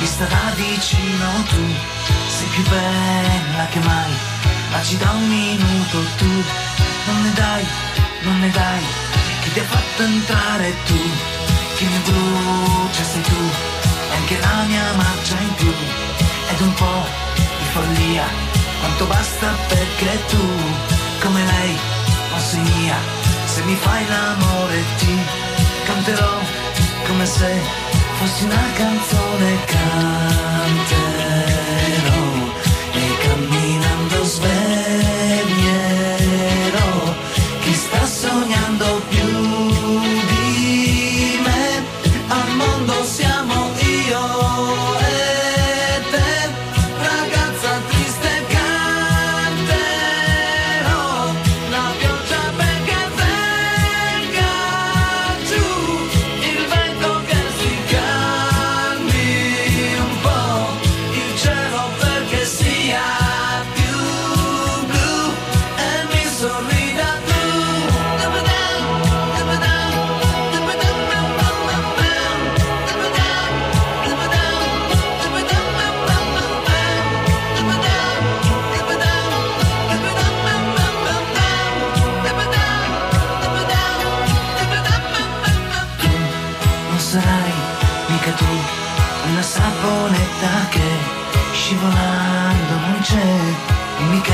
vista 0.00 0.26
da 0.26 0.52
vicino 0.54 1.28
tu, 1.48 1.64
sei 2.28 2.46
più 2.48 2.62
bella 2.68 3.66
che 3.70 3.78
mai 3.78 4.31
ma 4.72 4.82
ci 4.82 4.96
dà 4.96 5.10
un 5.10 5.28
minuto 5.28 5.96
tu, 6.16 6.30
non 7.06 7.22
ne 7.22 7.32
dai, 7.34 7.64
non 8.22 8.40
ne 8.40 8.50
dai, 8.50 8.82
chi 9.42 9.52
ti 9.52 9.60
ha 9.60 9.64
fatto 9.64 10.02
entrare 10.02 10.74
tu, 10.86 11.00
chi 11.76 11.84
mi 11.84 11.98
brucia 12.06 13.04
sei 13.04 13.22
tu, 13.22 13.42
e 14.10 14.14
anche 14.16 14.38
la 14.40 14.64
mia 14.66 14.92
marcia 14.96 15.38
in 15.38 15.54
più, 15.54 15.72
ed 16.50 16.60
un 16.60 16.74
po' 16.74 17.06
di 17.36 17.66
follia, 17.72 18.26
quanto 18.80 19.04
basta 19.06 19.46
perché 19.68 20.24
tu, 20.30 20.44
come 21.20 21.44
lei, 21.44 21.78
non 22.30 22.40
sei 22.40 22.60
mia, 22.60 22.98
se 23.44 23.62
mi 23.64 23.76
fai 23.76 24.08
l'amore 24.08 24.82
ti 24.98 25.14
canterò 25.84 26.38
come 27.06 27.26
se 27.26 27.60
fossi 28.18 28.44
una 28.44 28.72
canzone 28.74 29.64
canterò 29.66 31.01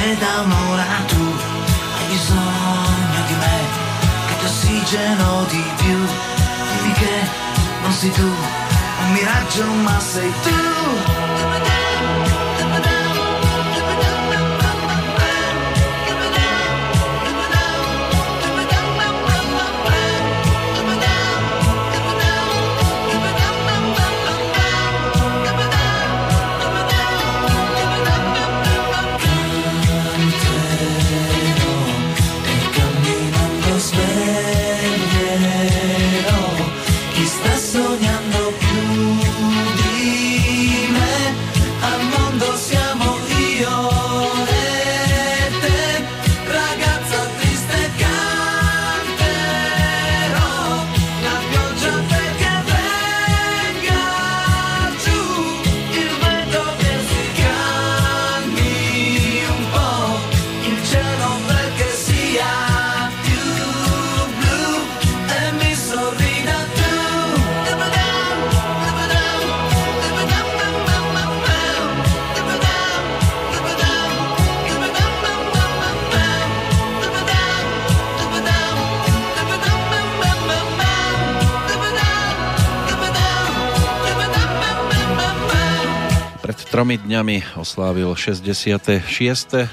che 0.08 0.16
da 0.16 0.40
un'ora 0.40 0.84
tu 1.06 1.22
hai 1.96 2.06
bisogno 2.06 3.20
di 3.26 3.34
me, 3.34 3.58
che 4.26 4.36
ti 4.38 4.44
ossigeno 4.46 5.44
di 5.50 5.62
più. 5.76 5.98
Dimmi 6.70 6.92
che 6.94 7.28
non 7.82 7.92
sei 7.92 8.10
tu, 8.10 8.22
un 9.02 9.12
miraggio 9.12 9.64
ma 9.64 10.00
sei 10.00 10.32
tu. 10.42 11.27
Tromi 86.88 87.04
dňami 87.04 87.60
oslávil 87.60 88.08
66. 88.16 89.04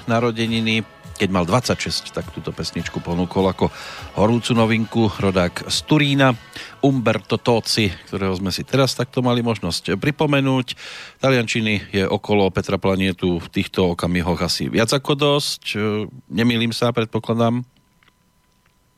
narodeniny. 0.04 0.84
Keď 1.16 1.30
mal 1.32 1.48
26, 1.48 2.12
tak 2.12 2.28
túto 2.36 2.52
pesničku 2.52 3.00
ponúkol 3.00 3.48
ako 3.56 3.72
horúcu 4.20 4.52
novinku 4.52 5.08
rodák 5.24 5.64
z 5.64 5.78
Turína, 5.88 6.36
Umberto 6.84 7.40
Toci, 7.40 7.88
ktorého 8.12 8.36
sme 8.36 8.52
si 8.52 8.68
teraz 8.68 9.00
takto 9.00 9.24
mali 9.24 9.40
možnosť 9.40 9.96
pripomenúť. 9.96 10.76
Taliančiny 11.24 11.96
je 11.96 12.04
okolo 12.04 12.52
Petra 12.52 12.76
Planietu 12.76 13.40
v 13.40 13.48
týchto 13.48 13.96
okamihoch 13.96 14.44
asi 14.44 14.68
viac 14.68 14.92
ako 14.92 15.16
dosť. 15.16 15.80
Nemýlim 16.28 16.76
sa, 16.76 16.92
predpokladám. 16.92 17.64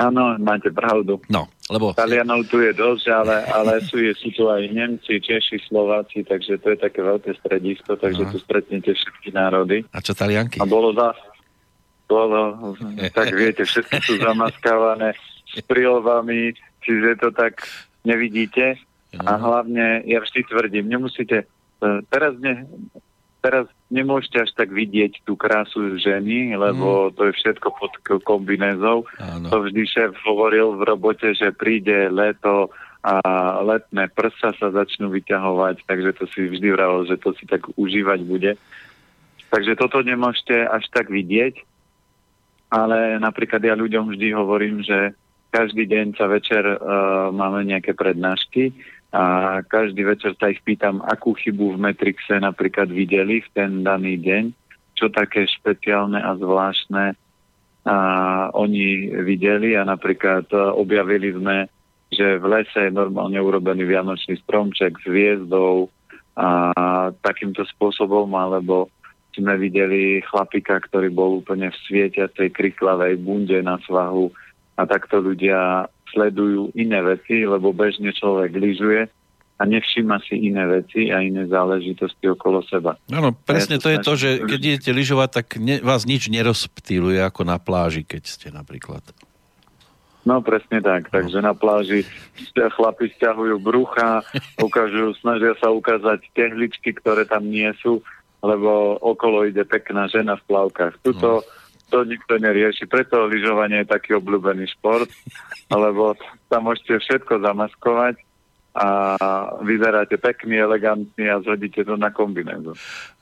Áno, 0.01 0.37
máte 0.41 0.73
pravdu. 0.73 1.21
No, 1.29 1.53
lebo... 1.67 1.91
Talianov 1.91 2.47
tu 2.47 2.63
je 2.63 2.71
dosť, 2.71 3.05
ale, 3.11 3.35
ale 3.51 3.71
sú, 3.89 3.99
je, 3.99 4.15
sú 4.15 4.31
tu 4.31 4.47
aj 4.47 4.63
Nemci, 4.71 5.19
Češi, 5.19 5.67
Slováci, 5.67 6.23
takže 6.23 6.59
to 6.63 6.73
je 6.73 6.77
také 6.79 7.03
veľké 7.03 7.35
stredisko, 7.43 7.99
takže 7.99 8.23
Aha. 8.27 8.31
tu 8.31 8.37
stretnete 8.39 8.91
všetky 8.95 9.35
národy. 9.35 9.83
A 9.91 9.99
čo 9.99 10.15
Talianky? 10.15 10.59
A 10.59 10.65
bolo 10.65 10.95
za... 10.95 11.11
Bolo, 12.07 12.71
tak 13.11 13.35
viete, 13.35 13.67
všetky 13.67 13.99
sú 13.99 14.15
zamaskávané 14.23 15.11
s 15.43 15.59
prílovami, 15.67 16.55
čiže 16.79 17.19
to 17.19 17.35
tak 17.35 17.67
nevidíte. 18.07 18.79
A 19.11 19.35
hlavne, 19.35 20.07
ja 20.07 20.23
vždy 20.23 20.39
tvrdím, 20.47 20.87
nemusíte... 20.87 21.43
E, 21.83 21.87
teraz 22.07 22.39
ne, 22.39 22.63
teraz 23.47 23.71
nemôžete 23.87 24.43
až 24.43 24.51
tak 24.59 24.75
vidieť 24.75 25.23
tú 25.23 25.39
krásu 25.39 25.95
ženy, 25.95 26.51
lebo 26.59 27.07
mm. 27.07 27.11
to 27.15 27.31
je 27.31 27.33
všetko 27.39 27.67
pod 27.79 27.93
kombinézou. 28.27 29.07
Áno. 29.15 29.47
To 29.47 29.63
vždy 29.63 29.87
šéf 29.87 30.11
hovoril 30.27 30.75
v 30.75 30.83
robote, 30.83 31.31
že 31.31 31.55
príde 31.55 32.11
leto 32.11 32.67
a 33.07 33.23
letné 33.63 34.11
prsa 34.11 34.51
sa 34.59 34.67
začnú 34.67 35.07
vyťahovať, 35.07 35.87
takže 35.87 36.11
to 36.19 36.27
si 36.35 36.51
vždy 36.51 36.75
vravil, 36.75 37.07
že 37.07 37.15
to 37.15 37.31
si 37.39 37.47
tak 37.47 37.63
užívať 37.79 38.19
bude. 38.27 38.51
Takže 39.47 39.79
toto 39.79 40.03
nemôžete 40.03 40.67
až 40.67 40.83
tak 40.91 41.07
vidieť, 41.07 41.63
ale 42.67 43.15
napríklad 43.23 43.63
ja 43.63 43.79
ľuďom 43.79 44.11
vždy 44.11 44.27
hovorím, 44.35 44.83
že 44.83 45.15
každý 45.55 45.87
deň 45.87 46.19
sa 46.19 46.27
večer 46.27 46.67
uh, 46.67 47.31
máme 47.31 47.63
nejaké 47.63 47.95
prednášky 47.95 48.75
a 49.17 49.23
každý 49.65 50.05
večer 50.05 50.37
sa 50.37 50.53
ich 50.53 50.61
pýtam, 50.61 51.01
akú 51.01 51.33
chybu 51.33 51.73
v 51.73 51.81
Metrixe 51.89 52.37
napríklad 52.37 52.93
videli 52.93 53.41
v 53.41 53.49
ten 53.49 53.81
daný 53.81 54.21
deň, 54.21 54.53
čo 54.93 55.09
také 55.09 55.49
špeciálne 55.49 56.21
a 56.21 56.37
zvláštne 56.37 57.17
a 57.89 57.97
oni 58.53 59.09
videli. 59.25 59.73
A 59.73 59.89
napríklad 59.89 60.45
e, 60.53 60.57
objavili 60.77 61.33
sme, 61.33 61.65
že 62.13 62.37
v 62.37 62.45
lese 62.45 62.77
je 62.77 62.93
normálne 62.93 63.41
urobený 63.41 63.89
vianočný 63.89 64.37
stromček 64.45 65.01
s 65.01 65.05
hviezdou 65.09 65.89
a 66.37 66.69
takýmto 67.25 67.65
spôsobom, 67.73 68.29
alebo 68.37 68.93
sme 69.33 69.57
videli 69.57 70.21
chlapika, 70.29 70.77
ktorý 70.77 71.09
bol 71.09 71.41
úplne 71.41 71.73
v 71.73 71.81
svietiacej 71.89 72.53
kriklavej 72.53 73.17
bunde 73.17 73.57
na 73.65 73.81
svahu. 73.81 74.29
A 74.77 74.85
takto 74.85 75.17
ľudia 75.25 75.89
sledujú 76.13 76.71
iné 76.77 76.99
veci, 77.03 77.43
lebo 77.43 77.75
bežne 77.75 78.13
človek 78.13 78.53
lyžuje 78.55 79.07
a 79.57 79.63
nevšíma 79.65 80.21
si 80.21 80.37
iné 80.37 80.69
veci 80.69 81.09
a 81.09 81.17
iné 81.25 81.49
záležitosti 81.49 82.29
okolo 82.29 82.61
seba. 82.69 82.93
Áno, 83.09 83.33
presne 83.33 83.81
ja 83.81 83.81
to, 83.81 83.85
to 83.85 83.89
je 83.89 83.97
to, 83.97 84.13
že 84.13 84.29
keď 84.45 84.59
idete 84.61 84.91
lyžovať, 84.93 85.29
tak 85.33 85.47
ne, 85.57 85.81
vás 85.81 86.05
nič 86.05 86.29
nerozptýluje 86.29 87.17
ako 87.25 87.41
na 87.41 87.57
pláži, 87.57 88.05
keď 88.05 88.23
ste 88.29 88.47
napríklad. 88.53 89.01
No 90.27 90.43
presne 90.43 90.83
tak, 90.83 91.09
no. 91.09 91.13
takže 91.23 91.39
na 91.41 91.57
pláži 91.57 92.05
chlapi 92.53 93.09
stiahujú 93.17 93.57
brucha, 93.57 94.21
ukážu, 94.61 95.17
snažia 95.17 95.57
sa 95.57 95.73
ukázať 95.73 96.21
tehličky, 96.37 96.93
ktoré 96.93 97.25
tam 97.25 97.49
nie 97.49 97.71
sú, 97.81 98.05
lebo 98.45 99.01
okolo 99.01 99.49
ide 99.49 99.65
pekná 99.65 100.05
žena 100.05 100.37
v 100.37 100.45
plavkách. 100.45 101.01
Tuto 101.01 101.41
no 101.41 101.56
to 101.87 102.03
nikto 102.03 102.37
nerieši. 102.37 102.85
Preto 102.87 103.27
lyžovanie 103.27 103.83
je 103.83 103.91
taký 103.91 104.15
obľúbený 104.19 104.67
šport, 104.77 105.09
lebo 105.83 106.15
tam 106.51 106.71
môžete 106.71 106.99
všetko 106.99 107.43
zamaskovať 107.43 108.15
a 108.77 109.17
vyzeráte 109.65 110.21
pekný, 110.21 110.61
elegantný 110.61 111.25
a 111.33 111.41
zhodíte 111.41 111.81
to 111.81 111.97
na 111.97 112.13
kombinézu. 112.13 112.77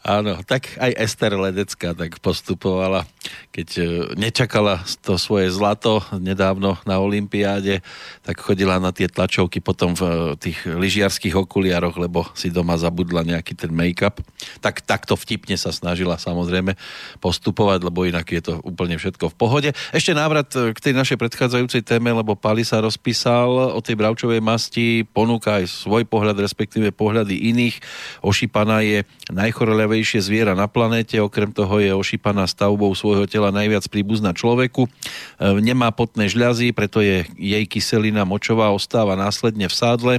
Áno, 0.05 0.37
tak 0.45 0.77
aj 0.77 0.93
Ester 1.01 1.33
Ledecká 1.33 1.97
tak 1.97 2.21
postupovala, 2.21 3.09
keď 3.49 3.69
e, 3.73 3.83
nečakala 4.13 4.85
to 5.01 5.17
svoje 5.17 5.49
zlato 5.49 6.05
nedávno 6.13 6.77
na 6.85 7.01
Olympiáde, 7.01 7.81
tak 8.21 8.37
chodila 8.37 8.77
na 8.77 8.93
tie 8.93 9.09
tlačovky 9.09 9.65
potom 9.65 9.97
v 9.97 10.05
e, 10.05 10.13
tých 10.37 10.61
lyžiarských 10.69 11.33
okuliároch, 11.33 11.97
lebo 11.97 12.21
si 12.37 12.53
doma 12.53 12.77
zabudla 12.77 13.25
nejaký 13.25 13.57
ten 13.57 13.73
make-up. 13.73 14.21
Tak 14.61 14.85
takto 14.85 15.17
vtipne 15.17 15.57
sa 15.57 15.73
snažila 15.73 16.21
samozrejme 16.21 16.77
postupovať, 17.17 17.89
lebo 17.89 18.05
inak 18.05 18.29
je 18.29 18.45
to 18.45 18.53
úplne 18.61 19.01
všetko 19.01 19.33
v 19.33 19.35
pohode. 19.41 19.69
Ešte 19.89 20.13
návrat 20.13 20.53
e, 20.53 20.69
k 20.69 20.85
tej 20.85 20.93
našej 20.93 21.17
predchádzajúcej 21.17 21.81
téme, 21.81 22.13
lebo 22.13 22.37
Pali 22.37 22.61
sa 22.61 22.77
rozpísal 22.77 23.73
o 23.73 23.81
tej 23.81 23.97
bravčovej 23.97 24.37
masti, 24.37 25.01
ponúka 25.01 25.65
aj 25.65 25.65
svoj 25.65 26.05
pohľad, 26.05 26.37
respektíve 26.37 26.93
pohľady 26.93 27.49
iných. 27.49 27.81
Ošípaná 28.21 28.85
je 28.85 29.01
najchorelevejšia 29.33 29.94
najzdravejšie 29.95 30.27
zviera 30.27 30.53
na 30.59 30.67
planéte, 30.67 31.15
okrem 31.23 31.55
toho 31.55 31.79
je 31.79 31.95
ošípaná 31.95 32.43
stavbou 32.51 32.91
svojho 32.91 33.23
tela 33.31 33.47
najviac 33.55 33.87
príbuzná 33.87 34.35
človeku. 34.35 34.83
E, 34.83 34.89
nemá 35.63 35.87
potné 35.95 36.27
žľazy, 36.27 36.75
preto 36.75 36.99
je 36.99 37.23
jej 37.39 37.63
kyselina 37.63 38.27
močová 38.27 38.75
ostáva 38.75 39.15
následne 39.15 39.71
v 39.71 39.75
sádle 39.75 40.13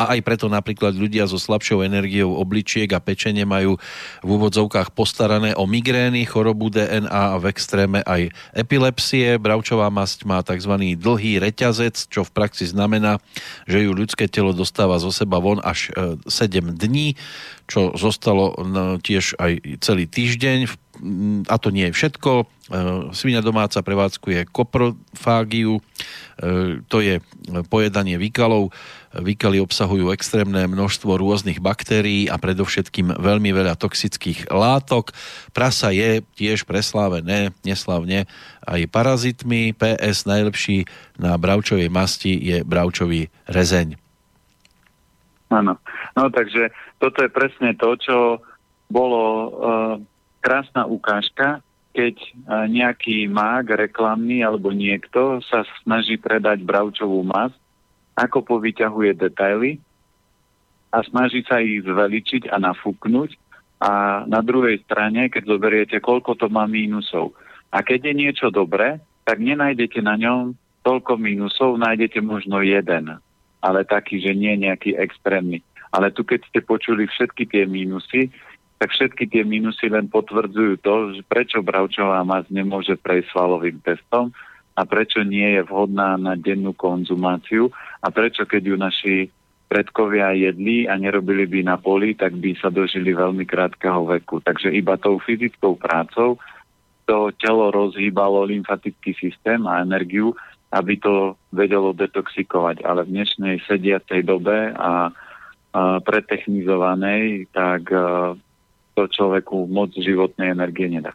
a 0.00 0.16
aj 0.16 0.24
preto 0.24 0.48
napríklad 0.48 0.96
ľudia 0.96 1.28
so 1.28 1.36
slabšou 1.36 1.84
energiou 1.84 2.40
obličiek 2.40 2.88
a 2.96 3.04
pečenie 3.04 3.44
majú 3.44 3.76
v 4.24 4.28
úvodzovkách 4.32 4.96
postarané 4.96 5.52
o 5.52 5.68
migrény, 5.68 6.24
chorobu 6.24 6.72
DNA 6.72 7.12
a 7.12 7.36
v 7.36 7.52
extréme 7.52 8.00
aj 8.08 8.32
epilepsie. 8.56 9.36
Bravčová 9.36 9.92
masť 9.92 10.24
má 10.24 10.40
tzv. 10.40 10.96
dlhý 10.96 11.36
reťazec, 11.36 12.08
čo 12.08 12.24
v 12.24 12.32
praxi 12.32 12.64
znamená, 12.64 13.20
že 13.68 13.84
ju 13.84 13.92
ľudské 13.92 14.24
telo 14.24 14.56
dostáva 14.56 14.96
zo 14.96 15.12
seba 15.12 15.36
von 15.36 15.60
až 15.60 15.92
7 16.24 16.24
e, 16.24 16.72
dní 16.72 17.08
čo 17.68 17.92
zostalo 17.94 18.56
tiež 19.04 19.36
aj 19.36 19.78
celý 19.84 20.08
týždeň. 20.08 20.58
A 21.46 21.54
to 21.62 21.70
nie 21.70 21.86
je 21.86 21.94
všetko. 21.94 22.30
E, 22.42 22.44
svinia 23.14 23.38
domáca 23.38 23.78
prevádzkuje 23.78 24.50
koprofágiu, 24.50 25.78
e, 25.78 25.82
to 26.90 26.98
je 26.98 27.22
pojedanie 27.70 28.18
výkalov 28.18 28.74
Výkaly 29.08 29.56
obsahujú 29.64 30.12
extrémne 30.12 30.68
množstvo 30.68 31.16
rôznych 31.16 31.64
baktérií 31.64 32.28
a 32.28 32.36
predovšetkým 32.36 33.16
veľmi 33.16 33.56
veľa 33.56 33.80
toxických 33.80 34.52
látok. 34.52 35.16
Prasa 35.56 35.96
je 35.96 36.20
tiež 36.36 36.68
preslávené 36.68 37.56
neslavne 37.64 38.28
aj 38.68 38.84
parazitmi. 38.92 39.72
PS 39.72 40.28
najlepší 40.28 40.84
na 41.16 41.40
bravčovej 41.40 41.88
masti 41.88 42.36
je 42.36 42.60
bravčový 42.60 43.32
rezeň. 43.48 43.96
Áno, 45.48 45.80
no 46.12 46.22
takže 46.28 46.68
toto 46.98 47.22
je 47.22 47.30
presne 47.30 47.74
to, 47.78 47.94
čo 47.98 48.16
bolo 48.90 49.22
uh, 49.24 49.48
krásna 50.42 50.84
ukážka, 50.84 51.62
keď 51.94 52.14
uh, 52.14 52.66
nejaký 52.70 53.26
mák 53.30 53.70
reklamný 53.74 54.42
alebo 54.42 54.70
niekto 54.70 55.42
sa 55.46 55.66
snaží 55.82 56.18
predať 56.18 56.62
bravčovú 56.62 57.22
masť 57.22 57.58
ako 58.18 58.42
povyťahuje 58.42 59.14
detaily 59.14 59.78
a 60.90 61.06
snaží 61.06 61.46
sa 61.46 61.62
ich 61.62 61.86
zveličiť 61.86 62.50
a 62.50 62.58
nafúknuť 62.58 63.30
a 63.78 64.24
na 64.26 64.42
druhej 64.42 64.82
strane, 64.82 65.30
keď 65.30 65.42
zoberiete, 65.46 65.96
koľko 66.02 66.34
to 66.34 66.50
má 66.50 66.66
mínusov. 66.66 67.30
A 67.70 67.86
keď 67.86 68.10
je 68.10 68.14
niečo 68.26 68.46
dobré, 68.50 68.98
tak 69.22 69.38
nenájdete 69.38 70.02
na 70.02 70.18
ňom 70.18 70.58
toľko 70.82 71.14
mínusov, 71.20 71.78
nájdete 71.78 72.18
možno 72.18 72.58
jeden, 72.64 73.22
ale 73.62 73.80
taký, 73.86 74.18
že 74.18 74.34
nie 74.34 74.56
nejaký 74.58 74.98
extrémny. 74.98 75.62
Ale 75.94 76.12
tu, 76.12 76.24
keď 76.24 76.44
ste 76.48 76.60
počuli 76.60 77.08
všetky 77.08 77.48
tie 77.48 77.64
mínusy, 77.64 78.28
tak 78.78 78.94
všetky 78.94 79.26
tie 79.26 79.42
mínusy 79.42 79.90
len 79.90 80.06
potvrdzujú 80.06 80.78
to, 80.80 80.94
že 81.18 81.22
prečo 81.26 81.58
bravčová 81.64 82.22
masť 82.22 82.48
nemôže 82.54 82.94
prejsť 82.94 83.34
svalovým 83.34 83.82
testom 83.82 84.30
a 84.78 84.86
prečo 84.86 85.26
nie 85.26 85.58
je 85.58 85.66
vhodná 85.66 86.14
na 86.14 86.38
dennú 86.38 86.70
konzumáciu 86.70 87.74
a 87.98 88.06
prečo 88.14 88.46
keď 88.46 88.62
ju 88.62 88.76
naši 88.78 89.16
predkovia 89.68 90.32
jedli 90.32 90.88
a 90.88 90.96
nerobili 90.96 91.44
by 91.44 91.60
na 91.66 91.76
poli, 91.76 92.16
tak 92.16 92.38
by 92.38 92.56
sa 92.56 92.72
dožili 92.72 93.12
veľmi 93.12 93.44
krátkeho 93.44 94.06
veku. 94.16 94.40
Takže 94.40 94.72
iba 94.72 94.96
tou 94.96 95.20
fyzickou 95.20 95.76
prácou 95.76 96.40
to 97.04 97.32
telo 97.40 97.72
rozhýbalo 97.72 98.44
lymfatický 98.48 99.16
systém 99.16 99.64
a 99.64 99.80
energiu, 99.80 100.36
aby 100.72 101.00
to 101.00 101.36
vedelo 101.52 101.96
detoxikovať. 101.96 102.84
Ale 102.84 103.04
v 103.04 103.12
dnešnej 103.16 103.64
sediacej 103.64 104.28
dobe 104.28 104.72
a, 104.76 105.08
pretechnizovanej, 105.76 107.48
tak 107.52 107.92
a, 107.92 108.34
to 108.98 109.02
človeku 109.06 109.70
moc 109.70 109.94
životnej 109.94 110.50
energie 110.50 110.90
nedá. 110.90 111.14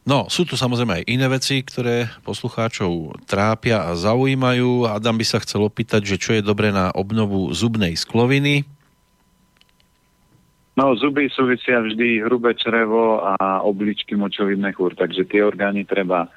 No, 0.00 0.26
sú 0.32 0.48
tu 0.48 0.56
samozrejme 0.56 1.04
aj 1.04 1.08
iné 1.12 1.28
veci, 1.28 1.60
ktoré 1.60 2.08
poslucháčov 2.24 3.20
trápia 3.28 3.84
a 3.84 3.94
zaujímajú. 3.94 4.88
Adam 4.88 5.20
by 5.20 5.26
sa 5.28 5.38
chcel 5.44 5.68
opýtať, 5.68 6.02
že 6.02 6.16
čo 6.16 6.30
je 6.34 6.42
dobré 6.42 6.72
na 6.72 6.88
obnovu 6.90 7.52
zubnej 7.52 7.94
skloviny? 7.94 8.64
No, 10.80 10.96
zuby 10.96 11.28
súvisia 11.28 11.84
vždy 11.84 12.24
hrubé 12.24 12.56
črevo 12.56 13.20
a 13.20 13.60
obličky 13.60 14.16
močový 14.16 14.56
mechúr, 14.56 14.96
takže 14.96 15.28
tie 15.28 15.44
orgány 15.44 15.84
treba 15.84 16.32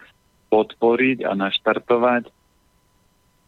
podporiť 0.51 1.24
a 1.24 1.32
naštartovať. 1.32 2.28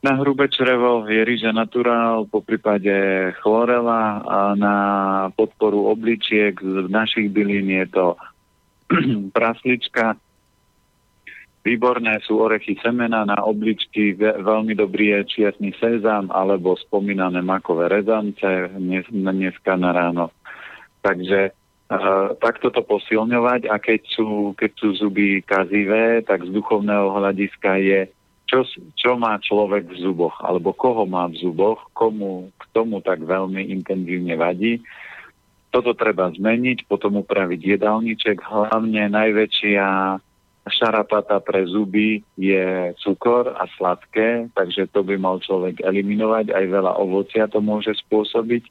Na 0.06 0.14
hrubé 0.22 0.46
črevo 0.54 1.02
je 1.10 1.26
rýža 1.26 1.50
naturál, 1.50 2.30
po 2.30 2.38
prípade 2.38 2.94
chlorela 3.42 4.22
a 4.22 4.54
na 4.54 4.76
podporu 5.34 5.90
obličiek 5.90 6.54
z 6.62 6.86
našich 6.94 7.34
bylín 7.34 7.74
je 7.74 7.86
to 7.90 8.08
praslička. 9.36 10.14
Výborné 11.66 12.22
sú 12.22 12.38
orechy 12.38 12.78
semena 12.86 13.26
na 13.26 13.42
obličky, 13.42 14.14
veľmi 14.22 14.78
dobrý 14.78 15.18
je 15.18 15.42
čiasný 15.42 15.74
sezam 15.82 16.30
alebo 16.30 16.78
spomínané 16.78 17.42
makové 17.42 17.90
rezance 17.90 18.46
dnes, 18.78 19.10
dneska 19.10 19.74
na 19.74 19.90
ráno. 19.90 20.30
Takže 21.02 21.50
uh, 21.50 22.38
takto 22.38 22.70
to 22.70 22.86
posilňovať 22.86 23.74
a 23.74 23.82
keď 23.82 24.06
sú, 24.14 24.54
keď 24.54 24.72
sú 24.78 25.02
zuby 25.02 25.42
kazivé, 25.42 26.22
tak 26.22 26.46
z 26.46 26.54
duchovného 26.54 27.10
hľadiska 27.10 27.82
je, 27.82 28.14
čo, 28.46 28.66
čo 28.94 29.18
má 29.18 29.38
človek 29.42 29.90
v 29.90 29.98
zuboch 30.02 30.38
alebo 30.42 30.74
koho 30.74 31.06
má 31.10 31.30
v 31.30 31.42
zuboch, 31.42 31.90
komu 31.94 32.54
k 32.58 32.64
tomu 32.74 33.02
tak 33.02 33.22
veľmi 33.22 33.74
intenzívne 33.74 34.38
vadí 34.38 34.82
toto 35.76 35.92
treba 35.92 36.32
zmeniť, 36.32 36.88
potom 36.88 37.20
upraviť 37.20 37.76
jedálniček. 37.76 38.40
Hlavne 38.40 39.12
najväčšia 39.12 40.16
šarapata 40.72 41.44
pre 41.44 41.68
zuby 41.68 42.24
je 42.40 42.96
cukor 43.04 43.52
a 43.52 43.68
sladké, 43.76 44.48
takže 44.56 44.88
to 44.96 45.04
by 45.04 45.20
mal 45.20 45.44
človek 45.44 45.84
eliminovať. 45.84 46.56
Aj 46.56 46.64
veľa 46.64 46.96
ovocia 46.96 47.52
to 47.52 47.60
môže 47.60 47.92
spôsobiť. 48.08 48.64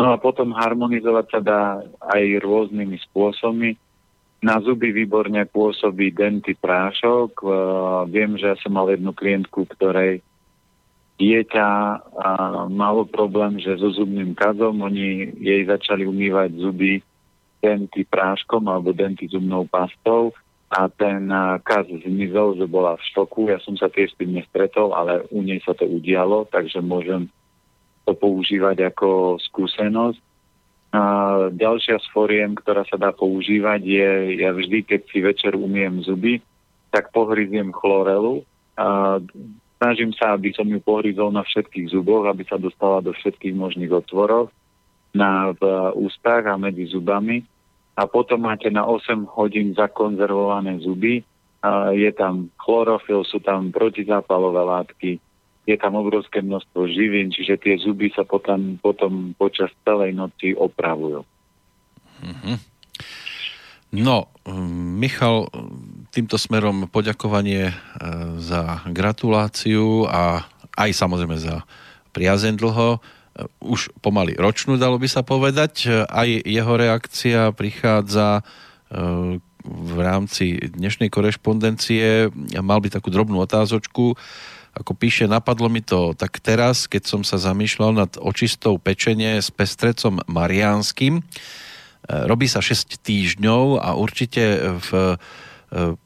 No 0.00 0.10
a 0.10 0.18
potom 0.18 0.56
harmonizovať 0.56 1.26
sa 1.28 1.40
dá 1.44 1.62
aj 2.08 2.24
rôznymi 2.40 2.96
spôsobmi. 3.12 3.76
Na 4.44 4.60
zuby 4.60 4.92
výborne 4.92 5.48
pôsobí 5.48 6.12
denty 6.12 6.52
prášok. 6.52 7.40
Viem, 8.12 8.36
že 8.36 8.52
ja 8.52 8.56
som 8.60 8.76
mal 8.76 8.92
jednu 8.92 9.16
klientku, 9.16 9.64
ktorej 9.72 10.20
dieťa 11.16 11.68
malo 12.68 13.08
problém, 13.08 13.56
že 13.56 13.80
so 13.80 13.88
zubným 13.88 14.36
kazom 14.36 14.84
oni 14.84 15.32
jej 15.40 15.64
začali 15.64 16.04
umývať 16.04 16.60
zuby 16.60 17.00
denty 17.64 18.04
práškom 18.04 18.68
alebo 18.68 18.92
denty 18.92 19.24
zubnou 19.32 19.64
pastou 19.64 20.36
a 20.68 20.92
ten 20.92 21.32
kaz 21.64 21.88
zmizol, 21.88 22.60
že 22.60 22.68
bola 22.68 23.00
v 23.00 23.06
štoku. 23.14 23.48
Ja 23.48 23.56
som 23.64 23.80
sa 23.80 23.88
tiež 23.88 24.12
s 24.12 24.18
tým 24.20 24.36
nestretol, 24.36 24.92
ale 24.92 25.24
u 25.32 25.40
nej 25.40 25.62
sa 25.64 25.72
to 25.72 25.88
udialo, 25.88 26.44
takže 26.52 26.84
môžem 26.84 27.32
to 28.04 28.12
používať 28.12 28.92
ako 28.92 29.40
skúsenosť. 29.40 30.20
A 30.94 31.02
ďalšia 31.50 31.98
z 31.98 32.06
foriem, 32.14 32.54
ktorá 32.54 32.86
sa 32.86 32.94
dá 32.94 33.10
používať, 33.10 33.82
je, 33.82 34.10
ja 34.46 34.54
vždy, 34.54 34.86
keď 34.86 35.00
si 35.10 35.18
večer 35.18 35.58
umiem 35.58 35.98
zuby, 36.06 36.38
tak 36.94 37.10
pohryziem 37.10 37.74
chlorelu. 37.74 38.46
A 38.78 39.18
Snažím 39.84 40.16
sa, 40.16 40.32
aby 40.32 40.48
som 40.56 40.64
ju 40.64 40.80
pohryzol 40.80 41.28
na 41.28 41.44
všetkých 41.44 41.92
zuboch, 41.92 42.24
aby 42.24 42.40
sa 42.48 42.56
dostala 42.56 43.04
do 43.04 43.12
všetkých 43.12 43.52
možných 43.52 43.92
otvorov 43.92 44.48
na, 45.12 45.52
v 45.52 45.60
ústach 46.00 46.48
a 46.48 46.56
medzi 46.56 46.88
zubami. 46.88 47.44
A 47.92 48.08
potom 48.08 48.48
máte 48.48 48.72
na 48.72 48.88
8 48.88 49.28
hodín 49.36 49.76
zakonzervované 49.76 50.80
zuby. 50.80 51.20
A 51.60 51.92
je 51.92 52.08
tam 52.16 52.48
chlorofil, 52.56 53.28
sú 53.28 53.44
tam 53.44 53.68
protizápalové 53.76 54.64
látky, 54.64 55.10
je 55.64 55.76
tam 55.80 55.96
obrovské 55.96 56.44
množstvo 56.44 56.84
živín, 56.92 57.32
čiže 57.32 57.56
tie 57.56 57.74
zuby 57.80 58.12
sa 58.12 58.28
potom, 58.28 58.76
potom 58.80 59.32
počas 59.36 59.72
celej 59.84 60.12
noci 60.12 60.52
opravujú. 60.52 61.24
Mm-hmm. 62.20 62.56
No, 63.94 64.28
Michal, 64.98 65.46
týmto 66.10 66.34
smerom 66.34 66.90
poďakovanie 66.90 67.70
e, 67.70 67.74
za 68.42 68.82
gratuláciu 68.90 70.04
a 70.10 70.44
aj 70.74 70.90
samozrejme 70.90 71.38
za 71.38 71.62
priazeň 72.10 72.58
dlho. 72.58 72.98
E, 72.98 73.00
už 73.62 73.94
pomaly 74.02 74.34
ročnú, 74.34 74.74
dalo 74.76 74.98
by 74.98 75.06
sa 75.06 75.22
povedať. 75.22 75.86
E, 75.86 76.02
aj 76.10 76.28
jeho 76.42 76.74
reakcia 76.74 77.54
prichádza 77.54 78.42
v 79.64 79.96
rámci 79.98 80.60
dnešnej 80.60 81.08
korešpondencie. 81.08 82.30
Mal 82.60 82.78
by 82.78 82.88
takú 82.92 83.10
drobnú 83.10 83.42
otázočku. 83.42 84.14
Ako 84.74 84.98
píše, 84.98 85.30
napadlo 85.30 85.70
mi 85.70 85.80
to 85.80 86.18
tak 86.18 86.42
teraz, 86.42 86.90
keď 86.90 87.02
som 87.06 87.22
sa 87.22 87.38
zamýšľal 87.38 87.94
nad 87.94 88.12
očistou 88.18 88.74
pečenie 88.82 89.38
s 89.38 89.54
pestrecom 89.54 90.18
mariánskym. 90.26 91.22
Robí 92.10 92.46
sa 92.50 92.58
6 92.58 92.98
týždňov 93.00 93.78
a 93.78 93.94
určite 93.94 94.74
v 94.82 95.14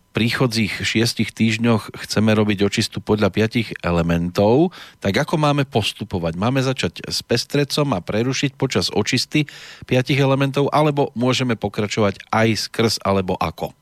príchodzích 0.08 0.82
šiestich 0.82 1.30
týždňoch 1.30 1.94
chceme 1.94 2.34
robiť 2.34 2.66
očistu 2.66 2.98
podľa 2.98 3.30
piatich 3.30 3.70
elementov, 3.86 4.74
tak 4.98 5.14
ako 5.14 5.38
máme 5.38 5.62
postupovať? 5.62 6.34
Máme 6.34 6.58
začať 6.58 7.06
s 7.06 7.22
pestrecom 7.22 7.94
a 7.94 8.02
prerušiť 8.02 8.58
počas 8.58 8.90
očisty 8.90 9.46
piatich 9.86 10.18
elementov, 10.18 10.74
alebo 10.74 11.14
môžeme 11.14 11.54
pokračovať 11.54 12.18
aj 12.34 12.48
skrz, 12.66 12.98
alebo 13.06 13.38
ako? 13.38 13.77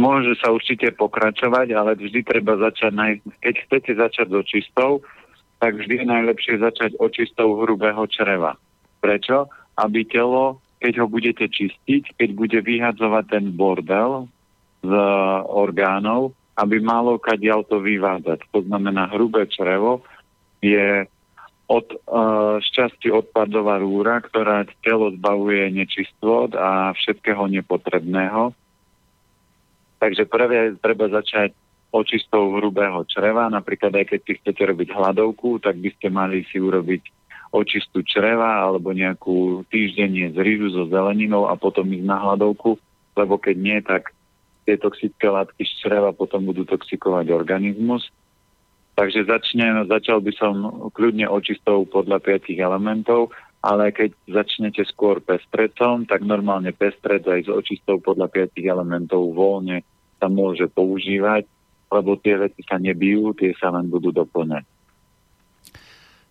Môže 0.00 0.32
sa 0.40 0.48
určite 0.48 0.88
pokračovať, 0.96 1.76
ale 1.76 1.92
vždy 2.00 2.24
treba 2.24 2.56
začať, 2.56 2.92
naj... 2.96 3.12
keď 3.44 3.54
chcete 3.68 3.92
začať 4.00 4.26
s 4.32 4.34
očistou, 4.40 5.04
tak 5.60 5.76
vždy 5.76 6.00
je 6.00 6.06
najlepšie 6.08 6.54
začať 6.56 6.96
očistou 6.96 7.60
hrubého 7.60 8.08
čreva. 8.08 8.56
Prečo? 9.04 9.52
Aby 9.76 10.08
telo, 10.08 10.64
keď 10.80 11.04
ho 11.04 11.06
budete 11.06 11.44
čistiť, 11.52 12.16
keď 12.16 12.28
bude 12.32 12.58
vyhadzovať 12.64 13.24
ten 13.28 13.44
bordel, 13.52 14.24
z 14.80 14.92
orgánov, 15.44 16.32
aby 16.56 16.80
malo 16.80 17.20
kadiaľ 17.20 17.64
to 17.68 17.80
vyvádzať. 17.80 18.48
To 18.52 18.60
znamená, 18.64 19.12
hrubé 19.12 19.48
črevo 19.48 20.04
je 20.64 21.04
od 21.70 21.86
šťastie 22.60 23.14
odpadová 23.14 23.78
rúra, 23.78 24.18
ktorá 24.18 24.66
telo 24.82 25.14
zbavuje 25.14 25.70
nečistot 25.70 26.56
a 26.58 26.90
všetkého 26.96 27.46
nepotrebného. 27.46 28.50
Takže 30.00 30.24
prvé 30.24 30.74
treba 30.80 31.12
začať 31.12 31.52
očistou 31.92 32.56
hrubého 32.56 33.04
čreva. 33.04 33.52
Napríklad 33.52 33.92
aj 33.92 34.16
keď 34.16 34.20
si 34.24 34.32
chcete 34.40 34.62
robiť 34.64 34.88
hladovku, 34.96 35.60
tak 35.60 35.76
by 35.76 35.90
ste 35.92 36.08
mali 36.08 36.46
si 36.48 36.56
urobiť 36.56 37.02
očistu 37.50 38.06
čreva 38.06 38.62
alebo 38.62 38.94
nejakú 38.94 39.66
týždenie 39.68 40.30
z 40.30 40.38
rýžu 40.38 40.70
so 40.70 40.86
zeleninou 40.86 41.50
a 41.50 41.58
potom 41.58 41.90
ísť 41.90 42.06
na 42.06 42.18
hladovku, 42.22 42.78
lebo 43.18 43.34
keď 43.42 43.56
nie, 43.58 43.78
tak 43.82 44.14
tie 44.64 44.78
toxické 44.78 45.26
látky 45.26 45.66
z 45.66 45.72
čreva 45.82 46.14
potom 46.14 46.46
budú 46.46 46.62
toxikovať 46.62 47.34
organizmus. 47.34 48.06
Takže 48.94 49.26
začne, 49.26 49.82
začal 49.90 50.22
by 50.22 50.32
som 50.38 50.54
kľudne 50.94 51.26
očistou 51.26 51.88
podľa 51.90 52.22
piatich 52.22 52.60
elementov, 52.60 53.34
ale 53.60 53.92
keď 53.92 54.16
začnete 54.24 54.82
skôr 54.88 55.20
pestrecom, 55.20 56.08
tak 56.08 56.24
normálne 56.24 56.72
pestrec 56.72 57.24
aj 57.28 57.44
s 57.44 57.50
očistou 57.52 58.00
podľa 58.00 58.32
piatich 58.32 58.64
elementov 58.64 59.36
voľne 59.36 59.84
sa 60.16 60.28
môže 60.32 60.68
používať 60.72 61.44
lebo 61.90 62.14
tie 62.22 62.38
veci 62.38 62.62
sa 62.62 62.78
nebijú, 62.78 63.34
tie 63.34 63.50
sa 63.58 63.74
len 63.74 63.90
budú 63.90 64.14
doplňať. 64.14 64.62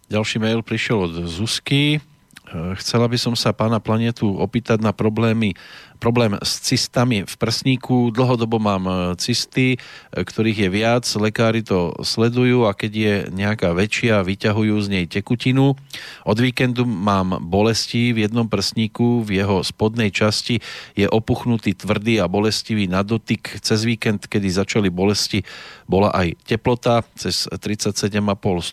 Ďalší 0.09 0.41
mail 0.41 0.65
prišiel 0.65 1.05
od 1.05 1.13
Zuzky. 1.27 2.01
Chcela 2.49 3.05
by 3.05 3.17
som 3.21 3.33
sa 3.37 3.53
pána 3.53 3.77
planetu 3.77 4.25
opýtať 4.25 4.81
na 4.81 4.89
problémy, 4.89 5.53
problém 6.01 6.33
s 6.41 6.65
cystami 6.65 7.21
v 7.27 7.33
prsníku. 7.37 8.09
Dlhodobo 8.09 8.57
mám 8.57 8.83
e, 8.87 8.93
cysty, 9.21 9.75
e, 9.75 9.77
ktorých 10.17 10.65
je 10.65 10.69
viac, 10.71 11.05
lekári 11.19 11.61
to 11.61 11.93
sledujú 12.01 12.65
a 12.65 12.73
keď 12.73 12.91
je 12.95 13.13
nejaká 13.35 13.75
väčšia, 13.75 14.25
vyťahujú 14.25 14.75
z 14.81 14.87
nej 14.89 15.05
tekutinu. 15.05 15.77
Od 16.25 16.37
víkendu 16.39 16.89
mám 16.89 17.37
bolesti 17.37 18.15
v 18.15 18.25
jednom 18.25 18.49
prsníku, 18.49 19.21
v 19.21 19.45
jeho 19.45 19.61
spodnej 19.61 20.09
časti 20.09 20.57
je 20.97 21.05
opuchnutý 21.05 21.77
tvrdý 21.77 22.17
a 22.17 22.31
bolestivý 22.31 22.89
na 22.89 23.05
dotyk. 23.05 23.61
Cez 23.61 23.85
víkend, 23.85 24.25
kedy 24.25 24.49
začali 24.49 24.89
bolesti, 24.89 25.45
bola 25.85 26.09
aj 26.15 26.33
teplota 26.49 27.05
cez 27.13 27.45
37,5 27.45 28.17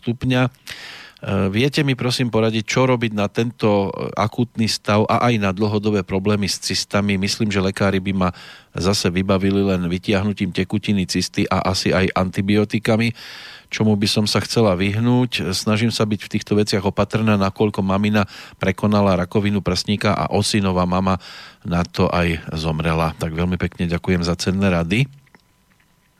stupňa 0.01 0.41
viete 1.51 1.83
mi 1.83 1.91
prosím 1.91 2.31
poradiť, 2.31 2.63
čo 2.63 2.87
robiť 2.87 3.11
na 3.11 3.27
tento 3.27 3.91
eh, 3.91 4.07
akútny 4.15 4.71
stav 4.71 5.03
a 5.11 5.27
aj 5.27 5.33
na 5.43 5.51
dlhodobé 5.51 6.07
problémy 6.07 6.47
s 6.47 6.63
cystami? 6.63 7.19
Myslím, 7.19 7.51
že 7.51 7.59
lekári 7.59 7.99
by 7.99 8.13
ma 8.15 8.29
zase 8.71 9.11
vybavili 9.11 9.59
len 9.59 9.91
vytiahnutím 9.91 10.55
tekutiny 10.55 11.03
cysty 11.03 11.43
a 11.49 11.67
asi 11.67 11.91
aj 11.91 12.13
antibiotikami, 12.15 13.11
čomu 13.67 13.99
by 13.99 14.07
som 14.07 14.23
sa 14.23 14.39
chcela 14.39 14.77
vyhnúť. 14.79 15.51
Snažím 15.51 15.91
sa 15.91 16.07
byť 16.07 16.19
v 16.23 16.31
týchto 16.31 16.53
veciach 16.55 16.85
opatrná, 16.85 17.35
nakoľko 17.35 17.83
mamina 17.83 18.23
prekonala 18.61 19.19
rakovinu 19.19 19.59
prsníka 19.59 20.15
a 20.15 20.31
osinová 20.31 20.87
mama 20.87 21.19
na 21.67 21.83
to 21.83 22.07
aj 22.07 22.39
zomrela. 22.55 23.11
Tak 23.19 23.35
veľmi 23.35 23.59
pekne 23.59 23.91
ďakujem 23.91 24.23
za 24.23 24.37
cenné 24.39 24.71
rady. 24.71 25.26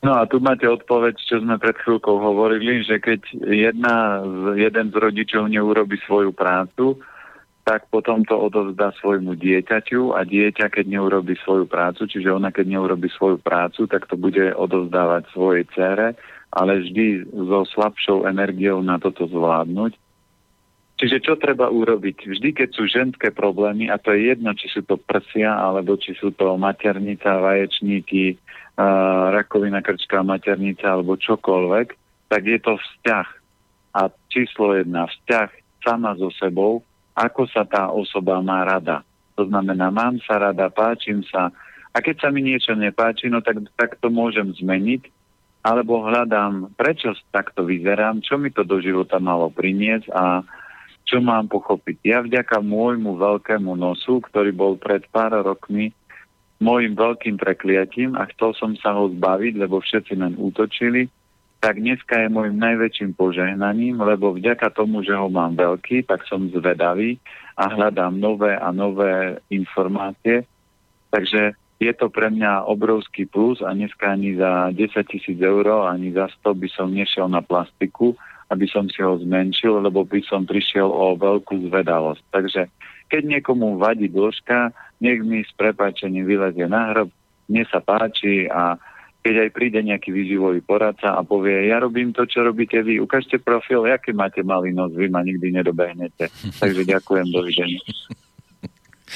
No 0.06 0.14
a 0.14 0.30
tu 0.30 0.38
máte 0.38 0.70
odpoveď, 0.70 1.18
čo 1.18 1.41
sme 1.41 1.58
pred 1.58 1.74
chvíľkou 1.82 2.22
hovorili, 2.22 2.86
že 2.86 3.02
keď 3.02 3.34
jedna, 3.50 4.22
jeden 4.54 4.93
z 4.93 4.95
rodičov 4.95 5.50
neurobi 5.50 5.98
svoju 6.06 6.30
prácu, 6.38 7.02
tak 7.68 7.89
potom 7.91 8.24
to 8.24 8.38
odovzdá 8.38 8.95
svojmu 9.04 9.36
dieťaťu 9.36 10.16
a 10.16 10.24
dieťa, 10.24 10.72
keď 10.72 10.86
neurobi 10.88 11.36
svoju 11.43 11.68
prácu, 11.68 12.08
čiže 12.08 12.32
ona, 12.32 12.54
keď 12.54 12.80
neurobi 12.80 13.12
svoju 13.12 13.43
prácu, 13.43 13.89
tak 13.91 14.08
to 14.08 14.16
bude 14.16 14.39
odovzdávať 14.56 15.28
svojej 15.36 15.66
cére, 15.76 16.16
ale 16.56 16.80
vždy 16.80 17.28
so 17.28 17.68
slabšou 17.68 18.24
energiou 18.24 18.80
na 18.80 18.95
toto 19.02 19.28
zvládnuť. 19.28 20.00
Čiže 20.98 21.18
čo 21.22 21.34
treba 21.36 21.68
urobiť? 21.70 22.26
Vždy, 22.26 22.50
keď 22.58 22.70
sú 22.74 22.89
ženské 22.89 23.30
problémy, 23.30 23.91
a 23.91 24.00
to 24.00 24.16
je 24.16 24.34
jedno, 24.34 24.50
či 24.56 24.72
sú 24.72 24.82
to 24.88 24.98
prsia, 24.98 25.52
alebo 25.54 25.93
či 26.00 26.16
sú 26.18 26.34
to 26.34 26.56
maternica, 26.58 27.38
vaječníky, 27.38 28.39
rakovina 29.34 29.82
krčka, 29.82 30.22
maternica 30.22 30.94
alebo 30.94 31.18
čokoľvek, 31.18 31.88
tak 32.30 32.42
je 32.46 32.60
to 32.62 32.78
vzťah. 32.78 33.28
A 33.98 34.14
číslo 34.30 34.78
jedna, 34.78 35.10
vzťah 35.10 35.50
sama 35.82 36.14
so 36.22 36.30
sebou, 36.38 36.86
ako 37.18 37.50
sa 37.50 37.66
tá 37.66 37.90
osoba 37.90 38.38
má 38.46 38.62
rada. 38.62 39.02
To 39.34 39.50
znamená, 39.50 39.90
mám 39.90 40.22
sa 40.22 40.38
rada, 40.38 40.70
páčim 40.70 41.26
sa. 41.26 41.50
A 41.90 41.98
keď 41.98 42.22
sa 42.22 42.30
mi 42.30 42.46
niečo 42.46 42.78
nepáči, 42.78 43.26
no 43.26 43.42
tak, 43.42 43.66
tak 43.74 43.98
to 43.98 44.14
môžem 44.14 44.54
zmeniť, 44.54 45.10
alebo 45.66 46.06
hľadám, 46.06 46.78
prečo 46.78 47.18
takto 47.34 47.66
vyzerám, 47.66 48.22
čo 48.22 48.38
mi 48.38 48.54
to 48.54 48.62
do 48.62 48.78
života 48.78 49.18
malo 49.18 49.50
priniesť 49.50 50.08
a 50.14 50.46
čo 51.08 51.18
mám 51.24 51.50
pochopiť. 51.50 51.98
Ja 52.06 52.20
vďaka 52.22 52.62
môjmu 52.62 53.18
veľkému 53.18 53.74
nosu, 53.74 54.22
ktorý 54.22 54.54
bol 54.54 54.78
pred 54.78 55.08
pár 55.10 55.34
rokmi 55.42 55.96
môjim 56.58 56.97
veľkým 56.97 57.38
prekliatím 57.38 58.18
a 58.18 58.26
chcel 58.34 58.53
som 58.58 58.72
sa 58.78 58.97
ho 58.97 59.10
zbaviť, 59.14 59.53
lebo 59.62 59.78
všetci 59.82 60.14
len 60.18 60.34
útočili, 60.38 61.05
tak 61.58 61.82
dneska 61.82 62.22
je 62.22 62.30
môjim 62.30 62.58
najväčším 62.58 63.18
požehnaním, 63.18 63.97
lebo 63.97 64.34
vďaka 64.34 64.70
tomu, 64.74 65.01
že 65.01 65.18
ho 65.18 65.26
mám 65.30 65.58
veľký, 65.58 66.05
tak 66.05 66.26
som 66.30 66.49
zvedavý 66.53 67.18
a 67.58 67.66
hľadám 67.66 68.14
nové 68.14 68.53
a 68.53 68.70
nové 68.70 69.41
informácie. 69.49 70.45
Takže 71.10 71.58
je 71.78 71.93
to 71.93 72.10
pre 72.10 72.30
mňa 72.30 72.66
obrovský 72.66 73.26
plus 73.26 73.62
a 73.62 73.74
dneska 73.74 74.10
ani 74.10 74.38
za 74.38 74.70
10 74.74 74.97
tisíc 75.10 75.38
eur, 75.41 75.66
ani 75.86 76.14
za 76.14 76.30
100 76.45 76.62
by 76.62 76.70
som 76.74 76.93
nešiel 76.93 77.26
na 77.30 77.41
plastiku, 77.41 78.14
aby 78.49 78.66
som 78.70 78.86
si 78.89 79.01
ho 79.01 79.18
zmenšil, 79.18 79.82
lebo 79.82 80.05
by 80.05 80.22
som 80.26 80.45
prišiel 80.45 80.88
o 80.88 81.18
veľkú 81.18 81.70
zvedavosť. 81.70 82.22
Takže 82.34 82.62
keď 83.08 83.39
niekomu 83.39 83.80
vadí 83.80 84.12
dĺžka, 84.12 84.72
nech 84.99 85.20
mi 85.24 85.43
s 85.43 85.51
prepáčením 85.55 86.28
vylezie 86.28 86.68
na 86.68 86.91
hrob, 86.91 87.10
mne 87.47 87.64
sa 87.72 87.80
páči 87.80 88.47
a 88.51 88.76
keď 89.28 89.43
aj 89.43 89.49
príde 89.51 89.80
nejaký 89.84 90.08
výživový 90.16 90.64
poradca 90.64 91.12
a 91.12 91.20
povie, 91.20 91.68
ja 91.68 91.84
robím 91.84 92.16
to, 92.16 92.24
čo 92.24 92.47
robíte 92.47 92.80
vy, 92.80 93.03
ukážte 93.03 93.43
profil, 93.43 93.84
aký 93.84 94.16
máte 94.16 94.39
malý 94.39 94.72
nos, 94.72 94.95
vy 94.95 95.12
ma 95.12 95.20
nikdy 95.20 95.51
nedobehnete. 95.51 96.32
Takže 96.64 96.88
ďakujem, 96.88 97.28
dovidenia. 97.28 97.84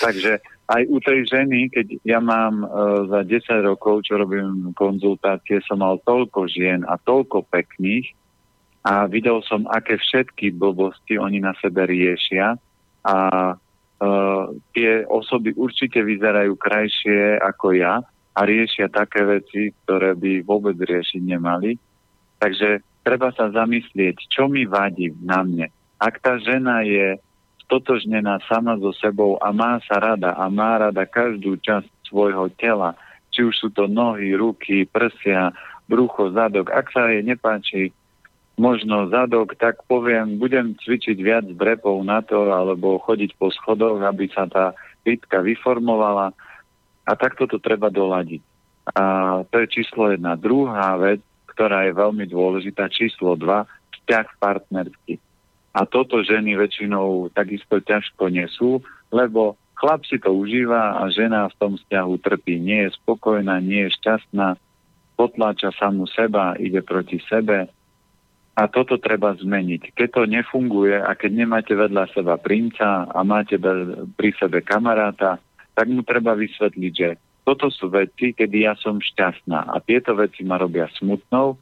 Takže 0.03 0.43
aj 0.71 0.81
u 0.87 0.97
tej 1.03 1.27
ženy, 1.27 1.71
keď 1.71 1.87
ja 2.03 2.19
mám 2.19 2.63
uh, 2.63 3.07
za 3.07 3.23
10 3.23 3.71
rokov, 3.71 4.07
čo 4.07 4.19
robím 4.19 4.75
konzultácie, 4.75 5.63
som 5.63 5.79
mal 5.79 5.99
toľko 6.03 6.47
žien 6.47 6.83
a 6.87 6.99
toľko 6.99 7.47
pekných 7.47 8.11
a 8.83 9.05
videl 9.05 9.43
som, 9.45 9.67
aké 9.67 9.99
všetky 9.99 10.55
blbosti 10.55 11.19
oni 11.19 11.43
na 11.43 11.53
sebe 11.59 11.85
riešia 11.85 12.55
a 13.05 13.15
uh, 14.01 14.49
tie 14.73 15.05
osoby 15.05 15.53
určite 15.53 16.01
vyzerajú 16.01 16.57
krajšie 16.57 17.37
ako 17.37 17.77
ja 17.77 18.01
a 18.33 18.39
riešia 18.41 18.89
také 18.89 19.21
veci, 19.23 19.69
ktoré 19.85 20.17
by 20.17 20.41
vôbec 20.41 20.75
riešiť 20.75 21.21
nemali. 21.21 21.77
Takže 22.41 22.81
treba 23.05 23.29
sa 23.37 23.53
zamyslieť, 23.53 24.17
čo 24.31 24.49
mi 24.49 24.65
vadí 24.65 25.13
na 25.21 25.45
mne. 25.45 25.69
Ak 26.01 26.17
tá 26.17 26.41
žena 26.41 26.81
je 26.81 27.21
stotožnená 27.69 28.41
sama 28.49 28.75
so 28.81 28.91
sebou 28.97 29.37
a 29.37 29.53
má 29.53 29.77
sa 29.85 30.01
rada 30.01 30.33
a 30.33 30.49
má 30.49 30.81
rada 30.81 31.05
každú 31.05 31.61
časť 31.61 31.87
svojho 32.09 32.49
tela, 32.57 32.97
či 33.31 33.47
už 33.47 33.53
sú 33.55 33.69
to 33.71 33.87
nohy, 33.87 34.35
ruky, 34.35 34.83
prsia, 34.83 35.55
brucho, 35.87 36.35
zadok, 36.35 36.67
ak 36.73 36.91
sa 36.91 37.07
jej 37.07 37.23
nepáči 37.23 37.95
možno 38.59 39.07
zadok, 39.07 39.55
tak 39.55 39.83
poviem, 39.87 40.37
budem 40.39 40.75
cvičiť 40.79 41.17
viac 41.19 41.45
drepov 41.51 42.01
na 42.03 42.19
to, 42.21 42.51
alebo 42.51 42.99
chodiť 43.01 43.35
po 43.39 43.49
schodoch, 43.53 43.99
aby 44.03 44.27
sa 44.31 44.47
tá 44.47 44.75
kytka 45.07 45.41
vyformovala. 45.41 46.35
A 47.07 47.11
takto 47.17 47.49
to 47.49 47.57
treba 47.57 47.89
doladiť. 47.89 48.41
A 48.93 49.03
to 49.49 49.55
je 49.65 49.67
číslo 49.81 50.11
jedna. 50.11 50.37
Druhá 50.37 50.97
vec, 50.97 51.21
ktorá 51.53 51.89
je 51.89 51.97
veľmi 51.97 52.25
dôležitá, 52.29 52.89
číslo 52.91 53.37
dva, 53.37 53.65
vzťah 54.01 54.27
partnerský. 54.37 55.17
A 55.71 55.87
toto 55.87 56.19
ženy 56.19 56.59
väčšinou 56.59 57.31
takisto 57.31 57.79
ťažko 57.79 58.27
nesú, 58.27 58.83
lebo 59.07 59.55
chlap 59.79 60.03
si 60.03 60.19
to 60.19 60.35
užíva 60.35 60.99
a 60.99 61.07
žena 61.09 61.47
v 61.47 61.57
tom 61.57 61.73
vzťahu 61.79 62.13
trpí. 62.19 62.59
Nie 62.59 62.91
je 62.91 62.97
spokojná, 63.01 63.63
nie 63.63 63.87
je 63.87 63.95
šťastná, 63.97 64.59
potláča 65.15 65.71
samú 65.79 66.05
seba, 66.11 66.59
ide 66.59 66.83
proti 66.83 67.23
sebe, 67.29 67.71
a 68.61 68.69
toto 68.69 69.01
treba 69.01 69.33
zmeniť. 69.33 69.97
Keď 69.97 70.09
to 70.13 70.23
nefunguje 70.29 70.93
a 70.93 71.17
keď 71.17 71.31
nemáte 71.33 71.73
vedľa 71.73 72.13
seba 72.13 72.37
princa 72.37 73.09
a 73.09 73.19
máte 73.25 73.57
pri 74.13 74.29
sebe 74.37 74.61
kamaráta, 74.61 75.41
tak 75.73 75.89
mu 75.89 76.05
treba 76.05 76.37
vysvetliť, 76.37 76.93
že 76.93 77.17
toto 77.41 77.73
sú 77.73 77.89
veci, 77.89 78.37
kedy 78.37 78.69
ja 78.69 78.77
som 78.77 79.01
šťastná 79.01 79.73
a 79.73 79.81
tieto 79.81 80.13
veci 80.13 80.45
ma 80.45 80.61
robia 80.61 80.85
smutnou 80.93 81.57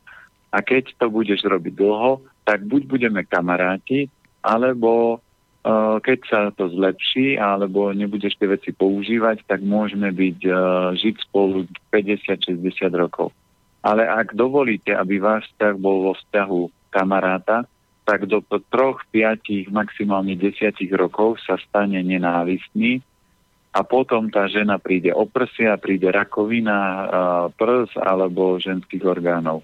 a 0.51 0.57
keď 0.59 0.91
to 0.99 1.07
budeš 1.07 1.47
robiť 1.47 1.71
dlho, 1.79 2.19
tak 2.43 2.67
buď 2.67 2.81
budeme 2.91 3.23
kamaráti, 3.23 4.11
alebo 4.43 5.23
uh, 5.63 6.03
keď 6.03 6.19
sa 6.27 6.39
to 6.51 6.67
zlepší, 6.67 7.39
alebo 7.39 7.95
nebudeš 7.95 8.35
tie 8.35 8.49
veci 8.49 8.75
používať, 8.75 9.47
tak 9.47 9.63
môžeme 9.63 10.11
byť, 10.11 10.39
uh, 10.51 10.91
žiť 10.99 11.15
spolu 11.31 11.63
50-60 11.95 12.59
rokov. 12.91 13.31
Ale 13.79 14.03
ak 14.03 14.35
dovolíte, 14.35 14.91
aby 14.91 15.23
váš 15.23 15.47
vzťah 15.55 15.75
bol 15.79 16.11
vo 16.11 16.13
vzťahu 16.17 16.78
kamaráta, 16.89 17.65
tak 18.03 18.25
do 18.25 18.41
troch, 18.73 19.05
piatich, 19.13 19.69
maximálne 19.69 20.33
desiatich 20.33 20.89
rokov 20.89 21.37
sa 21.45 21.61
stane 21.61 22.01
nenávistný 22.01 23.05
a 23.69 23.85
potom 23.85 24.33
tá 24.33 24.49
žena 24.49 24.81
príde 24.81 25.13
o 25.13 25.29
prsia, 25.29 25.77
príde 25.77 26.09
rakovina, 26.09 27.05
prs 27.53 27.93
alebo 28.01 28.57
ženských 28.57 29.05
orgánov. 29.05 29.61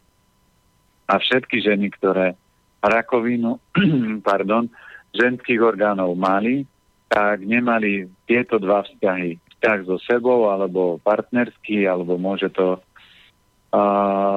A 1.10 1.18
všetky 1.18 1.58
ženy, 1.62 1.90
ktoré 1.98 2.38
rakovinu 2.86 3.58
pardon, 4.30 4.70
ženských 5.18 5.58
orgánov 5.58 6.14
mali, 6.14 6.70
tak 7.10 7.42
nemali 7.42 8.06
tieto 8.30 8.62
dva 8.62 8.86
vzťahy. 8.86 9.42
Vzťah 9.58 9.80
so 9.90 9.98
sebou, 10.06 10.54
alebo 10.54 11.02
partnerský, 11.02 11.90
alebo 11.90 12.22
môže 12.22 12.54
to 12.54 12.78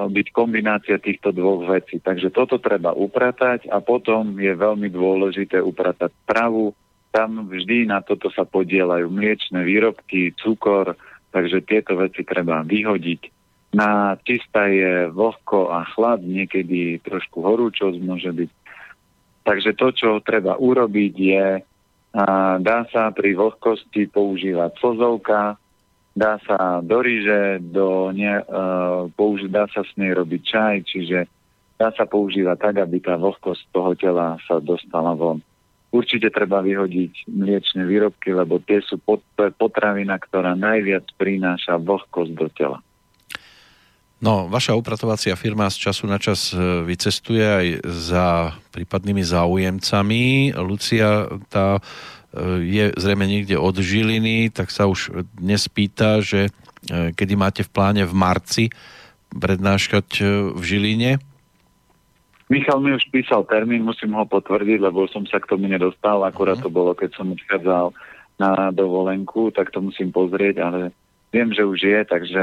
byť 0.09 0.27
kombinácia 0.35 0.99
týchto 0.99 1.31
dvoch 1.31 1.69
vecí. 1.69 2.03
Takže 2.03 2.35
toto 2.35 2.59
treba 2.59 2.95
upratať 2.95 3.71
a 3.71 3.79
potom 3.79 4.35
je 4.39 4.53
veľmi 4.53 4.91
dôležité 4.91 5.63
upratať 5.63 6.11
pravu. 6.27 6.75
Tam 7.15 7.49
vždy 7.49 7.89
na 7.89 8.05
toto 8.05 8.29
sa 8.29 8.45
podielajú 8.45 9.09
mliečne 9.09 9.65
výrobky, 9.65 10.37
cukor, 10.37 10.99
takže 11.33 11.65
tieto 11.65 11.97
veci 11.97 12.27
treba 12.27 12.61
vyhodiť 12.67 13.39
na 13.69 14.17
čistá 14.25 14.65
je 14.73 15.13
vlhko 15.13 15.69
a 15.69 15.85
chlad, 15.93 16.25
niekedy 16.25 17.05
trošku 17.05 17.45
horúčosť 17.45 17.99
môže 18.01 18.33
byť. 18.33 18.51
Takže 19.45 19.71
to, 19.77 19.89
čo 19.93 20.09
treba 20.25 20.57
urobiť 20.57 21.15
je, 21.17 21.47
a 22.09 22.57
dá 22.57 22.89
sa 22.89 23.13
pri 23.13 23.37
vlhkosti 23.37 24.09
používať 24.09 24.81
slzovka, 24.81 25.61
dá 26.19 26.43
sa 26.43 26.83
do 26.83 26.99
ríže, 26.99 27.63
do 27.63 28.11
ne, 28.11 28.43
uh, 28.43 29.07
použi- 29.15 29.47
dá 29.47 29.71
sa 29.71 29.87
s 29.87 29.95
nej 29.95 30.11
robiť 30.11 30.43
čaj, 30.43 30.75
čiže 30.83 31.19
dá 31.79 31.95
sa 31.95 32.05
používať 32.11 32.59
tak, 32.59 32.75
aby 32.83 32.99
tá 32.99 33.15
vlhkosť 33.15 33.71
toho 33.71 33.95
tela 33.95 34.35
sa 34.51 34.59
dostala 34.59 35.15
von. 35.15 35.39
Určite 35.89 36.29
treba 36.29 36.61
vyhodiť 36.61 37.31
mliečne 37.31 37.87
výrobky, 37.87 38.35
lebo 38.35 38.61
tie 38.61 38.83
sú 38.85 39.01
pot- 39.01 39.25
potravina, 39.57 40.19
ktorá 40.21 40.53
najviac 40.53 41.07
prináša 41.17 41.81
vlhkosť 41.81 42.33
do 42.35 42.49
tela. 42.53 42.79
No, 44.19 44.51
vaša 44.51 44.75
upratovacia 44.75 45.39
firma 45.39 45.71
z 45.71 45.89
času 45.89 46.11
na 46.11 46.19
čas 46.19 46.51
e, 46.51 46.83
vycestuje 46.83 47.39
aj 47.39 47.67
za 47.87 48.27
prípadnými 48.75 49.23
záujemcami. 49.23 50.51
Lucia 50.59 51.31
tá 51.47 51.79
je 52.61 52.93
zrejme 52.93 53.25
niekde 53.25 53.57
od 53.57 53.77
Žiliny, 53.81 54.53
tak 54.53 54.69
sa 54.69 54.85
už 54.85 55.25
dnes 55.37 55.65
pýta, 55.73 56.21
že 56.21 56.49
e, 56.49 57.11
kedy 57.17 57.35
máte 57.35 57.63
v 57.65 57.73
pláne 57.73 58.03
v 58.05 58.15
marci 58.15 58.65
prednáškať 59.33 60.09
v 60.53 60.63
Žiline? 60.63 61.11
Michal 62.49 62.81
mi 62.81 62.97
už 62.97 63.05
písal 63.13 63.45
termín, 63.45 63.85
musím 63.85 64.17
ho 64.17 64.25
potvrdiť, 64.25 64.81
lebo 64.81 65.05
som 65.09 65.29
sa 65.29 65.37
k 65.37 65.49
tomu 65.53 65.69
nedostal, 65.69 66.25
akurát 66.25 66.61
mhm. 66.61 66.65
to 66.65 66.71
bolo, 66.73 66.93
keď 66.97 67.11
som 67.17 67.33
odchádzal 67.33 67.93
na 68.39 68.71
dovolenku, 68.71 69.51
tak 69.51 69.75
to 69.75 69.83
musím 69.83 70.15
pozrieť, 70.15 70.63
ale 70.63 70.81
viem, 71.35 71.51
že 71.53 71.65
už 71.65 71.81
je, 71.81 72.01
takže 72.07 72.43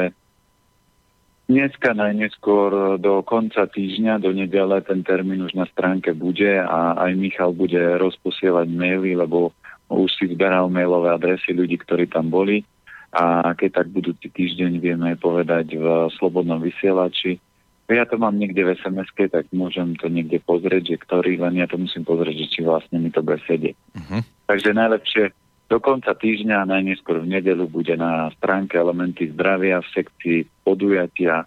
Dneska 1.46 1.94
najneskôr 1.94 2.98
do 2.98 3.22
konca 3.22 3.70
týždňa, 3.70 4.18
do 4.18 4.34
nedele, 4.34 4.82
ten 4.82 5.06
termín 5.06 5.46
už 5.46 5.54
na 5.54 5.70
stránke 5.70 6.10
bude 6.18 6.58
a 6.58 6.98
aj 6.98 7.14
Michal 7.14 7.54
bude 7.54 7.78
rozposielať 8.02 8.66
maily, 8.66 9.14
lebo 9.14 9.54
už 9.96 10.12
si 10.20 10.26
zberal 10.32 10.68
mailové 10.68 11.16
adresy 11.16 11.56
ľudí, 11.56 11.80
ktorí 11.80 12.12
tam 12.12 12.28
boli 12.28 12.68
a 13.16 13.56
keď 13.56 13.84
tak 13.84 13.88
budúci 13.96 14.28
týždeň 14.28 14.84
vieme 14.84 15.16
povedať 15.16 15.80
v 15.80 16.12
slobodnom 16.20 16.60
vysielači. 16.60 17.40
Ja 17.88 18.04
to 18.04 18.18
mám 18.18 18.36
niekde 18.36 18.66
v 18.66 18.76
sms 18.82 19.14
tak 19.30 19.46
môžem 19.56 19.96
to 19.96 20.10
niekde 20.10 20.42
pozrieť, 20.44 20.84
že 20.92 20.98
ktorý, 21.06 21.38
len 21.40 21.62
ja 21.62 21.70
to 21.70 21.80
musím 21.80 22.04
pozrieť, 22.04 22.36
že 22.44 22.48
či 22.52 22.60
vlastne 22.66 22.98
mi 22.98 23.14
to 23.14 23.22
bude 23.22 23.40
sedieť. 23.46 23.78
Uh-huh. 23.78 24.22
Takže 24.50 24.74
najlepšie 24.74 25.24
do 25.70 25.78
konca 25.82 26.14
týždňa, 26.14 26.70
najneskôr 26.70 27.22
v 27.22 27.40
nedelu, 27.40 27.66
bude 27.70 27.94
na 27.98 28.30
stránke 28.38 28.78
Elementy 28.78 29.34
zdravia 29.34 29.82
v 29.82 29.92
sekcii 29.96 30.40
podujatia 30.66 31.46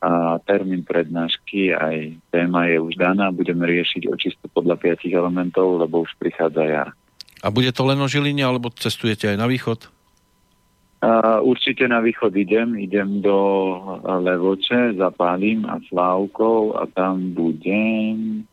a 0.00 0.40
termín 0.48 0.80
prednášky, 0.80 1.76
aj 1.76 2.16
téma 2.32 2.72
je 2.72 2.80
už 2.80 2.96
daná, 2.96 3.28
budeme 3.28 3.68
riešiť 3.68 4.08
očistu 4.08 4.48
podľa 4.48 4.80
piatich 4.80 5.12
elementov, 5.12 5.76
lebo 5.76 6.08
už 6.08 6.16
prichádza 6.16 6.64
jar. 6.64 6.88
A 7.40 7.48
bude 7.48 7.72
to 7.72 7.88
len 7.88 8.00
o 8.00 8.08
Žiline, 8.08 8.44
alebo 8.44 8.68
cestujete 8.72 9.32
aj 9.32 9.36
na 9.40 9.48
východ? 9.48 9.88
Uh, 11.00 11.40
určite 11.40 11.88
na 11.88 12.04
východ 12.04 12.36
idem, 12.36 12.76
idem 12.76 13.24
do 13.24 13.32
Levoče 14.04 15.00
za 15.00 15.08
Pálim 15.08 15.64
a 15.64 15.80
Slávkou 15.88 16.76
a 16.76 16.84
tam 16.92 17.32
budem... 17.32 18.44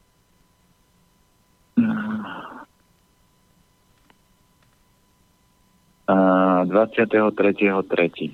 23.3. 6.08 8.32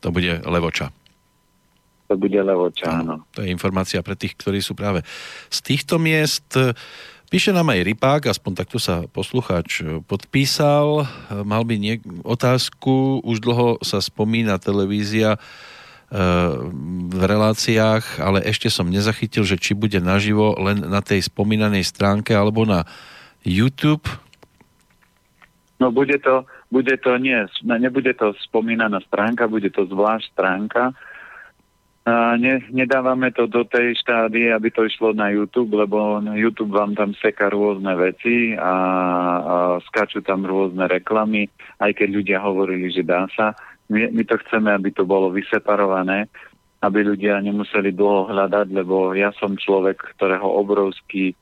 To 0.00 0.08
bude 0.08 0.40
Levoča. 0.48 0.88
To 2.08 2.16
bude 2.16 2.40
Levoča, 2.42 3.04
áno. 3.04 3.28
To 3.36 3.44
je 3.44 3.52
informácia 3.52 4.00
pre 4.00 4.16
tých, 4.16 4.40
ktorí 4.40 4.64
sú 4.64 4.72
práve 4.72 5.04
z 5.52 5.58
týchto 5.60 6.00
miest. 6.00 6.56
Píše 7.32 7.48
nám 7.48 7.72
aj 7.72 7.88
Rypák, 7.88 8.28
aspoň 8.28 8.52
takto 8.60 8.76
sa 8.76 9.08
poslucháč 9.08 9.80
podpísal. 10.04 11.08
Mal 11.32 11.64
by 11.64 11.80
niek- 11.80 12.04
otázku, 12.28 13.24
už 13.24 13.40
dlho 13.40 13.80
sa 13.80 14.04
spomína 14.04 14.60
televízia 14.60 15.32
e, 15.32 15.38
v 17.08 17.22
reláciách, 17.24 18.20
ale 18.20 18.44
ešte 18.44 18.68
som 18.68 18.84
nezachytil, 18.84 19.48
že 19.48 19.56
či 19.56 19.72
bude 19.72 19.96
naživo 19.96 20.60
len 20.60 20.84
na 20.84 21.00
tej 21.00 21.24
spomínanej 21.24 21.88
stránke 21.88 22.36
alebo 22.36 22.68
na 22.68 22.84
YouTube. 23.48 24.04
No 25.80 25.88
bude 25.88 26.20
to, 26.20 26.44
bude 26.68 27.00
to 27.00 27.16
nie, 27.16 27.48
nebude 27.64 28.12
to 28.12 28.36
spomínaná 28.44 29.00
stránka, 29.08 29.48
bude 29.48 29.72
to 29.72 29.88
zvlášť 29.88 30.36
stránka. 30.36 30.92
A 32.02 32.34
ne, 32.34 32.58
nedávame 32.74 33.30
to 33.30 33.46
do 33.46 33.62
tej 33.62 33.94
štádie, 34.02 34.50
aby 34.50 34.74
to 34.74 34.82
išlo 34.90 35.14
na 35.14 35.30
YouTube, 35.30 35.70
lebo 35.78 36.18
YouTube 36.34 36.74
vám 36.74 36.98
tam 36.98 37.14
seka 37.14 37.46
rôzne 37.46 37.94
veci 37.94 38.58
a, 38.58 38.66
a 38.66 38.74
skáču 39.86 40.18
tam 40.26 40.42
rôzne 40.42 40.90
reklamy, 40.90 41.46
aj 41.78 42.02
keď 42.02 42.08
ľudia 42.10 42.38
hovorili, 42.42 42.90
že 42.90 43.06
dá 43.06 43.30
sa. 43.38 43.54
My, 43.86 44.10
my 44.10 44.22
to 44.26 44.34
chceme, 44.42 44.74
aby 44.74 44.90
to 44.90 45.06
bolo 45.06 45.30
vyseparované, 45.30 46.26
aby 46.82 47.06
ľudia 47.06 47.38
nemuseli 47.38 47.94
dlho 47.94 48.34
hľadať, 48.34 48.66
lebo 48.74 49.14
ja 49.14 49.30
som 49.38 49.54
človek, 49.54 50.18
ktorého 50.18 50.58
obrovský 50.58 51.38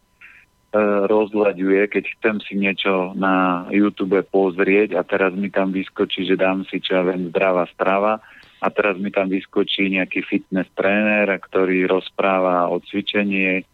E, 0.71 0.79
rozhľaďuje, 1.11 1.91
keď 1.91 2.05
chcem 2.15 2.37
si 2.47 2.55
niečo 2.55 3.11
na 3.19 3.67
YouTube 3.75 4.23
pozrieť 4.31 4.95
a 4.95 5.03
teraz 5.03 5.35
mi 5.35 5.51
tam 5.51 5.75
vyskočí, 5.75 6.23
že 6.23 6.39
dám 6.39 6.63
si 6.71 6.79
čo 6.79 6.95
ja 6.95 7.03
viem, 7.03 7.27
zdravá 7.35 7.67
strava 7.75 8.23
a 8.61 8.67
teraz 8.69 9.01
mi 9.01 9.09
tam 9.09 9.33
vyskočí 9.33 9.89
nejaký 9.89 10.21
fitness 10.29 10.69
tréner, 10.77 11.27
ktorý 11.41 11.89
rozpráva 11.89 12.69
o 12.69 12.81
cvičení 12.85 13.65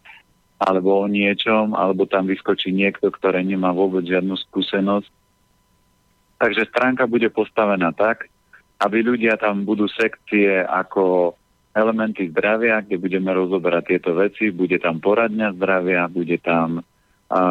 alebo 0.57 1.03
o 1.03 1.05
niečom, 1.05 1.77
alebo 1.77 2.09
tam 2.09 2.25
vyskočí 2.25 2.73
niekto, 2.73 3.13
ktorý 3.13 3.45
nemá 3.45 3.75
vôbec 3.75 4.07
žiadnu 4.07 4.33
skúsenosť. 4.49 5.11
Takže 6.41 6.65
stránka 6.71 7.05
bude 7.05 7.29
postavená 7.29 7.93
tak, 7.93 8.31
aby 8.81 9.05
ľudia 9.05 9.37
tam 9.37 9.65
budú 9.65 9.85
sekcie 9.89 10.65
ako 10.65 11.33
elementy 11.77 12.29
zdravia, 12.33 12.81
kde 12.81 12.97
budeme 12.97 13.29
rozoberať 13.33 13.83
tieto 13.93 14.17
veci. 14.17 14.49
Bude 14.49 14.81
tam 14.81 14.97
poradňa 14.97 15.53
zdravia, 15.53 16.09
bude 16.09 16.41
tam 16.41 16.81
a, 17.27 17.41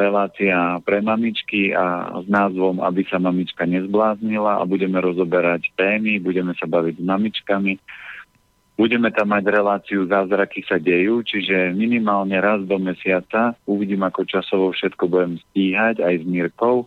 relácia 0.00 0.80
pre 0.80 1.04
mamičky 1.04 1.76
a 1.76 2.16
s 2.24 2.26
názvom 2.28 2.80
Aby 2.80 3.04
sa 3.04 3.20
mamička 3.20 3.68
nezbláznila 3.68 4.60
a 4.60 4.64
budeme 4.64 4.96
rozoberať 4.96 5.68
témy, 5.76 6.16
budeme 6.20 6.56
sa 6.56 6.64
baviť 6.64 7.00
s 7.00 7.04
mamičkami. 7.04 7.72
Budeme 8.76 9.08
tam 9.08 9.32
mať 9.32 9.44
reláciu 9.48 10.04
Zázraky 10.04 10.60
sa 10.68 10.76
dejú, 10.76 11.24
čiže 11.24 11.72
minimálne 11.72 12.36
raz 12.36 12.60
do 12.68 12.76
mesiaca 12.76 13.56
uvidím, 13.64 14.04
ako 14.04 14.28
časovo 14.28 14.68
všetko 14.68 15.08
budem 15.08 15.40
stíhať 15.48 16.04
aj 16.04 16.14
s 16.20 16.24
Mírkou. 16.28 16.84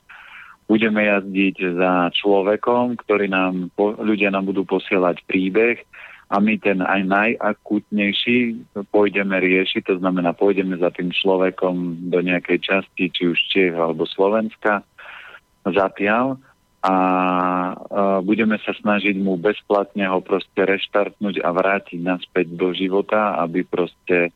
Budeme 0.69 1.09
jazdiť 1.09 1.81
za 1.81 2.13
človekom, 2.13 2.93
ktorý 3.01 3.25
nám, 3.33 3.73
ľudia 4.05 4.29
nám 4.29 4.45
budú 4.45 4.69
posielať 4.69 5.25
príbeh, 5.25 5.81
a 6.29 6.35
my 6.37 6.61
ten 6.61 6.85
aj 6.85 7.01
najakútnejší 7.09 8.69
pôjdeme 8.93 9.33
riešiť, 9.33 9.81
to 9.81 9.95
znamená 9.97 10.37
pôjdeme 10.37 10.77
za 10.77 10.93
tým 10.93 11.09
človekom 11.09 12.05
do 12.13 12.21
nejakej 12.21 12.61
časti, 12.61 13.09
či 13.09 13.33
už 13.33 13.39
Čech 13.49 13.73
alebo 13.73 14.05
Slovenska, 14.05 14.85
zatiaľ 15.65 16.37
a 16.85 16.93
a 17.89 18.21
budeme 18.23 18.55
sa 18.63 18.71
snažiť 18.71 19.19
mu 19.19 19.35
bezplatne 19.35 20.07
ho 20.07 20.23
proste 20.23 20.63
reštartnúť 20.63 21.43
a 21.43 21.49
vrátiť 21.51 21.99
naspäť 21.99 22.55
do 22.55 22.71
života, 22.71 23.35
aby 23.43 23.67
proste 23.67 24.31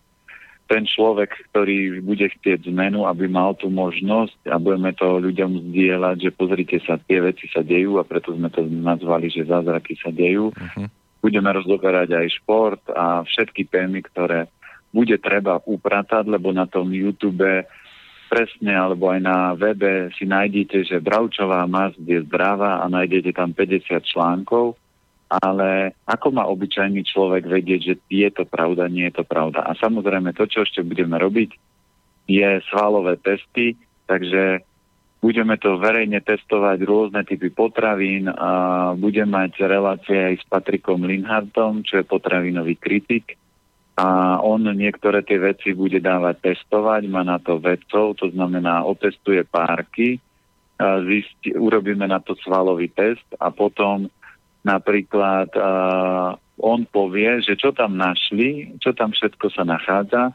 ten 0.68 0.84
človek, 0.88 1.52
ktorý 1.52 2.00
bude 2.04 2.28
chcieť 2.28 2.68
zmenu, 2.72 3.08
aby 3.08 3.28
mal 3.28 3.56
tú 3.56 3.68
možnosť 3.68 4.48
a 4.48 4.60
budeme 4.60 4.96
to 4.96 5.20
ľuďom 5.20 5.72
zdieľať, 5.72 6.16
že 6.20 6.32
pozrite 6.36 6.78
sa, 6.84 7.00
tie 7.00 7.20
veci 7.20 7.48
sa 7.52 7.62
dejú 7.64 8.00
a 8.00 8.08
preto 8.08 8.32
sme 8.36 8.48
to 8.52 8.64
nazvali, 8.66 9.28
že 9.28 9.48
zázraky 9.48 10.00
sa 10.00 10.10
dejú. 10.10 10.52
Uh-huh 10.52 10.88
budeme 11.24 11.48
rozoberať 11.56 12.20
aj 12.20 12.28
šport 12.44 12.84
a 12.92 13.24
všetky 13.24 13.72
témy, 13.72 14.04
ktoré 14.04 14.52
bude 14.92 15.16
treba 15.24 15.64
upratať, 15.64 16.28
lebo 16.28 16.52
na 16.52 16.68
tom 16.68 16.92
YouTube 16.92 17.64
presne 18.28 18.74
alebo 18.76 19.08
aj 19.10 19.20
na 19.24 19.38
webe 19.56 20.12
si 20.20 20.28
nájdete, 20.28 20.84
že 20.84 21.02
bravčová 21.02 21.64
masť 21.66 22.04
je 22.04 22.20
zdravá 22.28 22.84
a 22.84 22.86
nájdete 22.92 23.32
tam 23.32 23.56
50 23.56 24.04
článkov 24.04 24.76
ale 25.42 25.98
ako 26.06 26.28
má 26.30 26.46
obyčajný 26.46 27.02
človek 27.10 27.50
vedieť, 27.50 27.82
že 27.82 27.96
je 28.06 28.30
to 28.30 28.46
pravda, 28.46 28.86
nie 28.86 29.10
je 29.10 29.24
to 29.24 29.26
pravda. 29.26 29.66
A 29.66 29.74
samozrejme 29.74 30.36
to, 30.38 30.46
čo 30.46 30.62
ešte 30.62 30.86
budeme 30.86 31.18
robiť, 31.18 31.58
je 32.30 32.50
svalové 32.70 33.18
testy, 33.18 33.74
takže 34.06 34.62
budeme 35.24 35.56
to 35.56 35.80
verejne 35.80 36.20
testovať 36.20 36.84
rôzne 36.84 37.24
typy 37.24 37.48
potravín 37.48 38.28
a 38.28 38.92
budem 39.00 39.32
mať 39.32 39.64
relácie 39.64 40.20
aj 40.20 40.44
s 40.44 40.46
Patrikom 40.52 41.08
Linhardtom, 41.08 41.88
čo 41.88 42.04
je 42.04 42.06
potravinový 42.06 42.76
kritik. 42.76 43.40
A 43.96 44.42
on 44.44 44.68
niektoré 44.76 45.24
tie 45.24 45.40
veci 45.40 45.72
bude 45.72 46.04
dávať 46.04 46.52
testovať, 46.52 47.08
má 47.08 47.24
na 47.24 47.40
to 47.40 47.62
vedcov, 47.62 48.20
to 48.20 48.28
znamená 48.36 48.84
otestuje 48.84 49.48
párky, 49.48 50.20
zisti, 51.08 51.56
urobíme 51.56 52.04
na 52.04 52.20
to 52.20 52.36
svalový 52.44 52.92
test 52.92 53.24
a 53.40 53.48
potom 53.48 54.12
Napríklad 54.64 55.52
uh, 55.60 56.40
on 56.64 56.88
povie, 56.88 57.44
že 57.44 57.60
čo 57.60 57.76
tam 57.76 58.00
našli, 58.00 58.80
čo 58.80 58.96
tam 58.96 59.12
všetko 59.12 59.52
sa 59.52 59.68
nachádza 59.68 60.32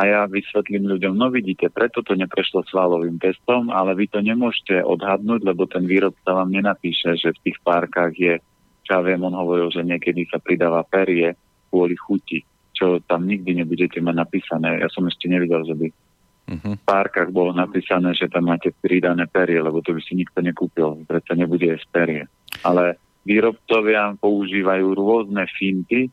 a 0.00 0.08
ja 0.08 0.20
vysvetlím 0.24 0.88
ľuďom, 0.96 1.12
no 1.12 1.28
vidíte, 1.28 1.68
preto 1.68 2.00
to 2.00 2.16
neprešlo 2.16 2.64
svalovým 2.64 3.20
testom, 3.20 3.68
ale 3.68 3.92
vy 3.92 4.08
to 4.08 4.24
nemôžete 4.24 4.80
odhadnúť, 4.80 5.44
lebo 5.44 5.68
ten 5.68 5.84
výrobca 5.84 6.32
vám 6.32 6.48
nenapíše, 6.48 7.20
že 7.20 7.36
v 7.36 7.42
tých 7.44 7.60
párkach 7.60 8.16
je, 8.16 8.40
čo 8.88 8.90
ja 8.96 9.04
viem, 9.04 9.20
on 9.20 9.36
hovoril, 9.36 9.68
že 9.68 9.84
niekedy 9.84 10.24
sa 10.32 10.40
pridáva 10.40 10.88
perie 10.88 11.36
kvôli 11.68 12.00
chuti, 12.00 12.40
čo 12.72 13.04
tam 13.04 13.28
nikdy 13.28 13.60
nebudete 13.60 14.00
mať 14.00 14.16
napísané. 14.16 14.80
Ja 14.80 14.88
som 14.88 15.04
ešte 15.04 15.28
nevidel, 15.28 15.68
že 15.68 15.76
by 15.76 15.86
uh-huh. 15.92 16.74
v 16.80 16.82
párkach 16.88 17.28
bolo 17.28 17.52
napísané, 17.52 18.16
že 18.16 18.32
tam 18.32 18.48
máte 18.48 18.72
pridané 18.72 19.28
perie, 19.28 19.60
lebo 19.60 19.84
to 19.84 19.92
by 19.92 20.00
si 20.00 20.16
nikto 20.16 20.40
nekúpil, 20.40 21.04
preto 21.04 21.36
nebude 21.36 21.76
jesť 21.76 21.88
perie. 21.92 22.22
Ale 22.64 22.96
výrobcovia 23.28 24.16
používajú 24.16 24.96
rôzne 24.96 25.44
finty 25.60 26.08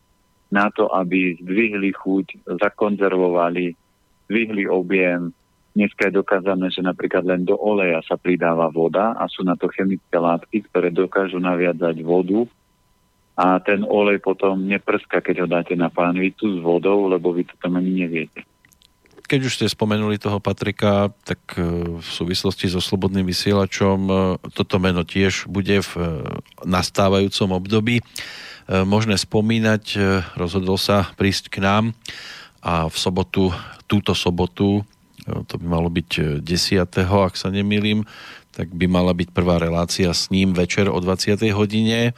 na 0.51 0.71
to, 0.71 0.87
aby 0.91 1.35
zdvihli 1.43 1.91
chuť, 1.91 2.47
zakonzervovali, 2.59 3.75
zdvihli 4.27 4.63
objem. 4.67 5.35
Dneska 5.77 6.09
je 6.09 6.17
dokázané, 6.17 6.73
že 6.73 6.81
napríklad 6.81 7.27
len 7.27 7.45
do 7.45 7.53
oleja 7.53 8.01
sa 8.07 8.17
pridáva 8.17 8.71
voda 8.71 9.13
a 9.13 9.29
sú 9.29 9.45
na 9.45 9.53
to 9.53 9.69
chemické 9.69 10.17
látky, 10.17 10.65
ktoré 10.71 10.89
dokážu 10.89 11.37
naviadzať 11.37 12.01
vodu 12.01 12.49
a 13.37 13.61
ten 13.61 13.85
olej 13.85 14.17
potom 14.17 14.65
neprská, 14.65 15.21
keď 15.21 15.45
ho 15.45 15.47
dáte 15.47 15.77
na 15.77 15.93
pánvicu 15.93 16.57
s 16.57 16.59
vodou, 16.65 17.05
lebo 17.05 17.29
vy 17.29 17.45
to 17.45 17.53
tam 17.61 17.77
ani 17.77 17.93
neviete. 17.93 18.41
Keď 19.27 19.39
už 19.45 19.55
ste 19.61 19.67
spomenuli 19.69 20.17
toho 20.17 20.41
Patrika, 20.41 21.13
tak 21.21 21.37
e, 21.53 21.61
v 22.01 22.09
súvislosti 22.09 22.65
so 22.71 22.81
Slobodným 22.81 23.27
vysielačom 23.27 23.99
e, 24.07 24.13
toto 24.55 24.81
meno 24.81 25.05
tiež 25.05 25.51
bude 25.51 25.83
v 25.83 25.91
e, 25.99 26.03
nastávajúcom 26.65 27.59
období 27.61 28.01
možné 28.67 29.15
spomínať. 29.15 29.83
Rozhodol 30.35 30.75
sa 30.75 31.11
prísť 31.15 31.47
k 31.47 31.63
nám 31.63 31.95
a 32.59 32.91
v 32.91 32.95
sobotu, 32.99 33.55
túto 33.87 34.11
sobotu, 34.11 34.83
to 35.23 35.55
by 35.59 35.65
malo 35.67 35.87
byť 35.91 36.43
10. 36.43 36.87
ak 37.03 37.35
sa 37.35 37.47
nemýlim, 37.51 38.03
tak 38.51 38.73
by 38.73 38.89
mala 38.89 39.13
byť 39.13 39.29
prvá 39.31 39.61
relácia 39.61 40.09
s 40.11 40.33
ním 40.33 40.51
večer 40.55 40.89
o 40.89 40.97
20. 40.99 41.37
hodine 41.53 42.17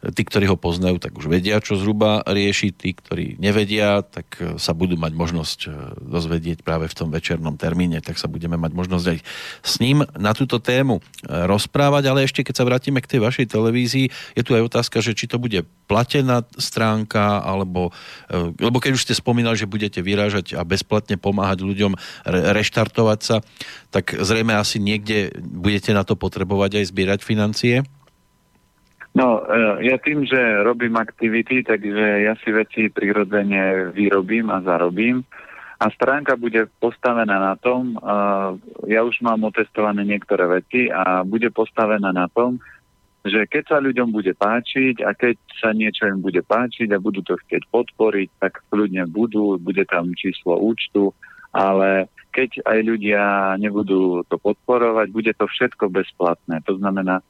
tí, 0.00 0.24
ktorí 0.24 0.48
ho 0.48 0.56
poznajú, 0.56 0.96
tak 0.96 1.12
už 1.12 1.28
vedia, 1.28 1.60
čo 1.60 1.76
zhruba 1.76 2.24
rieši. 2.24 2.72
Tí, 2.72 2.96
ktorí 2.96 3.36
nevedia, 3.36 4.00
tak 4.00 4.32
e, 4.40 4.56
sa 4.56 4.72
budú 4.72 4.96
mať 4.96 5.12
možnosť 5.12 5.58
e, 5.66 5.70
dozvedieť 6.00 6.64
práve 6.64 6.88
v 6.88 6.96
tom 6.96 7.12
večernom 7.12 7.60
termíne, 7.60 8.00
tak 8.00 8.16
sa 8.16 8.24
budeme 8.24 8.56
mať 8.56 8.72
možnosť 8.72 9.06
aj 9.12 9.18
s 9.60 9.74
ním 9.84 10.00
na 10.16 10.32
túto 10.32 10.56
tému 10.56 10.98
e, 10.98 11.02
rozprávať. 11.28 12.08
Ale 12.08 12.24
ešte 12.24 12.40
keď 12.40 12.54
sa 12.56 12.64
vrátime 12.64 13.04
k 13.04 13.10
tej 13.12 13.20
vašej 13.20 13.46
televízii, 13.52 14.06
je 14.40 14.42
tu 14.42 14.56
aj 14.56 14.72
otázka, 14.72 15.04
že 15.04 15.12
či 15.12 15.28
to 15.28 15.36
bude 15.36 15.68
platená 15.84 16.46
stránka, 16.54 17.42
alebo, 17.42 17.90
lebo 18.62 18.78
keď 18.78 18.94
už 18.94 19.10
ste 19.10 19.18
spomínali, 19.18 19.58
že 19.58 19.66
budete 19.66 19.98
vyrážať 19.98 20.54
a 20.54 20.62
bezplatne 20.62 21.18
pomáhať 21.18 21.66
ľuďom 21.66 21.98
reštartovať 22.30 23.20
sa, 23.26 23.42
tak 23.90 24.14
zrejme 24.14 24.54
asi 24.54 24.78
niekde 24.78 25.34
budete 25.42 25.90
na 25.90 26.06
to 26.06 26.14
potrebovať 26.14 26.78
aj 26.78 26.84
zbierať 26.94 27.20
financie? 27.26 27.82
No, 29.10 29.42
e, 29.42 29.90
ja 29.90 29.98
tým, 29.98 30.22
že 30.22 30.38
robím 30.62 30.94
aktivity, 30.94 31.66
takže 31.66 32.30
ja 32.30 32.38
si 32.38 32.54
veci 32.54 32.86
prirodzene 32.88 33.90
vyrobím 33.90 34.50
a 34.54 34.62
zarobím. 34.62 35.26
A 35.80 35.88
stránka 35.88 36.36
bude 36.36 36.68
postavená 36.76 37.40
na 37.40 37.56
tom, 37.56 37.96
ja 38.84 39.00
už 39.00 39.16
mám 39.24 39.48
otestované 39.48 40.04
niektoré 40.04 40.44
veci 40.60 40.92
a 40.92 41.24
bude 41.24 41.48
postavená 41.48 42.12
na 42.12 42.28
tom, 42.28 42.60
že 43.24 43.44
keď 43.48 43.64
sa 43.64 43.78
ľuďom 43.80 44.12
bude 44.12 44.32
páčiť 44.32 45.04
a 45.04 45.12
keď 45.12 45.36
sa 45.60 45.76
niečo 45.76 46.08
im 46.08 46.24
bude 46.24 46.40
páčiť 46.40 46.88
a 46.92 47.00
budú 47.00 47.20
to 47.20 47.36
chcieť 47.36 47.68
podporiť, 47.68 48.28
tak 48.40 48.60
kľudne 48.72 49.04
budú, 49.08 49.60
bude 49.60 49.84
tam 49.84 50.12
číslo 50.16 50.56
účtu, 50.56 51.16
ale 51.52 52.08
keď 52.32 52.64
aj 52.64 52.78
ľudia 52.80 53.22
nebudú 53.60 54.24
to 54.24 54.36
podporovať, 54.40 55.06
bude 55.12 55.32
to 55.36 55.44
všetko 55.44 55.92
bezplatné. 55.92 56.64
To 56.64 56.80
znamená, 56.80 57.20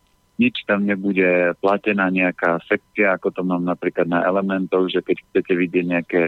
nič 0.41 0.64
tam 0.64 0.88
nebude 0.88 1.53
platená 1.61 2.09
nejaká 2.09 2.64
sekcia, 2.64 3.12
ako 3.20 3.28
to 3.28 3.43
mám 3.45 3.68
napríklad 3.68 4.09
na 4.09 4.24
elementov, 4.24 4.88
že 4.88 5.05
keď 5.05 5.20
chcete 5.28 5.53
vidieť 5.53 5.84
nejaké 5.84 6.22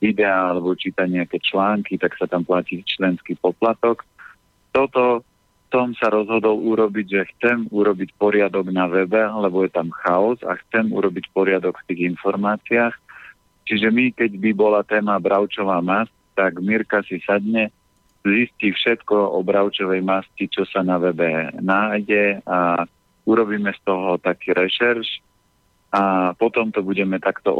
videá 0.00 0.48
alebo 0.48 0.72
čítať 0.72 1.04
nejaké 1.04 1.36
články, 1.44 2.00
tak 2.00 2.16
sa 2.16 2.24
tam 2.24 2.48
platí 2.48 2.80
členský 2.88 3.36
poplatok. 3.36 4.08
Toto 4.72 5.20
som 5.68 5.92
sa 5.96 6.08
rozhodol 6.08 6.64
urobiť, 6.64 7.06
že 7.06 7.28
chcem 7.36 7.68
urobiť 7.68 8.16
poriadok 8.16 8.72
na 8.72 8.88
webe, 8.88 9.20
lebo 9.20 9.64
je 9.64 9.70
tam 9.72 9.92
chaos 10.04 10.40
a 10.44 10.56
chcem 10.66 10.88
urobiť 10.88 11.28
poriadok 11.32 11.76
v 11.80 11.86
tých 11.92 12.00
informáciách. 12.16 12.94
Čiže 13.68 13.88
my, 13.88 14.16
keď 14.16 14.32
by 14.36 14.50
bola 14.56 14.80
téma 14.84 15.16
bravčová 15.20 15.80
masť, 15.80 16.12
tak 16.36 16.60
Mirka 16.60 17.04
si 17.04 17.20
sadne, 17.24 17.72
zistí 18.20 18.72
všetko 18.72 19.32
o 19.32 19.38
bravčovej 19.40 20.02
masti, 20.04 20.48
čo 20.48 20.68
sa 20.68 20.84
na 20.84 21.00
webe 21.00 21.56
nájde 21.60 22.44
a 22.44 22.84
urobíme 23.24 23.72
z 23.72 23.80
toho 23.86 24.18
taký 24.18 24.52
rešerš 24.54 25.20
a 25.92 26.34
potom 26.34 26.72
to 26.72 26.82
budeme 26.82 27.20
takto 27.20 27.54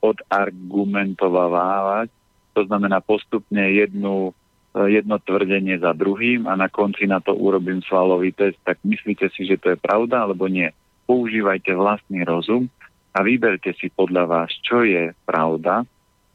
odargumentovávať. 0.00 2.10
To 2.54 2.64
znamená 2.64 3.00
postupne 3.02 3.72
jednu, 3.74 4.34
jedno 4.74 5.18
tvrdenie 5.18 5.78
za 5.78 5.92
druhým 5.92 6.46
a 6.46 6.56
na 6.56 6.68
konci 6.70 7.06
na 7.06 7.20
to 7.20 7.34
urobím 7.34 7.82
svalový 7.82 8.32
test. 8.32 8.58
Tak 8.62 8.78
myslíte 8.86 9.28
si, 9.34 9.46
že 9.46 9.56
to 9.58 9.68
je 9.74 9.78
pravda 9.78 10.22
alebo 10.24 10.48
nie? 10.48 10.72
Používajte 11.04 11.74
vlastný 11.76 12.24
rozum 12.24 12.68
a 13.12 13.22
vyberte 13.22 13.74
si 13.76 13.90
podľa 13.92 14.26
vás, 14.26 14.50
čo 14.64 14.82
je 14.82 15.14
pravda. 15.28 15.84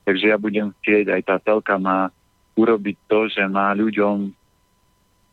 Takže 0.05 0.27
ja 0.31 0.37
budem 0.37 0.71
chcieť, 0.79 1.09
aj 1.11 1.21
tá 1.25 1.39
telka 1.41 1.77
má 1.81 2.11
urobiť 2.55 2.97
to, 3.07 3.27
že 3.31 3.47
má 3.47 3.73
ľuďom 3.75 4.31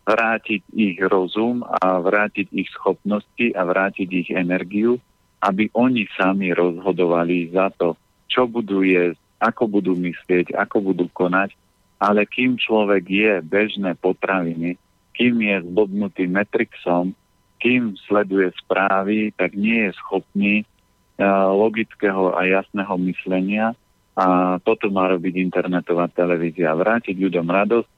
vrátiť 0.06 0.62
ich 0.70 1.02
rozum 1.02 1.66
a 1.66 1.98
vrátiť 1.98 2.54
ich 2.54 2.70
schopnosti 2.70 3.50
a 3.58 3.62
vrátiť 3.66 4.08
ich 4.08 4.28
energiu, 4.30 5.02
aby 5.42 5.66
oni 5.74 6.06
sami 6.14 6.54
rozhodovali 6.54 7.50
za 7.50 7.74
to, 7.74 7.98
čo 8.30 8.46
budú 8.46 8.86
jesť, 8.86 9.18
ako 9.42 9.66
budú 9.68 9.92
myslieť, 9.98 10.54
ako 10.54 10.94
budú 10.94 11.06
konať, 11.10 11.52
ale 11.98 12.24
kým 12.24 12.54
človek 12.56 13.04
je 13.04 13.32
bežné 13.42 13.98
potraviny, 13.98 14.78
kým 15.16 15.34
je 15.42 15.56
zbobnutý 15.66 16.30
metrixom, 16.30 17.12
kým 17.58 17.96
sleduje 18.06 18.52
správy, 18.62 19.32
tak 19.34 19.56
nie 19.56 19.88
je 19.88 19.92
schopný 19.96 20.54
uh, 20.62 21.50
logického 21.50 22.36
a 22.36 22.44
jasného 22.44 22.94
myslenia 23.10 23.72
a 24.16 24.56
toto 24.60 24.88
má 24.88 25.08
robiť 25.12 25.34
internetová 25.40 26.08
televízia. 26.08 26.72
Vrátiť 26.72 27.16
ľuďom 27.16 27.46
radosť 27.48 27.90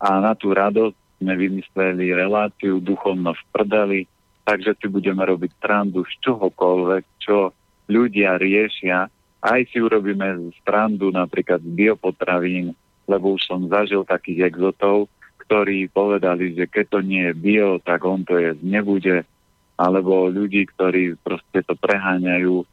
a 0.00 0.08
na 0.20 0.32
tú 0.36 0.52
radosť 0.52 0.96
sme 1.20 1.32
vymysleli 1.36 2.12
reláciu 2.12 2.80
duchovno 2.80 3.32
v 3.32 3.42
prdeli, 3.52 4.00
takže 4.44 4.76
si 4.78 4.86
budeme 4.86 5.24
robiť 5.24 5.50
strandu 5.58 6.04
z 6.06 6.12
čohokoľvek, 6.22 7.04
čo 7.18 7.50
ľudia 7.90 8.38
riešia. 8.38 9.08
Aj 9.42 9.60
si 9.70 9.78
urobíme 9.78 10.52
strandu 10.62 11.10
napríklad 11.10 11.62
z 11.62 11.70
biopotravín, 11.72 12.74
lebo 13.06 13.38
už 13.38 13.46
som 13.46 13.70
zažil 13.70 14.02
takých 14.02 14.54
exotov, 14.54 15.06
ktorí 15.46 15.86
povedali, 15.90 16.58
že 16.58 16.66
keď 16.66 16.84
to 16.90 17.00
nie 17.06 17.22
je 17.30 17.34
bio, 17.34 17.78
tak 17.78 18.02
on 18.02 18.26
to 18.26 18.34
je 18.34 18.50
nebude. 18.66 19.22
Alebo 19.76 20.26
ľudí, 20.26 20.66
ktorí 20.72 21.14
proste 21.22 21.62
to 21.62 21.78
preháňajú 21.78 22.66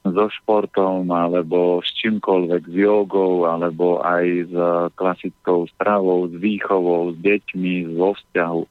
so 0.00 0.26
športom 0.32 1.04
alebo 1.12 1.84
s 1.84 1.92
čímkoľvek, 2.00 2.62
s 2.72 2.74
jogou 2.74 3.44
alebo 3.44 4.00
aj 4.00 4.24
s 4.48 4.54
klasickou 4.96 5.68
stravou, 5.76 6.24
s 6.28 6.34
výchovou, 6.40 7.12
s 7.12 7.16
deťmi, 7.20 8.00
vo 8.00 8.16
vzťahu. 8.16 8.62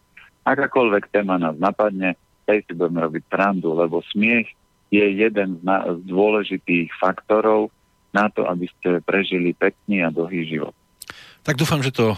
Akákoľvek 0.49 1.13
téma 1.13 1.37
nás 1.37 1.53
napadne, 1.61 2.17
tej 2.49 2.65
si 2.65 2.73
budeme 2.73 3.05
robiť 3.05 3.23
srandu, 3.29 3.77
lebo 3.77 4.01
smiech 4.09 4.49
je 4.89 5.05
jeden 5.05 5.61
z 5.61 6.01
dôležitých 6.09 6.89
faktorov 6.97 7.69
na 8.09 8.25
to, 8.33 8.49
aby 8.49 8.65
ste 8.65 9.05
prežili 9.05 9.53
pekný 9.53 10.01
a 10.01 10.09
dlhý 10.09 10.49
život. 10.49 10.73
Tak 11.49 11.57
dúfam, 11.57 11.81
že 11.81 11.89
to 11.89 12.13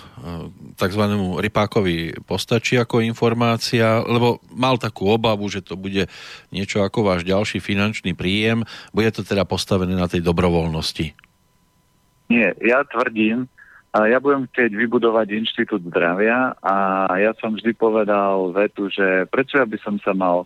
tzv. 0.76 1.04
Rypákovi 1.40 2.20
postačí 2.28 2.76
ako 2.76 3.00
informácia, 3.00 4.04
lebo 4.04 4.44
mal 4.52 4.76
takú 4.76 5.08
obavu, 5.08 5.48
že 5.48 5.64
to 5.64 5.80
bude 5.80 6.12
niečo 6.52 6.84
ako 6.84 7.08
váš 7.08 7.24
ďalší 7.24 7.64
finančný 7.64 8.12
príjem. 8.12 8.68
Bude 8.92 9.08
to 9.16 9.24
teda 9.24 9.48
postavené 9.48 9.96
na 9.96 10.12
tej 10.12 10.20
dobrovoľnosti? 10.20 11.16
Nie, 12.28 12.52
ja 12.60 12.84
tvrdím, 12.84 13.48
ja 13.96 14.20
budem 14.20 14.52
chcieť 14.52 14.76
vybudovať 14.76 15.32
inštitút 15.32 15.88
zdravia 15.88 16.52
a 16.60 16.76
ja 17.16 17.32
som 17.40 17.56
vždy 17.56 17.72
povedal 17.72 18.52
vetu, 18.52 18.92
že 18.92 19.32
prečo 19.32 19.64
ja 19.64 19.68
by 19.68 19.80
som 19.80 19.96
sa 20.04 20.12
mal 20.12 20.44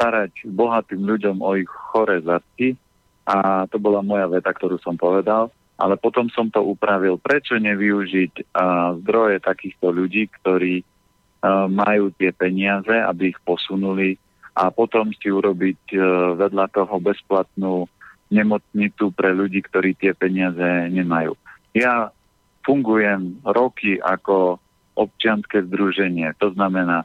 starať 0.00 0.48
bohatým 0.48 1.04
ľuďom 1.04 1.44
o 1.44 1.52
ich 1.60 1.68
chore 1.68 2.16
zadky 2.24 2.80
a 3.28 3.68
to 3.68 3.76
bola 3.76 4.00
moja 4.00 4.24
veta, 4.24 4.48
ktorú 4.56 4.80
som 4.80 4.96
povedal 4.96 5.52
ale 5.76 5.94
potom 5.96 6.28
som 6.30 6.48
to 6.52 6.60
upravil. 6.62 7.16
Prečo 7.18 7.56
nevyužiť 7.56 8.32
uh, 8.52 8.96
zdroje 9.02 9.40
takýchto 9.42 9.90
ľudí, 9.90 10.28
ktorí 10.42 10.82
uh, 10.82 11.66
majú 11.66 12.12
tie 12.14 12.30
peniaze, 12.30 12.92
aby 12.92 13.32
ich 13.32 13.40
posunuli 13.42 14.16
a 14.52 14.68
potom 14.68 15.10
si 15.16 15.32
urobiť 15.32 15.80
uh, 15.96 16.02
vedľa 16.36 16.66
toho 16.70 16.96
bezplatnú 17.00 17.88
nemocnicu 18.32 19.12
pre 19.12 19.36
ľudí, 19.36 19.60
ktorí 19.60 19.92
tie 19.96 20.16
peniaze 20.16 20.88
nemajú. 20.88 21.36
Ja 21.76 22.08
fungujem 22.64 23.44
roky 23.44 24.00
ako 24.00 24.56
občianske 24.96 25.68
združenie. 25.68 26.32
To 26.40 26.52
znamená, 26.52 27.04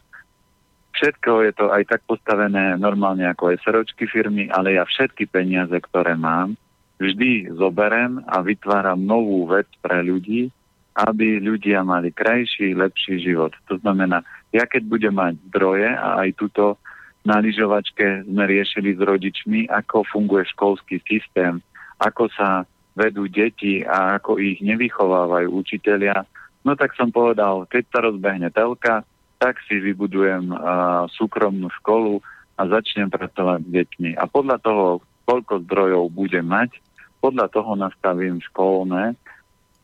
všetko 0.95 1.31
je 1.47 1.51
to 1.55 1.65
aj 1.71 1.83
tak 1.87 2.01
postavené 2.07 2.75
normálne 2.79 3.27
ako 3.27 3.55
SROčky 3.63 4.07
firmy, 4.07 4.47
ale 4.51 4.75
ja 4.75 4.83
všetky 4.87 5.27
peniaze, 5.27 5.75
ktoré 5.75 6.15
mám, 6.15 6.55
vždy 6.97 7.53
zoberem 7.55 8.21
a 8.25 8.41
vytváram 8.41 8.97
novú 8.97 9.45
vec 9.49 9.69
pre 9.81 10.01
ľudí, 10.01 10.49
aby 10.97 11.37
ľudia 11.37 11.85
mali 11.85 12.09
krajší, 12.09 12.73
lepší 12.73 13.21
život. 13.21 13.53
To 13.69 13.77
znamená, 13.77 14.25
ja 14.49 14.65
keď 14.65 14.83
budem 14.89 15.13
mať 15.13 15.37
zdroje 15.53 15.89
a 15.93 16.25
aj 16.25 16.29
tuto 16.41 16.81
na 17.21 17.37
lyžovačke 17.43 18.25
sme 18.25 18.43
riešili 18.49 18.97
s 18.97 19.01
rodičmi, 19.03 19.69
ako 19.69 20.07
funguje 20.07 20.47
školský 20.57 21.03
systém, 21.05 21.61
ako 22.01 22.31
sa 22.33 22.63
vedú 22.97 23.29
deti 23.29 23.85
a 23.85 24.17
ako 24.17 24.41
ich 24.41 24.57
nevychovávajú 24.63 25.53
učitelia, 25.53 26.25
no 26.65 26.73
tak 26.73 26.97
som 26.97 27.13
povedal, 27.13 27.69
keď 27.69 27.83
sa 27.93 27.99
rozbehne 28.09 28.49
telka, 28.49 29.05
tak 29.37 29.61
si 29.69 29.77
vybudujem 29.77 30.49
uh, 30.49 31.05
súkromnú 31.13 31.69
školu 31.83 32.17
a 32.57 32.61
začnem 32.65 33.13
pracovať 33.13 33.61
s 33.61 33.69
deťmi. 33.69 34.17
A 34.17 34.25
podľa 34.25 34.57
toho, 34.65 34.85
koľko 35.29 35.61
zdrojov 35.69 36.09
budem 36.09 36.47
mať, 36.47 36.81
podľa 37.19 37.47
toho 37.49 37.73
nastavím 37.75 38.41
školné 38.51 39.17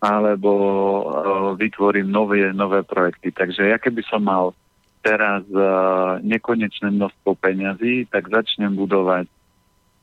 alebo 0.03 0.51
uh, 0.51 1.03
vytvorím 1.55 2.11
nové, 2.11 2.51
nové 2.51 2.83
projekty. 2.83 3.31
Takže 3.31 3.71
ja 3.71 3.79
keby 3.79 4.03
som 4.03 4.27
mal 4.27 4.51
teraz 4.99 5.47
uh, 5.55 6.19
nekonečné 6.19 6.91
množstvo 6.91 7.39
peňazí, 7.39 8.11
tak 8.11 8.27
začnem 8.27 8.75
budovať 8.75 9.31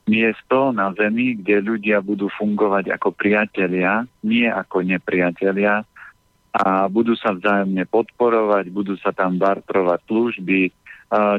miesto 0.09 0.73
na 0.73 0.89
Zemi, 0.97 1.37
kde 1.37 1.61
ľudia 1.61 2.01
budú 2.01 2.33
fungovať 2.33 2.89
ako 2.89 3.13
priatelia, 3.13 4.09
nie 4.25 4.49
ako 4.49 4.81
nepriatelia 4.81 5.85
a 6.51 6.89
budú 6.91 7.15
sa 7.15 7.31
vzájomne 7.31 7.85
podporovať, 7.87 8.73
budú 8.73 8.97
sa 8.99 9.15
tam 9.15 9.39
bartrovať 9.39 10.03
služby, 10.09 10.61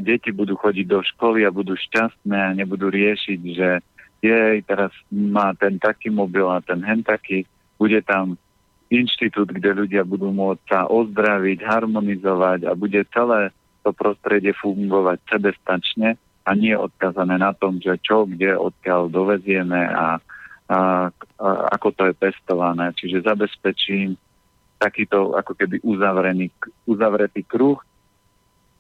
deti 0.01 0.31
budú 0.33 0.57
chodiť 0.57 0.87
do 0.89 1.01
školy 1.05 1.45
a 1.45 1.53
budú 1.53 1.77
šťastné 1.77 2.39
a 2.39 2.57
nebudú 2.57 2.89
riešiť, 2.89 3.41
že 3.53 3.69
jej, 4.23 4.63
teraz 4.63 4.95
má 5.11 5.51
ten 5.59 5.83
taký 5.83 6.09
mobil 6.09 6.47
a 6.47 6.63
ten 6.63 6.79
hen 6.81 7.03
taký, 7.03 7.43
bude 7.75 7.99
tam 8.07 8.39
inštitút, 8.87 9.51
kde 9.51 9.85
ľudia 9.85 10.07
budú 10.07 10.31
môcť 10.31 10.63
sa 10.69 10.81
ozdraviť, 10.87 11.59
harmonizovať 11.65 12.71
a 12.71 12.73
bude 12.79 13.03
celé 13.11 13.51
to 13.83 13.91
prostredie 13.91 14.55
fungovať 14.55 15.19
sebestačne 15.27 16.15
a 16.47 16.51
nie 16.55 16.75
odkazané 16.77 17.35
na 17.41 17.51
tom, 17.51 17.83
že 17.83 17.99
čo, 17.99 18.29
kde, 18.31 18.55
odkiaľ 18.55 19.11
dovezieme 19.11 19.91
a, 19.91 20.23
a, 20.71 20.79
a 21.11 21.49
ako 21.75 21.89
to 21.91 22.03
je 22.11 22.15
pestované. 22.15 22.95
Čiže 22.95 23.27
zabezpečím 23.27 24.15
takýto 24.79 25.35
ako 25.39 25.55
keby 25.55 25.83
uzavrený, 25.83 26.51
uzavretý 26.87 27.43
kruh, 27.47 27.79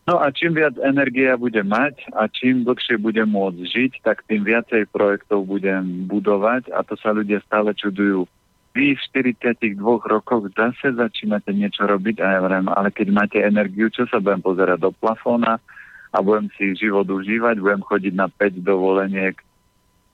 No 0.02 0.18
a 0.18 0.34
čím 0.34 0.58
viac 0.58 0.74
energie 0.82 1.30
ja 1.30 1.38
budem 1.38 1.70
mať 1.70 2.10
a 2.18 2.26
čím 2.26 2.66
dlhšie 2.66 2.98
budem 2.98 3.30
môcť 3.30 3.62
žiť, 3.62 3.92
tak 4.02 4.26
tým 4.26 4.42
viacej 4.42 4.90
projektov 4.90 5.46
budem 5.46 6.10
budovať 6.10 6.74
a 6.74 6.82
to 6.82 6.98
sa 6.98 7.14
ľudia 7.14 7.38
stále 7.46 7.70
čudujú. 7.70 8.26
Vy 8.74 8.98
v 8.98 9.02
42 9.30 9.78
rokoch 9.84 10.50
zase 10.58 10.96
začínate 10.96 11.54
niečo 11.54 11.86
robiť 11.86 12.18
a 12.18 12.26
ja 12.34 12.40
vrem, 12.42 12.66
ale 12.66 12.90
keď 12.90 13.08
máte 13.14 13.38
energiu, 13.38 13.94
čo 13.94 14.08
sa 14.10 14.18
budem 14.18 14.42
pozerať 14.42 14.82
do 14.82 14.90
plafóna 14.90 15.62
a 16.10 16.18
budem 16.18 16.50
si 16.58 16.74
život 16.74 17.06
užívať, 17.06 17.62
budem 17.62 17.86
chodiť 17.86 18.14
na 18.18 18.26
5 18.26 18.58
dovoleniek 18.58 19.38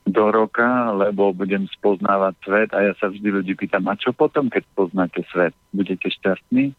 do 0.05 0.24
roka, 0.28 0.93
lebo 0.93 1.32
budem 1.32 1.64
spoznávať 1.80 2.34
svet 2.45 2.70
a 2.76 2.93
ja 2.93 2.93
sa 3.01 3.09
vždy 3.09 3.41
ľudí 3.41 3.57
pýtam, 3.57 3.89
a 3.89 3.97
čo 3.97 4.12
potom, 4.12 4.53
keď 4.53 4.68
poznáte 4.76 5.24
svet? 5.32 5.57
Budete 5.72 6.12
šťastní? 6.12 6.76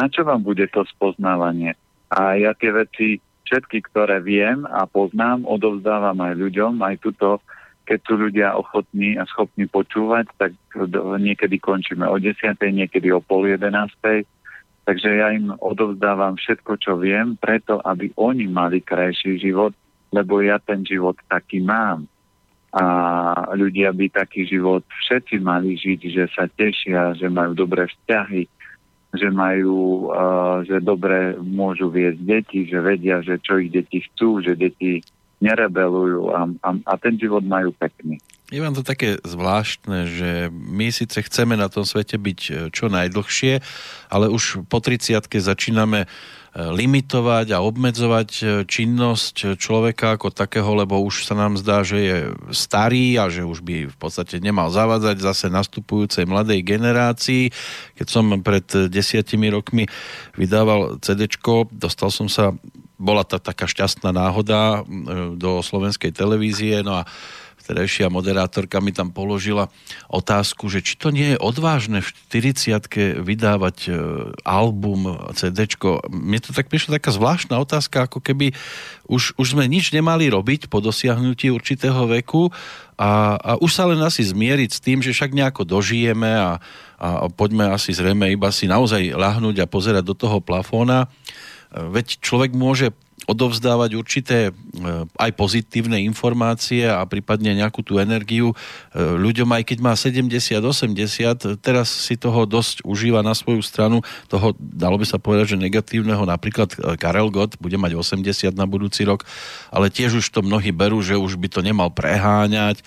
Na 0.00 0.08
čo 0.08 0.24
vám 0.24 0.40
bude 0.40 0.64
to 0.72 0.88
spoznávanie? 0.88 1.76
A 2.08 2.40
ja 2.40 2.56
tie 2.56 2.72
veci, 2.72 3.20
všetky, 3.44 3.84
ktoré 3.92 4.24
viem 4.24 4.64
a 4.64 4.88
poznám, 4.88 5.44
odovzdávam 5.44 6.16
aj 6.24 6.40
ľuďom, 6.40 6.80
aj 6.80 7.04
tuto, 7.04 7.44
keď 7.84 7.98
sú 8.08 8.14
ľudia 8.16 8.56
ochotní 8.56 9.20
a 9.20 9.28
schopní 9.28 9.68
počúvať, 9.68 10.32
tak 10.40 10.56
niekedy 11.20 11.60
končíme 11.60 12.08
o 12.08 12.16
10. 12.16 12.32
niekedy 12.56 13.12
o 13.12 13.20
pol 13.20 13.52
11. 13.52 13.68
Takže 14.88 15.10
ja 15.20 15.36
im 15.36 15.52
odovzdávam 15.60 16.40
všetko, 16.40 16.80
čo 16.80 16.96
viem, 16.96 17.36
preto, 17.36 17.84
aby 17.84 18.08
oni 18.16 18.48
mali 18.48 18.80
krajší 18.80 19.36
život, 19.36 19.76
lebo 20.16 20.40
ja 20.40 20.56
ten 20.56 20.80
život 20.80 21.20
taký 21.28 21.60
mám. 21.60 22.08
A 22.72 22.84
ľudia 23.58 23.92
by 23.92 24.08
taký 24.14 24.48
život 24.48 24.86
všetci 24.86 25.42
mali 25.42 25.76
žiť, 25.76 26.00
že 26.08 26.24
sa 26.32 26.48
tešia, 26.48 27.18
že 27.18 27.26
majú 27.26 27.52
dobré 27.52 27.90
vzťahy, 27.90 28.46
že 29.10 29.28
majú, 29.30 30.10
že 30.62 30.78
dobre 30.78 31.34
môžu 31.42 31.90
viesť 31.90 32.20
deti, 32.22 32.60
že 32.70 32.78
vedia, 32.78 33.18
že 33.26 33.42
čo 33.42 33.58
ich 33.58 33.74
deti 33.74 34.06
chcú, 34.06 34.38
že 34.38 34.54
deti 34.54 35.02
nerebelujú 35.42 36.30
a, 36.30 36.40
a, 36.62 36.70
a 36.84 36.92
ten 37.00 37.16
život 37.16 37.42
majú 37.42 37.72
pekný. 37.74 38.20
Je 38.50 38.58
vám 38.58 38.74
to 38.74 38.82
také 38.82 39.14
zvláštne, 39.22 40.10
že 40.10 40.30
my 40.50 40.90
síce 40.90 41.22
chceme 41.22 41.54
na 41.54 41.70
tom 41.70 41.86
svete 41.86 42.18
byť 42.18 42.40
e, 42.50 42.52
čo 42.74 42.90
najdlhšie, 42.90 43.62
ale 44.10 44.26
už 44.26 44.66
po 44.66 44.82
30 44.82 45.22
začíname 45.22 46.10
limitovať 46.50 47.54
a 47.54 47.62
obmedzovať 47.62 48.30
e, 48.42 48.44
činnosť 48.66 49.54
človeka 49.54 50.18
ako 50.18 50.34
takého, 50.34 50.66
lebo 50.74 50.98
už 50.98 51.22
sa 51.30 51.38
nám 51.38 51.54
zdá, 51.54 51.86
že 51.86 51.98
je 52.02 52.18
starý 52.50 53.22
a 53.22 53.30
že 53.30 53.46
už 53.46 53.62
by 53.62 53.86
v 53.86 53.96
podstate 53.96 54.42
nemal 54.42 54.66
zavádzať 54.66 55.16
zase 55.22 55.46
nastupujúcej 55.46 56.26
mladej 56.26 56.66
generácii. 56.66 57.54
Keď 57.94 58.06
som 58.10 58.34
pred 58.42 58.66
desiatimi 58.90 59.46
rokmi 59.46 59.86
vydával 60.34 60.98
CD, 60.98 61.30
dostal 61.70 62.10
som 62.10 62.26
sa, 62.26 62.50
bola 62.98 63.22
to 63.22 63.38
taká 63.38 63.70
šťastná 63.70 64.10
náhoda 64.10 64.82
do 65.38 65.62
slovenskej 65.62 66.10
televízie, 66.10 66.82
no 66.82 67.00
a 67.00 67.08
vtedajšia 67.70 68.10
moderátorka 68.10 68.82
mi 68.82 68.90
tam 68.90 69.14
položila 69.14 69.70
otázku, 70.10 70.66
že 70.66 70.82
či 70.82 70.98
to 70.98 71.14
nie 71.14 71.32
je 71.32 71.38
odvážne 71.38 72.02
v 72.02 72.10
40 72.26 73.22
vydávať 73.22 73.76
e, 73.86 73.90
album, 74.42 75.14
CD. 75.38 75.70
Mne 76.10 76.42
to 76.42 76.50
tak 76.50 76.66
prišla 76.66 76.98
taká 76.98 77.14
zvláštna 77.14 77.62
otázka, 77.62 78.10
ako 78.10 78.18
keby 78.18 78.50
už, 79.06 79.38
už 79.38 79.54
sme 79.54 79.70
nič 79.70 79.94
nemali 79.94 80.26
robiť 80.26 80.66
po 80.66 80.82
dosiahnutí 80.82 81.46
určitého 81.54 82.10
veku 82.10 82.50
a, 82.98 83.38
a 83.38 83.50
už 83.62 83.70
sa 83.70 83.86
len 83.86 84.02
asi 84.02 84.26
zmieriť 84.26 84.70
s 84.74 84.82
tým, 84.82 84.98
že 84.98 85.14
však 85.14 85.30
nejako 85.30 85.62
dožijeme 85.62 86.26
a, 86.26 86.58
a 86.98 87.30
poďme 87.30 87.70
asi 87.70 87.94
zrejme 87.94 88.34
iba 88.34 88.50
si 88.50 88.66
naozaj 88.66 89.14
lahnúť 89.14 89.62
a 89.62 89.70
pozerať 89.70 90.02
do 90.02 90.18
toho 90.18 90.42
plafóna. 90.42 91.06
E, 91.06 91.86
veď 91.86 92.18
človek 92.18 92.50
môže 92.50 92.90
odovzdávať 93.28 93.90
určité 93.98 94.38
e, 94.48 94.52
aj 95.04 95.30
pozitívne 95.36 96.00
informácie 96.08 96.88
a 96.88 97.04
prípadne 97.04 97.52
nejakú 97.52 97.84
tú 97.84 98.00
energiu 98.00 98.52
e, 98.52 98.56
ľuďom, 98.96 99.50
aj 99.60 99.62
keď 99.68 99.78
má 99.84 99.92
70-80, 99.92 101.60
teraz 101.60 101.88
si 101.92 102.16
toho 102.16 102.48
dosť 102.48 102.86
užíva 102.86 103.20
na 103.20 103.36
svoju 103.36 103.60
stranu, 103.60 104.00
toho 104.30 104.56
dalo 104.56 104.96
by 104.96 105.04
sa 105.04 105.20
povedať, 105.20 105.56
že 105.56 105.62
negatívneho, 105.62 106.24
napríklad 106.24 106.72
e, 106.74 106.96
Karel 106.96 107.28
Gott 107.28 107.60
bude 107.60 107.76
mať 107.76 107.98
80 107.98 108.56
na 108.56 108.64
budúci 108.64 109.04
rok, 109.04 109.28
ale 109.68 109.92
tiež 109.92 110.24
už 110.24 110.26
to 110.32 110.40
mnohí 110.40 110.72
berú, 110.72 111.04
že 111.04 111.20
už 111.20 111.36
by 111.36 111.48
to 111.52 111.60
nemal 111.60 111.92
preháňať 111.92 112.80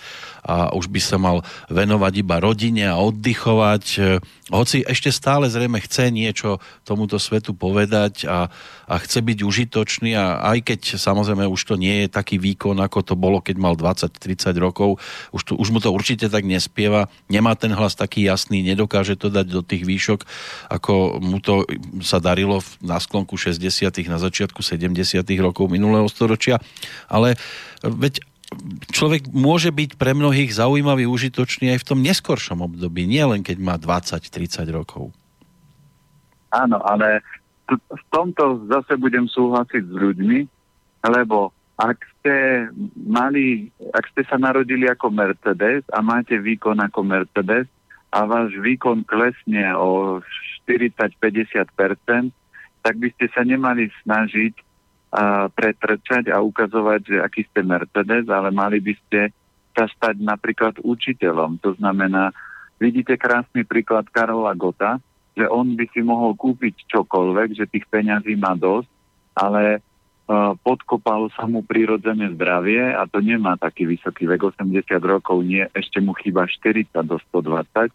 a 0.44 0.76
už 0.76 0.92
by 0.92 1.00
sa 1.00 1.16
mal 1.16 1.42
venovať 1.72 2.14
iba 2.20 2.38
rodine 2.44 2.84
a 2.92 3.00
oddychovať. 3.00 3.84
E, 3.96 4.00
hoci 4.52 4.84
ešte 4.84 5.08
stále 5.08 5.48
zrejme 5.48 5.80
chce 5.80 6.12
niečo 6.12 6.60
tomuto 6.84 7.16
svetu 7.16 7.56
povedať 7.56 8.28
a, 8.28 8.52
a 8.86 8.96
chce 9.00 9.24
byť 9.24 9.40
užitočný 9.40 10.20
a 10.20 10.44
aj 10.52 10.68
keď 10.68 10.80
samozrejme 11.00 11.48
už 11.48 11.62
to 11.64 11.76
nie 11.80 12.06
je 12.06 12.08
taký 12.12 12.36
výkon, 12.44 12.76
ako 12.84 13.00
to 13.08 13.16
bolo, 13.16 13.40
keď 13.40 13.56
mal 13.56 13.80
20-30 13.80 14.52
rokov, 14.60 15.00
už, 15.32 15.42
to, 15.48 15.54
už 15.56 15.72
mu 15.72 15.80
to 15.80 15.96
určite 15.96 16.28
tak 16.28 16.44
nespieva, 16.44 17.08
nemá 17.32 17.56
ten 17.56 17.72
hlas 17.72 17.96
taký 17.96 18.28
jasný, 18.28 18.60
nedokáže 18.68 19.16
to 19.16 19.32
dať 19.32 19.48
do 19.48 19.64
tých 19.64 19.88
výšok, 19.88 20.28
ako 20.68 21.24
mu 21.24 21.40
to 21.40 21.64
sa 22.04 22.20
darilo 22.20 22.60
na 22.84 23.00
sklonku 23.00 23.40
60 23.40 23.64
na 24.12 24.20
začiatku 24.20 24.60
70 24.60 25.24
rokov 25.40 25.72
minulého 25.72 26.06
storočia, 26.12 26.60
ale 27.08 27.40
veď 27.84 28.33
človek 28.90 29.30
môže 29.30 29.70
byť 29.70 29.96
pre 30.00 30.16
mnohých 30.16 30.54
zaujímavý, 30.54 31.06
užitočný 31.08 31.74
aj 31.76 31.80
v 31.84 31.88
tom 31.88 32.00
neskoršom 32.02 32.64
období, 32.64 33.06
nie 33.06 33.24
len 33.24 33.42
keď 33.42 33.58
má 33.62 33.76
20-30 33.78 34.64
rokov. 34.72 35.12
Áno, 36.54 36.78
ale 36.86 37.26
v 37.70 38.04
tomto 38.14 38.70
zase 38.70 39.00
budem 39.00 39.26
súhlasiť 39.26 39.84
s 39.90 39.94
ľuďmi, 39.94 40.40
lebo 41.10 41.50
ak 41.82 41.98
ste 42.20 42.36
mali, 42.94 43.74
ak 43.98 44.06
ste 44.14 44.22
sa 44.30 44.38
narodili 44.38 44.86
ako 44.86 45.10
Mercedes 45.10 45.82
a 45.90 46.06
máte 46.06 46.38
výkon 46.38 46.78
ako 46.78 47.02
Mercedes 47.02 47.66
a 48.14 48.30
váš 48.30 48.54
výkon 48.62 49.02
klesne 49.10 49.74
o 49.74 50.22
40-50%, 50.70 52.30
tak 52.84 52.96
by 53.00 53.10
ste 53.18 53.26
sa 53.34 53.42
nemali 53.42 53.90
snažiť 54.06 54.54
pretrčať 55.54 56.34
a 56.34 56.42
ukazovať, 56.42 57.02
že 57.06 57.18
aký 57.22 57.46
ste 57.46 57.62
Mercedes, 57.62 58.26
ale 58.34 58.50
mali 58.50 58.82
by 58.82 58.94
ste 59.06 59.30
sa 59.74 59.86
stať 59.90 60.22
napríklad 60.22 60.82
učiteľom. 60.82 61.62
To 61.62 61.78
znamená, 61.78 62.34
vidíte 62.82 63.18
krásny 63.18 63.66
príklad 63.66 64.10
Karola 64.10 64.54
Gota, 64.58 64.98
že 65.34 65.50
on 65.50 65.74
by 65.74 65.86
si 65.94 66.02
mohol 66.06 66.38
kúpiť 66.38 66.90
čokoľvek, 66.94 67.58
že 67.58 67.70
tých 67.70 67.86
peňazí 67.90 68.38
má 68.38 68.54
dosť, 68.54 68.90
ale 69.34 69.82
uh, 69.82 70.54
podkopalo 70.62 71.34
sa 71.34 71.50
mu 71.50 71.66
prirodzené 71.66 72.30
zdravie 72.38 72.94
a 72.94 73.10
to 73.10 73.18
nemá 73.18 73.58
taký 73.58 73.90
vysoký 73.90 74.30
vek, 74.30 74.54
80 74.54 74.86
rokov, 75.02 75.42
nie, 75.42 75.66
ešte 75.74 75.98
mu 76.02 76.14
chýba 76.14 76.46
40 76.46 76.94
do 77.02 77.18
120, 77.34 77.90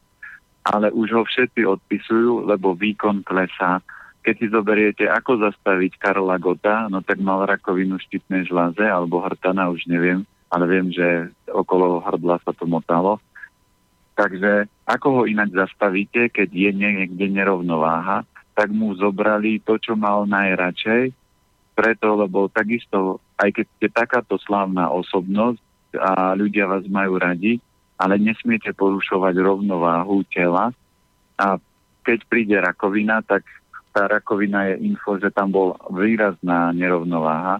ale 0.67 0.87
už 0.91 1.09
ho 1.15 1.23
všetci 1.23 1.63
odpisujú, 1.63 2.47
lebo 2.51 2.75
výkon 2.75 3.23
klesá 3.23 3.79
keď 4.29 4.37
si 4.45 4.53
zoberiete, 4.53 5.05
ako 5.09 5.41
zastaviť 5.41 5.97
Karola 5.97 6.37
Gota, 6.37 6.85
no 6.93 7.01
tak 7.01 7.17
mal 7.17 7.49
rakovinu 7.49 7.97
štítnej 7.97 8.45
žláze 8.45 8.85
alebo 8.85 9.25
hrtana, 9.25 9.73
už 9.73 9.89
neviem, 9.89 10.21
ale 10.53 10.69
viem, 10.69 10.93
že 10.93 11.33
okolo 11.49 12.05
hrdla 12.05 12.37
sa 12.45 12.53
to 12.53 12.69
motalo. 12.69 13.17
Takže 14.21 14.69
ako 14.85 15.09
ho 15.17 15.23
ináč 15.25 15.57
zastavíte, 15.57 16.29
keď 16.29 16.45
je 16.53 16.71
niekde 16.77 17.25
nerovnováha, 17.33 18.29
tak 18.53 18.69
mu 18.69 18.93
zobrali 19.01 19.65
to, 19.65 19.81
čo 19.81 19.97
mal 19.97 20.29
najradšej, 20.29 21.09
preto, 21.73 22.13
lebo 22.13 22.53
takisto, 22.53 23.25
aj 23.41 23.49
keď 23.57 23.67
ste 23.81 23.89
takáto 23.89 24.37
slávna 24.45 24.93
osobnosť 24.93 25.65
a 25.97 26.37
ľudia 26.37 26.69
vás 26.69 26.85
majú 26.85 27.17
radi, 27.17 27.65
ale 27.97 28.21
nesmiete 28.21 28.77
porušovať 28.77 29.41
rovnováhu 29.41 30.21
tela 30.29 30.69
a 31.41 31.57
keď 32.05 32.19
príde 32.29 32.57
rakovina, 32.61 33.25
tak 33.25 33.49
tá 33.99 34.07
rakovina 34.07 34.71
je 34.71 34.95
info, 34.95 35.19
že 35.19 35.35
tam 35.35 35.51
bol 35.51 35.75
výrazná 35.91 36.71
nerovnováha 36.71 37.59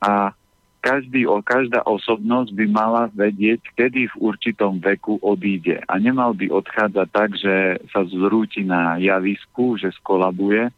a 0.00 0.32
každý, 0.80 1.28
každá 1.44 1.84
osobnosť 1.84 2.56
by 2.56 2.64
mala 2.72 3.12
vedieť, 3.12 3.60
kedy 3.76 4.08
v 4.08 4.16
určitom 4.32 4.80
veku 4.80 5.20
odíde. 5.20 5.84
A 5.84 6.00
nemal 6.00 6.32
by 6.32 6.48
odchádzať 6.48 7.08
tak, 7.12 7.36
že 7.36 7.76
sa 7.92 8.00
zrúti 8.08 8.64
na 8.64 8.96
javisku, 8.96 9.76
že 9.76 9.92
skolabuje, 10.00 10.72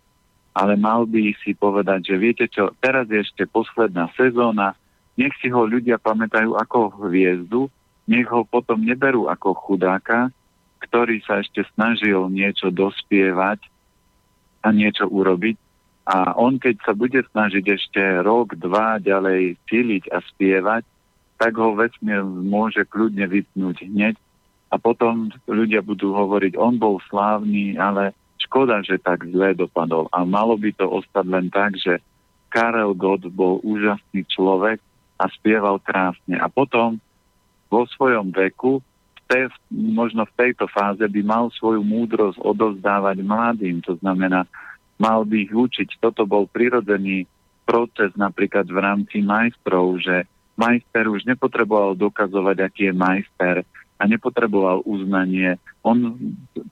ale 0.58 0.74
mal 0.74 1.06
by 1.06 1.30
si 1.46 1.54
povedať, 1.54 2.10
že 2.10 2.16
viete 2.18 2.50
čo, 2.50 2.74
teraz 2.82 3.06
je 3.06 3.22
ešte 3.22 3.46
posledná 3.46 4.10
sezóna, 4.18 4.74
nech 5.14 5.30
si 5.38 5.46
ho 5.54 5.62
ľudia 5.62 6.02
pamätajú 6.02 6.58
ako 6.58 7.06
hviezdu, 7.06 7.70
nech 8.10 8.26
ho 8.26 8.42
potom 8.42 8.82
neberú 8.82 9.30
ako 9.30 9.54
chudáka, 9.54 10.34
ktorý 10.82 11.22
sa 11.22 11.38
ešte 11.38 11.62
snažil 11.78 12.26
niečo 12.26 12.74
dospievať 12.74 13.62
a 14.62 14.68
niečo 14.70 15.10
urobiť. 15.10 15.56
A 16.02 16.34
on, 16.34 16.58
keď 16.58 16.82
sa 16.82 16.92
bude 16.98 17.22
snažiť 17.22 17.64
ešte 17.66 18.02
rok, 18.26 18.58
dva 18.58 18.98
ďalej 18.98 19.54
cíliť 19.70 20.10
a 20.10 20.18
spievať, 20.34 20.82
tak 21.38 21.58
ho 21.58 21.74
vesmír 21.74 22.22
môže 22.26 22.82
kľudne 22.86 23.26
vypnúť 23.26 23.86
hneď. 23.86 24.14
A 24.72 24.80
potom 24.80 25.30
ľudia 25.46 25.84
budú 25.84 26.16
hovoriť, 26.16 26.56
on 26.58 26.80
bol 26.80 26.98
slávny, 27.06 27.76
ale 27.76 28.16
škoda, 28.40 28.82
že 28.82 28.98
tak 28.98 29.26
zle 29.30 29.54
dopadol. 29.54 30.10
A 30.10 30.26
malo 30.26 30.58
by 30.58 30.74
to 30.74 30.88
ostať 30.88 31.26
len 31.28 31.46
tak, 31.52 31.78
že 31.78 32.02
Karel 32.50 32.96
Gott 32.98 33.22
bol 33.30 33.62
úžasný 33.62 34.26
človek 34.26 34.82
a 35.22 35.30
spieval 35.30 35.78
krásne. 35.78 36.40
A 36.40 36.50
potom 36.50 36.98
vo 37.70 37.86
svojom 37.88 38.34
veku 38.34 38.84
te, 39.32 39.48
možno 39.72 40.28
v 40.28 40.36
tejto 40.36 40.68
fáze 40.68 41.00
by 41.00 41.20
mal 41.24 41.48
svoju 41.56 41.80
múdrosť 41.80 42.36
odozdávať 42.36 43.24
mladým. 43.24 43.80
To 43.88 43.96
znamená, 43.96 44.44
mal 45.00 45.24
by 45.24 45.48
ich 45.48 45.52
učiť. 45.56 45.96
Toto 46.04 46.28
bol 46.28 46.44
prirodzený 46.44 47.24
proces 47.64 48.12
napríklad 48.12 48.68
v 48.68 48.76
rámci 48.76 49.24
majstrov, 49.24 49.96
že 50.04 50.28
majster 50.60 51.08
už 51.08 51.24
nepotreboval 51.24 51.96
dokazovať, 51.96 52.56
aký 52.60 52.82
je 52.92 52.94
majster 52.94 53.56
a 53.96 54.02
nepotreboval 54.04 54.84
uznanie. 54.84 55.56
On 55.80 55.96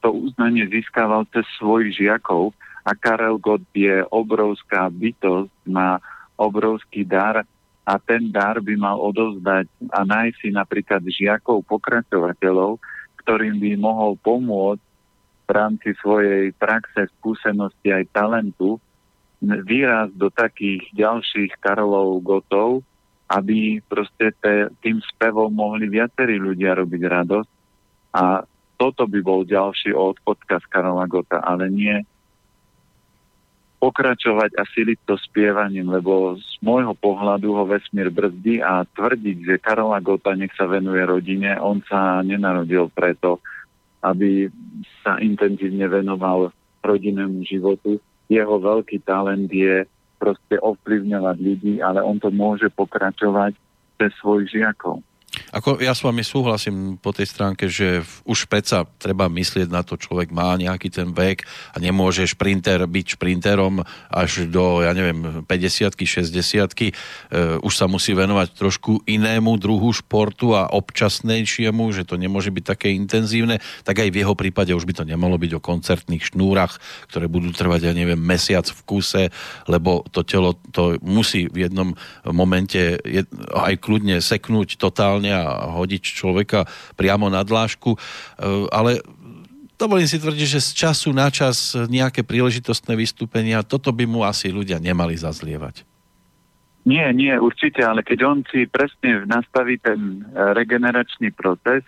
to 0.05 0.09
uznanie 0.13 0.69
získaval 0.69 1.25
cez 1.33 1.49
svojich 1.57 1.97
žiakov 1.97 2.53
a 2.85 2.93
Karel 2.93 3.41
Gott 3.41 3.65
je 3.73 4.05
obrovská 4.13 4.93
bytosť, 4.93 5.49
má 5.65 5.97
obrovský 6.37 7.09
dar 7.09 7.49
a 7.85 7.97
ten 7.99 8.29
dar 8.31 8.61
by 8.61 8.75
mal 8.77 9.01
odovzdať 9.01 9.67
a 9.91 10.05
nájsť 10.05 10.37
si 10.37 10.49
napríklad 10.53 11.03
žiakov, 11.07 11.65
pokračovateľov, 11.67 12.79
ktorým 13.25 13.57
by 13.59 13.71
mohol 13.81 14.15
pomôcť 14.21 14.85
v 15.45 15.51
rámci 15.51 15.91
svojej 15.99 16.55
praxe, 16.55 17.11
skúsenosti 17.19 17.91
aj 17.91 18.15
talentu 18.15 18.79
výraz 19.41 20.13
do 20.15 20.29
takých 20.29 20.85
ďalších 20.93 21.57
Karolov 21.59 22.21
Gotov, 22.21 22.85
aby 23.33 23.81
proste 23.89 24.37
te, 24.39 24.69
tým 24.85 25.01
spevom 25.17 25.51
mohli 25.51 25.89
viacerí 25.89 26.37
ľudia 26.37 26.77
robiť 26.77 27.03
radosť. 27.03 27.51
A 28.15 28.45
toto 28.77 29.09
by 29.09 29.21
bol 29.25 29.49
ďalší 29.49 29.97
odkaz 29.97 30.67
Karola 30.69 31.09
Gota, 31.09 31.41
ale 31.41 31.73
nie 31.73 31.97
pokračovať 33.81 34.61
a 34.61 34.63
siliť 34.69 35.09
to 35.09 35.17
spievaním, 35.17 35.89
lebo 35.89 36.37
z 36.37 36.61
môjho 36.61 36.93
pohľadu 36.93 37.57
ho 37.57 37.65
vesmír 37.65 38.13
brzdí 38.13 38.61
a 38.61 38.85
tvrdiť, 38.85 39.37
že 39.41 39.63
Karola 39.65 40.05
Gota 40.05 40.37
nech 40.37 40.53
sa 40.53 40.69
venuje 40.69 41.01
rodine, 41.01 41.57
on 41.57 41.81
sa 41.89 42.21
nenarodil 42.21 42.93
preto, 42.93 43.41
aby 44.05 44.53
sa 45.01 45.17
intenzívne 45.17 45.89
venoval 45.89 46.53
rodinnému 46.85 47.41
životu. 47.49 47.97
Jeho 48.29 48.61
veľký 48.61 49.01
talent 49.03 49.49
je 49.49 49.89
proste 50.21 50.61
ovplyvňovať 50.61 51.37
ľudí, 51.41 51.75
ale 51.81 52.05
on 52.05 52.21
to 52.21 52.29
môže 52.29 52.69
pokračovať 52.77 53.57
cez 53.97 54.13
svojich 54.21 54.61
žiakov. 54.61 55.01
Ako 55.51 55.81
ja 55.81 55.97
s 55.97 56.05
vami 56.05 56.23
súhlasím 56.23 57.01
po 57.01 57.11
tej 57.11 57.27
stránke, 57.27 57.67
že 57.67 58.05
už 58.29 58.47
predsa 58.47 58.87
treba 59.01 59.27
myslieť 59.27 59.69
na 59.73 59.83
to, 59.83 59.97
človek 59.97 60.31
má 60.31 60.55
nejaký 60.55 60.93
ten 60.93 61.11
vek 61.11 61.43
a 61.75 61.77
nemôže 61.81 62.29
šprinter 62.29 62.85
byť 62.85 63.07
šprinterom 63.19 63.83
až 64.13 64.47
do, 64.47 64.85
ja 64.85 64.93
neviem, 64.93 65.43
50 65.45 65.97
60 65.97 66.31
e, 66.31 66.93
už 67.61 67.73
sa 67.75 67.87
musí 67.89 68.13
venovať 68.13 68.49
trošku 68.55 69.07
inému 69.09 69.57
druhu 69.57 69.91
športu 69.95 70.53
a 70.55 70.71
občasnejšiemu, 70.71 71.91
že 71.95 72.07
to 72.07 72.21
nemôže 72.21 72.53
byť 72.53 72.65
také 72.65 72.93
intenzívne, 72.95 73.59
tak 73.83 74.03
aj 74.05 74.09
v 74.13 74.21
jeho 74.23 74.35
prípade 74.37 74.71
už 74.77 74.87
by 74.87 74.95
to 75.01 75.05
nemalo 75.09 75.37
byť 75.41 75.53
o 75.57 75.65
koncertných 75.65 76.35
šnúrach, 76.35 76.79
ktoré 77.11 77.27
budú 77.27 77.51
trvať, 77.51 77.91
ja 77.91 77.95
neviem, 77.95 78.19
mesiac 78.19 78.67
v 78.67 78.81
kuse, 78.87 79.23
lebo 79.67 80.05
to 80.11 80.23
telo 80.23 80.59
to 80.71 80.99
musí 81.03 81.51
v 81.51 81.67
jednom 81.69 81.95
momente 82.29 82.99
aj 83.55 83.75
kľudne 83.81 84.23
seknúť 84.23 84.77
totálne 84.77 85.30
a 85.33 85.71
hodiť 85.71 86.03
človeka 86.03 86.67
priamo 86.99 87.31
na 87.31 87.47
dlážku, 87.47 87.95
e, 87.95 87.99
ale 88.71 89.01
dovolím 89.79 90.11
si 90.11 90.21
tvrdiť, 90.21 90.47
že 90.59 90.61
z 90.61 90.71
času 90.77 91.15
na 91.15 91.33
čas 91.33 91.73
nejaké 91.75 92.27
príležitostné 92.27 92.99
vystúpenia, 92.99 93.65
toto 93.65 93.95
by 93.95 94.05
mu 94.05 94.27
asi 94.27 94.53
ľudia 94.53 94.77
nemali 94.77 95.17
zazlievať. 95.17 95.87
Nie, 96.89 97.13
nie, 97.13 97.37
určite, 97.37 97.85
ale 97.85 98.01
keď 98.01 98.19
on 98.25 98.39
si 98.49 98.65
presne 98.65 99.29
nastaví 99.29 99.77
ten 99.77 100.25
e, 100.25 100.57
regeneračný 100.57 101.29
proces 101.33 101.85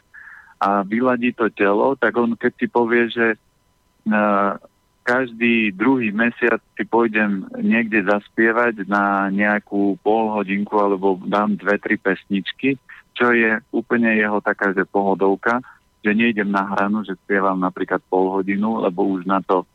a 0.63 0.85
vyladí 0.87 1.33
to 1.35 1.49
telo, 1.51 1.97
tak 1.99 2.15
on 2.15 2.39
keď 2.39 2.53
si 2.55 2.67
povie, 2.71 3.11
že 3.11 3.35
uh, 3.35 4.55
každý 5.03 5.75
druhý 5.75 6.15
mesiac 6.15 6.63
si 6.79 6.87
pôjdem 6.87 7.51
niekde 7.59 8.07
zaspievať 8.07 8.87
na 8.87 9.27
nejakú 9.35 9.99
pol 10.07 10.31
hodinku 10.31 10.79
alebo 10.79 11.19
dám 11.27 11.59
dve, 11.59 11.83
tri 11.83 11.99
pesničky, 11.99 12.79
čo 13.13 13.33
je 13.33 13.61
úplne 13.73 14.13
jeho 14.17 14.41
taká, 14.41 14.73
že 14.73 14.89
pohodovka, 14.89 15.61
že 16.03 16.13
nejdem 16.17 16.51
na 16.51 16.67
hranu, 16.75 17.07
že 17.07 17.15
spievam 17.23 17.61
napríklad 17.61 18.03
pol 18.11 18.33
hodinu, 18.41 18.83
lebo 18.83 19.07
už 19.07 19.29
na 19.29 19.39
to 19.45 19.69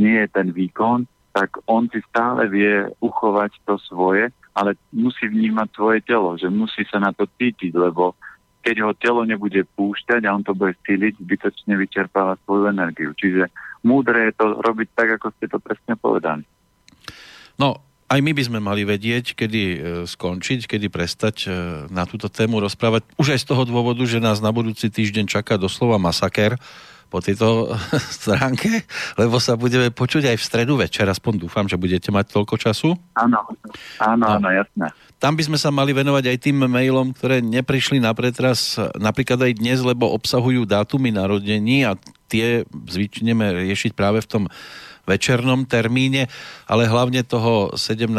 nie 0.00 0.16
je 0.24 0.28
ten 0.32 0.48
výkon, 0.52 1.04
tak 1.36 1.60
on 1.68 1.84
si 1.92 2.00
stále 2.08 2.48
vie 2.48 2.88
uchovať 3.04 3.52
to 3.68 3.76
svoje, 3.84 4.32
ale 4.56 4.72
musí 4.88 5.28
vnímať 5.28 5.68
svoje 5.76 6.00
telo, 6.00 6.32
že 6.40 6.48
musí 6.48 6.88
sa 6.88 6.96
na 6.96 7.12
to 7.12 7.28
cítiť, 7.28 7.76
lebo 7.76 8.16
keď 8.64 8.76
ho 8.82 8.92
telo 8.96 9.22
nebude 9.22 9.62
púšťať 9.76 10.24
a 10.26 10.34
on 10.34 10.42
to 10.42 10.56
bude 10.56 10.74
stýliť, 10.82 11.20
zbytočne 11.20 11.76
vyčerpáva 11.76 12.40
svoju 12.42 12.72
energiu. 12.72 13.12
Čiže 13.12 13.52
múdre 13.84 14.32
je 14.32 14.34
to 14.34 14.58
robiť 14.58 14.88
tak, 14.96 15.08
ako 15.20 15.30
ste 15.36 15.46
to 15.46 15.60
presne 15.60 15.94
povedali. 15.94 16.42
No, 17.60 17.78
aj 18.06 18.20
my 18.22 18.30
by 18.30 18.42
sme 18.46 18.58
mali 18.62 18.86
vedieť, 18.86 19.34
kedy 19.34 19.62
e, 19.62 19.78
skončiť, 20.06 20.70
kedy 20.70 20.86
prestať 20.86 21.36
e, 21.44 21.48
na 21.90 22.06
túto 22.06 22.30
tému 22.30 22.62
rozprávať. 22.62 23.02
Už 23.18 23.34
aj 23.34 23.42
z 23.42 23.46
toho 23.50 23.66
dôvodu, 23.66 24.02
že 24.06 24.22
nás 24.22 24.38
na 24.38 24.54
budúci 24.54 24.86
týždeň 24.86 25.26
čaká 25.26 25.58
doslova 25.58 25.98
masaker 25.98 26.54
po 27.10 27.18
tejto 27.18 27.74
stránke, 28.22 28.86
lebo 29.18 29.42
sa 29.42 29.58
budeme 29.58 29.90
počuť 29.90 30.30
aj 30.30 30.36
v 30.38 30.46
stredu 30.46 30.78
večer, 30.78 31.06
aspoň 31.10 31.46
dúfam, 31.46 31.66
že 31.66 31.74
budete 31.74 32.14
mať 32.14 32.30
toľko 32.30 32.54
času. 32.58 32.94
Áno, 33.18 33.42
áno, 33.98 34.22
no. 34.22 34.26
áno, 34.38 34.48
jasné. 34.54 34.86
Tam 35.18 35.34
by 35.34 35.42
sme 35.48 35.58
sa 35.58 35.74
mali 35.74 35.90
venovať 35.96 36.30
aj 36.30 36.38
tým 36.38 36.62
mailom, 36.68 37.10
ktoré 37.10 37.42
neprišli 37.42 37.98
na 37.98 38.12
pretras 38.12 38.78
napríklad 39.00 39.50
aj 39.50 39.52
dnes, 39.58 39.82
lebo 39.82 40.12
obsahujú 40.12 40.62
dátumy 40.68 41.10
narodení 41.10 41.88
a 41.88 41.98
tie 42.30 42.62
zvykneme 42.70 43.66
riešiť 43.66 43.96
práve 43.96 44.22
v 44.22 44.30
tom 44.30 44.44
večernom 45.06 45.64
termíne, 45.64 46.26
ale 46.66 46.90
hlavne 46.90 47.22
toho 47.22 47.72
17. 47.78 48.10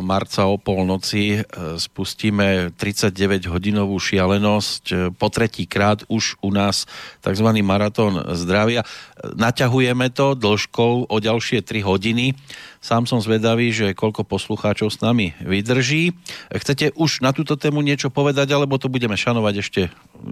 marca 0.00 0.48
o 0.48 0.56
polnoci 0.56 1.38
e, 1.38 1.40
spustíme 1.76 2.72
39-hodinovú 2.74 4.00
šialenosť, 4.00 4.84
e, 4.90 4.94
po 5.12 5.28
tretí 5.28 5.68
krát 5.68 6.02
už 6.08 6.40
u 6.40 6.50
nás 6.50 6.88
tzv. 7.20 7.48
maratón 7.60 8.24
zdravia. 8.34 8.82
Naťahujeme 9.20 10.08
to 10.10 10.32
dĺžkou 10.32 11.12
o 11.12 11.16
ďalšie 11.20 11.60
3 11.60 11.84
hodiny. 11.84 12.32
Sám 12.80 13.04
som 13.04 13.20
zvedavý, 13.20 13.76
že 13.76 13.92
koľko 13.92 14.24
poslucháčov 14.24 14.88
s 14.88 15.04
nami 15.04 15.36
vydrží. 15.44 16.16
Chcete 16.48 16.96
už 16.96 17.20
na 17.20 17.36
túto 17.36 17.60
tému 17.60 17.84
niečo 17.84 18.08
povedať, 18.08 18.56
alebo 18.56 18.80
to 18.80 18.88
budeme 18.88 19.20
šanovať 19.20 19.54
ešte 19.60 19.82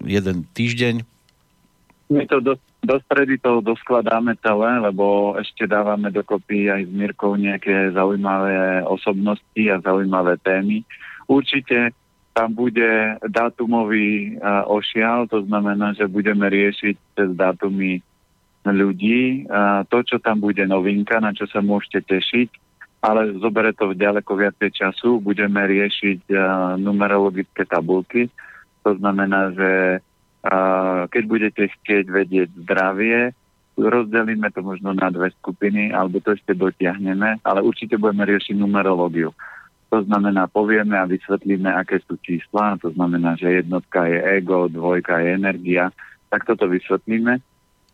jeden 0.09 0.49
týždeň? 0.57 1.18
My 2.09 2.25
to 2.25 2.41
do, 2.41 2.57
do 2.81 2.97
stredy 3.05 3.37
to 3.37 3.61
doskladáme 3.61 4.33
celé, 4.41 4.81
lebo 4.81 5.37
ešte 5.37 5.69
dávame 5.69 6.09
dokopy 6.09 6.73
aj 6.73 6.89
s 6.89 6.93
Mirkou 6.93 7.37
nejaké 7.37 7.93
zaujímavé 7.93 8.81
osobnosti 8.89 9.63
a 9.69 9.77
zaujímavé 9.85 10.41
témy. 10.41 10.89
Určite 11.29 11.93
tam 12.33 12.57
bude 12.57 13.21
dátumový 13.29 14.41
uh, 14.41 14.65
ošial, 14.65 15.29
to 15.29 15.45
znamená, 15.45 15.93
že 15.93 16.09
budeme 16.09 16.49
riešiť 16.49 16.97
cez 16.97 17.29
dátumy 17.37 18.01
ľudí. 18.65 19.45
Uh, 19.45 19.85
to, 19.93 20.01
čo 20.01 20.17
tam 20.17 20.41
bude 20.41 20.65
novinka, 20.65 21.21
na 21.21 21.37
čo 21.37 21.45
sa 21.45 21.61
môžete 21.61 22.09
tešiť, 22.09 22.49
ale 23.05 23.37
zobere 23.37 23.77
to 23.77 23.93
v 23.93 24.01
ďaleko 24.01 24.33
viacej 24.33 24.71
času. 24.71 25.21
Budeme 25.21 25.61
riešiť 25.61 26.31
uh, 26.33 26.41
numerologické 26.81 27.69
tabulky. 27.69 28.33
To 28.87 28.97
znamená, 28.97 29.53
že 29.53 30.01
keď 31.09 31.23
budete 31.27 31.65
chcieť 31.67 32.05
vedieť 32.07 32.49
zdravie, 32.63 33.35
rozdelíme 33.79 34.51
to 34.51 34.61
možno 34.63 34.91
na 34.95 35.11
dve 35.11 35.31
skupiny, 35.39 35.95
alebo 35.95 36.19
to 36.19 36.35
ešte 36.35 36.55
dotiahneme, 36.55 37.43
ale 37.47 37.61
určite 37.63 37.95
budeme 37.95 38.27
riešiť 38.27 38.59
numerológiu. 38.59 39.31
To 39.89 40.05
znamená, 40.05 40.51
povieme 40.51 40.99
a 41.01 41.09
vysvetlíme, 41.09 41.73
aké 41.73 42.03
sú 42.05 42.21
čísla, 42.21 42.77
to 42.83 42.93
znamená, 42.93 43.41
že 43.41 43.65
jednotka 43.65 44.05
je 44.05 44.21
ego, 44.37 44.69
dvojka 44.69 45.17
je 45.25 45.29
energia, 45.33 45.89
tak 46.29 46.45
toto 46.45 46.69
vysvetlíme 46.69 47.41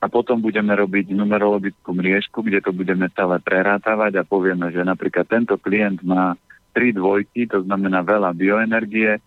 a 0.02 0.06
potom 0.10 0.42
budeme 0.42 0.74
robiť 0.74 1.14
numerologickú 1.14 1.94
mriežku, 1.94 2.42
kde 2.42 2.60
to 2.60 2.74
budeme 2.74 3.06
celé 3.14 3.38
prerátavať 3.40 4.20
a 4.20 4.26
povieme, 4.26 4.68
že 4.74 4.82
napríklad 4.82 5.24
tento 5.30 5.54
klient 5.56 6.02
má 6.02 6.34
tri 6.74 6.90
dvojky, 6.90 7.46
to 7.46 7.62
znamená 7.62 8.02
veľa 8.02 8.34
bioenergie 8.34 9.22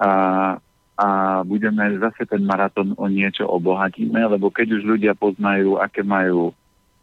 a 0.00 0.10
a 0.96 1.40
budeme 1.44 1.96
zase 1.96 2.28
ten 2.28 2.44
maratón 2.44 2.92
o 3.00 3.08
niečo 3.08 3.48
obohatíme, 3.48 4.20
lebo 4.28 4.52
keď 4.52 4.80
už 4.80 4.82
ľudia 4.84 5.12
poznajú, 5.16 5.80
aké 5.80 6.04
majú 6.04 6.52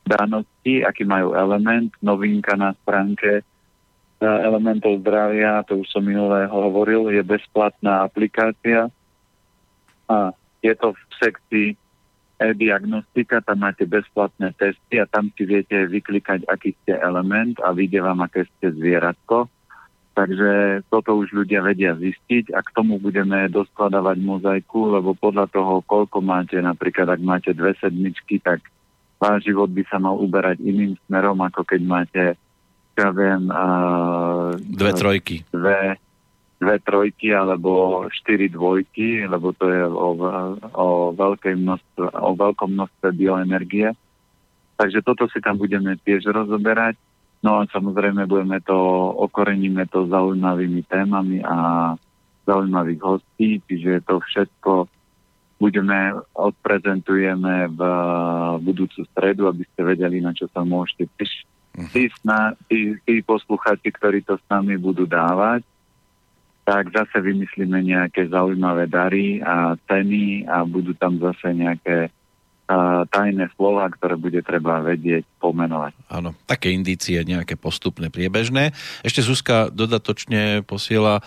danosti, 0.05 0.85
aký 0.85 1.05
majú 1.05 1.33
element, 1.33 1.89
novinka 2.01 2.53
na 2.53 2.77
stránke 2.85 3.41
e, 3.41 3.43
elementov 4.25 5.01
zdravia, 5.01 5.65
to 5.65 5.81
už 5.81 5.87
som 5.89 6.05
minulé 6.05 6.45
hovoril, 6.49 7.09
je 7.09 7.21
bezplatná 7.25 8.05
aplikácia 8.05 8.93
a 10.09 10.33
je 10.61 10.73
to 10.77 10.93
v 10.93 11.01
sekcii 11.21 11.69
e-diagnostika, 12.39 13.43
tam 13.43 13.67
máte 13.67 13.83
bezplatné 13.83 14.53
testy 14.55 15.01
a 15.01 15.05
tam 15.09 15.33
si 15.35 15.43
viete 15.43 15.75
vyklikať, 15.91 16.47
aký 16.47 16.71
ste 16.81 16.95
element 16.95 17.57
a 17.65 17.75
vyjde 17.75 17.99
vám, 18.05 18.21
aké 18.23 18.47
ste 18.47 18.71
zvieratko 18.71 19.49
Takže 20.19 20.83
toto 20.91 21.15
už 21.15 21.31
ľudia 21.31 21.63
vedia 21.63 21.95
zistiť 21.95 22.51
a 22.51 22.59
k 22.59 22.75
tomu 22.75 22.99
budeme 22.99 23.47
doskladávať 23.47 24.19
mozaiku, 24.19 24.99
lebo 24.99 25.15
podľa 25.15 25.47
toho, 25.47 25.79
koľko 25.87 26.19
máte, 26.19 26.59
napríklad 26.59 27.07
ak 27.07 27.23
máte 27.23 27.55
dve 27.55 27.71
sedmičky, 27.79 28.43
tak 28.43 28.59
váš 29.15 29.47
život 29.47 29.71
by 29.71 29.79
sa 29.87 29.95
mal 29.95 30.19
uberať 30.19 30.59
iným 30.59 30.99
smerom, 31.07 31.39
ako 31.39 31.63
keď 31.63 31.81
máte, 31.87 32.23
ja 32.99 33.07
viem... 33.15 33.47
Uh, 33.47 34.59
dve 34.59 34.91
trojky. 34.91 35.47
Dve, 35.55 35.95
dve 36.59 36.75
trojky 36.83 37.31
alebo 37.31 38.03
štyri 38.11 38.51
dvojky, 38.51 39.23
lebo 39.23 39.55
to 39.55 39.71
je 39.71 39.87
o, 39.87 40.09
o, 40.75 40.87
veľkej 41.15 41.55
množstve, 41.55 42.05
o 42.11 42.31
veľkom 42.35 42.75
množstve 42.75 43.07
bioenergie. 43.15 43.95
Takže 44.75 44.99
toto 44.99 45.31
si 45.31 45.39
tam 45.39 45.55
budeme 45.55 45.95
tiež 46.03 46.27
rozoberať. 46.27 46.99
No 47.39 47.63
a 47.63 47.67
samozrejme 47.71 48.27
budeme 48.27 48.59
to, 48.59 48.75
okoreníme 49.15 49.87
to 49.87 50.11
zaujímavými 50.11 50.83
témami 50.91 51.39
a 51.39 51.95
zaujímavých 52.43 52.99
hostí, 52.99 53.63
čiže 53.63 54.03
to 54.03 54.19
všetko 54.19 54.91
budeme, 55.59 56.19
odprezentujeme 56.35 57.67
v 57.75 57.81
budúcu 58.63 59.03
stredu, 59.11 59.47
aby 59.47 59.63
ste 59.67 59.81
vedeli, 59.83 60.23
na 60.23 60.31
čo 60.35 60.47
sa 60.51 60.63
môžete 60.63 61.07
tešiť. 61.19 61.45
Mhm. 61.79 61.89
Tí, 61.95 62.03
tí, 62.67 62.79
tí 63.07 63.15
poslucháči, 63.23 63.87
ktorí 63.91 64.19
to 64.27 64.35
s 64.35 64.45
nami 64.51 64.75
budú 64.75 65.07
dávať, 65.07 65.63
tak 66.67 66.91
zase 66.93 67.17
vymyslíme 67.23 67.81
nejaké 67.81 68.29
zaujímavé 68.29 68.85
dary 68.85 69.41
a 69.41 69.73
ceny 69.89 70.45
a 70.45 70.61
budú 70.67 70.93
tam 70.93 71.17
zase 71.17 71.49
nejaké 71.55 72.13
tajné 73.09 73.49
slova, 73.57 73.89
ktoré 73.89 74.13
bude 74.13 74.45
treba 74.45 74.77
vedieť 74.85 75.25
pomenovať. 75.41 75.93
Áno, 76.13 76.37
také 76.45 76.69
indície, 76.69 77.17
nejaké 77.25 77.57
postupné, 77.57 78.13
priebežné. 78.13 78.77
Ešte 79.01 79.25
Zuzka 79.25 79.73
dodatočne 79.73 80.61
posiela, 80.61 81.25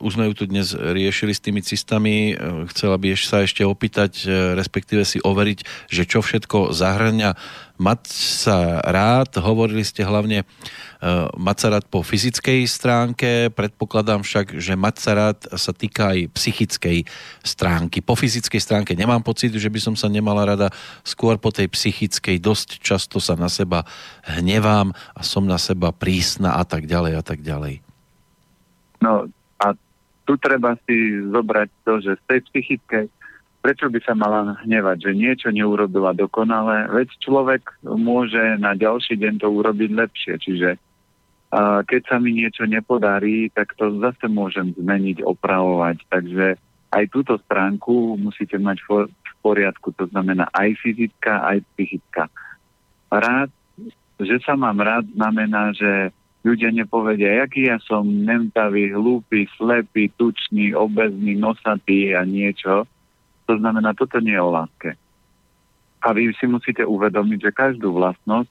už 0.00 0.16
sme 0.16 0.32
ju 0.32 0.34
tu 0.36 0.44
dnes 0.48 0.72
riešili 0.72 1.36
s 1.36 1.44
tými 1.44 1.60
cistami, 1.60 2.32
uh, 2.32 2.64
chcela 2.72 2.96
by 2.96 3.12
sa 3.16 3.44
ešte 3.44 3.60
opýtať, 3.62 4.24
uh, 4.24 4.56
respektíve 4.56 5.04
si 5.04 5.20
overiť, 5.20 5.90
že 5.92 6.02
čo 6.08 6.24
všetko 6.24 6.72
zahrňa 6.72 7.36
mať 7.76 8.08
sa 8.08 8.80
rád, 8.80 9.36
hovorili 9.36 9.84
ste 9.84 10.00
hlavne 10.00 10.42
uh, 10.42 11.28
mať 11.36 11.56
sa 11.60 11.68
rád 11.76 11.84
po 11.92 12.00
fyzickej 12.00 12.64
stránke, 12.64 13.52
predpokladám 13.52 14.24
však, 14.24 14.56
že 14.56 14.72
mať 14.72 14.96
sa 14.96 15.12
rád 15.12 15.38
sa 15.52 15.72
týka 15.76 16.16
aj 16.16 16.32
psychickej 16.32 17.04
stránky. 17.44 18.00
Po 18.00 18.16
fyzickej 18.16 18.60
stránke 18.60 18.96
nemám 18.96 19.20
pocit, 19.20 19.52
že 19.52 19.68
by 19.68 19.80
som 19.80 19.94
sa 19.94 20.08
nemala 20.08 20.48
rada, 20.48 20.72
skôr 21.04 21.36
po 21.36 21.52
tej 21.52 21.68
psychickej 21.68 22.40
dosť 22.40 22.80
často 22.80 23.20
sa 23.20 23.36
na 23.36 23.52
seba 23.52 23.84
hnevám 24.24 24.96
a 25.12 25.20
som 25.20 25.44
na 25.44 25.60
seba 25.60 25.92
prísna 25.92 26.56
a 26.56 26.64
tak 26.64 26.88
ďalej 26.88 27.12
a 27.20 27.22
tak 27.22 27.44
ďalej. 27.44 27.84
No 29.04 29.28
a 29.62 29.76
tu 30.26 30.34
treba 30.36 30.74
si 30.84 31.22
zobrať 31.22 31.68
to, 31.86 31.92
že 32.02 32.12
z 32.18 32.22
tej 32.26 32.40
psychickej 32.50 33.06
prečo 33.66 33.90
by 33.90 33.98
sa 34.06 34.14
mala 34.14 34.54
hnevať, 34.62 35.10
že 35.10 35.18
niečo 35.18 35.50
neurobila 35.50 36.14
dokonale, 36.14 36.86
veď 36.86 37.18
človek 37.18 37.82
môže 37.82 38.38
na 38.62 38.78
ďalší 38.78 39.18
deň 39.18 39.42
to 39.42 39.50
urobiť 39.50 39.90
lepšie. 39.90 40.34
Čiže 40.38 40.70
a 41.50 41.82
keď 41.82 42.02
sa 42.06 42.16
mi 42.22 42.34
niečo 42.34 42.62
nepodarí, 42.66 43.50
tak 43.50 43.74
to 43.74 43.98
zase 43.98 44.26
môžem 44.30 44.70
zmeniť, 44.74 45.22
opravovať. 45.26 45.98
Takže 46.10 46.46
aj 46.94 47.04
túto 47.10 47.38
stránku 47.42 48.14
musíte 48.18 48.54
mať 48.58 48.82
v 48.86 49.10
poriadku, 49.42 49.94
to 49.94 50.10
znamená 50.10 50.46
aj 50.54 50.74
fyzická, 50.82 51.42
aj 51.46 51.62
psychická. 51.74 52.30
Rád, 53.10 53.50
že 54.22 54.42
sa 54.42 54.54
mám 54.54 54.78
rád, 54.78 55.06
znamená, 55.14 55.70
že 55.74 56.14
ľudia 56.46 56.70
nepovedia, 56.70 57.42
aký 57.42 57.66
ja 57.66 57.82
som 57.82 58.06
nemtavý, 58.06 58.94
hlúpy, 58.94 59.50
slepý, 59.58 60.14
tučný, 60.14 60.70
obezný, 60.78 61.34
nosatý 61.34 62.14
a 62.14 62.22
niečo, 62.22 62.86
to 63.50 63.58
znamená, 63.58 63.90
toto 63.98 64.22
nie 64.22 64.38
je 64.38 64.42
o 64.42 64.54
láske. 64.54 64.94
A 66.06 66.14
vy 66.14 66.30
si 66.38 66.46
musíte 66.46 66.86
uvedomiť, 66.86 67.50
že 67.50 67.58
každú 67.58 67.90
vlastnosť, 67.98 68.50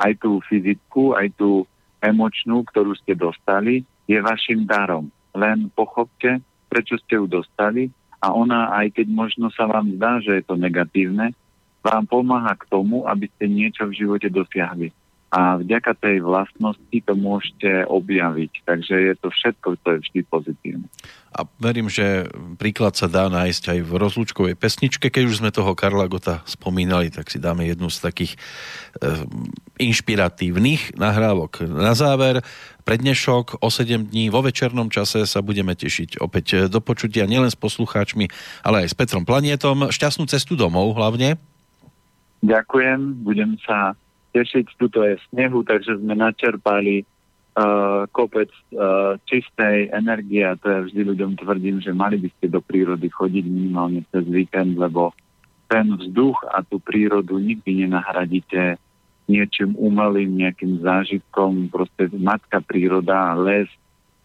aj 0.00 0.12
tú 0.24 0.40
fyzickú, 0.48 1.12
aj 1.12 1.36
tú 1.36 1.68
emočnú, 2.00 2.64
ktorú 2.64 2.96
ste 2.96 3.12
dostali, 3.12 3.84
je 4.08 4.16
vašim 4.24 4.64
darom. 4.64 5.12
Len 5.36 5.68
pochopte, 5.76 6.40
prečo 6.72 6.96
ste 6.96 7.20
ju 7.20 7.28
dostali 7.28 7.92
a 8.24 8.32
ona, 8.32 8.72
aj 8.72 8.96
keď 8.96 9.06
možno 9.12 9.52
sa 9.52 9.68
vám 9.68 10.00
zdá, 10.00 10.16
že 10.24 10.40
je 10.40 10.44
to 10.48 10.56
negatívne, 10.56 11.36
vám 11.84 12.08
pomáha 12.08 12.56
k 12.56 12.64
tomu, 12.72 13.04
aby 13.04 13.28
ste 13.36 13.52
niečo 13.52 13.84
v 13.84 14.00
živote 14.00 14.32
dosiahli. 14.32 14.88
A 15.34 15.58
vďaka 15.58 15.98
tej 15.98 16.22
vlastnosti 16.22 16.94
to 17.02 17.14
môžete 17.18 17.90
objaviť. 17.90 18.62
Takže 18.62 18.94
je 18.94 19.14
to 19.18 19.34
všetko, 19.34 19.66
to 19.82 19.88
je 19.90 19.98
vždy 20.06 20.20
pozitívne. 20.30 20.86
A 21.34 21.42
verím, 21.58 21.90
že 21.90 22.30
príklad 22.62 22.94
sa 22.94 23.10
dá 23.10 23.26
nájsť 23.26 23.74
aj 23.74 23.78
v 23.82 23.92
rozlúčkovej 23.98 24.54
pesničke. 24.54 25.10
Keď 25.10 25.26
už 25.26 25.42
sme 25.42 25.50
toho 25.50 25.74
Karla 25.74 26.06
Gota 26.06 26.46
spomínali, 26.46 27.10
tak 27.10 27.34
si 27.34 27.42
dáme 27.42 27.66
jednu 27.66 27.90
z 27.90 27.98
takých 28.06 28.38
e, 28.38 29.26
inšpiratívnych 29.82 30.94
nahrávok 30.94 31.66
na 31.66 31.98
záver. 31.98 32.46
Prednešok 32.86 33.58
o 33.58 33.68
7 33.74 34.14
dní 34.14 34.30
vo 34.30 34.38
večernom 34.46 34.86
čase 34.86 35.26
sa 35.26 35.42
budeme 35.42 35.74
tešiť 35.74 36.22
opäť 36.22 36.70
do 36.70 36.78
počutia 36.78 37.26
nielen 37.26 37.50
s 37.50 37.58
poslucháčmi, 37.58 38.30
ale 38.62 38.86
aj 38.86 38.94
s 38.94 38.94
Petrom 38.94 39.26
Planietom. 39.26 39.90
Šťastnú 39.90 40.30
cestu 40.30 40.54
domov 40.54 40.94
hlavne. 40.94 41.42
Ďakujem, 42.46 43.26
budem 43.26 43.58
sa 43.66 43.98
tešiť. 44.34 44.66
Tuto 44.74 45.06
je 45.06 45.14
snehu, 45.30 45.62
takže 45.62 46.02
sme 46.02 46.18
načerpali 46.18 47.06
uh, 47.06 48.10
kopec 48.10 48.50
uh, 48.74 49.14
čistej 49.30 49.94
energie 49.94 50.42
a 50.42 50.58
to 50.58 50.66
ja 50.66 50.80
vždy 50.82 51.14
ľuďom 51.14 51.38
tvrdím, 51.38 51.78
že 51.78 51.94
mali 51.94 52.18
by 52.18 52.28
ste 52.34 52.50
do 52.50 52.58
prírody 52.58 53.06
chodiť 53.06 53.44
minimálne 53.46 54.02
cez 54.10 54.26
víkend, 54.26 54.74
lebo 54.74 55.14
ten 55.70 55.94
vzduch 55.94 56.42
a 56.50 56.60
tú 56.66 56.82
prírodu 56.82 57.38
nikdy 57.38 57.86
nenahradíte 57.86 58.76
niečím 59.24 59.72
umelým, 59.80 60.36
nejakým 60.36 60.84
zážitkom. 60.84 61.72
Proste 61.72 62.12
matka 62.12 62.60
príroda, 62.60 63.32
les, 63.40 63.70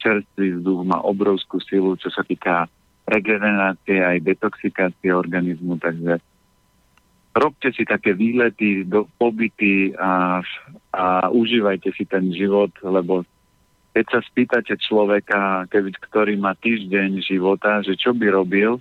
čerstvý 0.04 0.60
vzduch 0.60 0.84
má 0.84 1.00
obrovskú 1.00 1.64
silu, 1.64 1.96
čo 1.96 2.12
sa 2.12 2.24
týka 2.28 2.68
regenerácie 3.08 4.04
aj 4.04 4.22
detoxikácie 4.22 5.10
organizmu, 5.10 5.80
takže 5.80 6.22
robte 7.40 7.72
si 7.72 7.88
také 7.88 8.12
výlety, 8.12 8.84
do, 8.84 9.08
pobyty 9.16 9.96
a, 9.96 10.44
a 10.92 11.06
užívajte 11.32 11.96
si 11.96 12.04
ten 12.04 12.30
život, 12.36 12.70
lebo 12.84 13.24
keď 13.96 14.06
sa 14.12 14.20
spýtate 14.22 14.76
človeka, 14.78 15.66
keby, 15.72 15.96
ktorý 15.98 16.36
má 16.38 16.54
týždeň 16.60 17.24
života, 17.24 17.82
že 17.82 17.98
čo 17.98 18.14
by 18.14 18.28
robil 18.30 18.78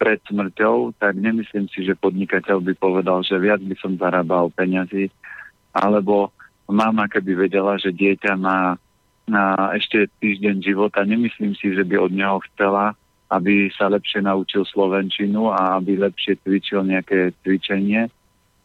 pred 0.00 0.18
smrťou, 0.26 0.96
tak 0.96 1.12
nemyslím 1.20 1.68
si, 1.68 1.84
že 1.84 1.92
podnikateľ 1.94 2.64
by 2.64 2.72
povedal, 2.80 3.20
že 3.20 3.36
viac 3.36 3.60
by 3.60 3.76
som 3.78 4.00
zarábal 4.00 4.48
peňazí, 4.56 5.12
alebo 5.76 6.32
mama, 6.66 7.06
keby 7.06 7.46
vedela, 7.46 7.76
že 7.76 7.92
dieťa 7.92 8.32
má 8.40 8.80
na 9.30 9.70
ešte 9.78 10.10
týždeň 10.18 10.64
života, 10.64 11.06
nemyslím 11.06 11.54
si, 11.54 11.70
že 11.70 11.86
by 11.86 12.00
od 12.00 12.12
neho 12.16 12.42
chcela, 12.50 12.98
aby 13.30 13.70
sa 13.70 13.86
lepšie 13.86 14.26
naučil 14.26 14.66
slovenčinu 14.66 15.54
a 15.54 15.78
aby 15.78 16.02
lepšie 16.02 16.42
cvičil 16.42 16.82
nejaké 16.82 17.30
cvičenie. 17.46 18.10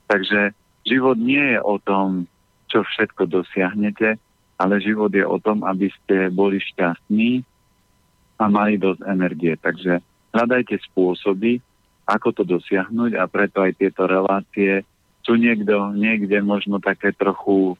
Takže 0.09 0.57
život 0.81 1.21
nie 1.21 1.53
je 1.53 1.59
o 1.61 1.77
tom, 1.77 2.25
čo 2.65 2.81
všetko 2.81 3.29
dosiahnete, 3.29 4.17
ale 4.57 4.81
život 4.81 5.13
je 5.13 5.21
o 5.21 5.37
tom, 5.37 5.61
aby 5.61 5.93
ste 5.93 6.33
boli 6.33 6.57
šťastní 6.57 7.45
a 8.41 8.43
mali 8.49 8.81
dosť 8.81 9.01
energie. 9.05 9.53
Takže 9.53 10.01
hľadajte 10.33 10.81
spôsoby, 10.91 11.61
ako 12.09 12.41
to 12.41 12.43
dosiahnuť 12.45 13.17
a 13.21 13.23
preto 13.29 13.61
aj 13.61 13.77
tieto 13.77 14.09
relácie 14.09 14.81
sú 15.25 15.37
niekto, 15.37 15.93
niekde 15.93 16.41
možno 16.41 16.77
také 16.77 17.13
trochu 17.13 17.77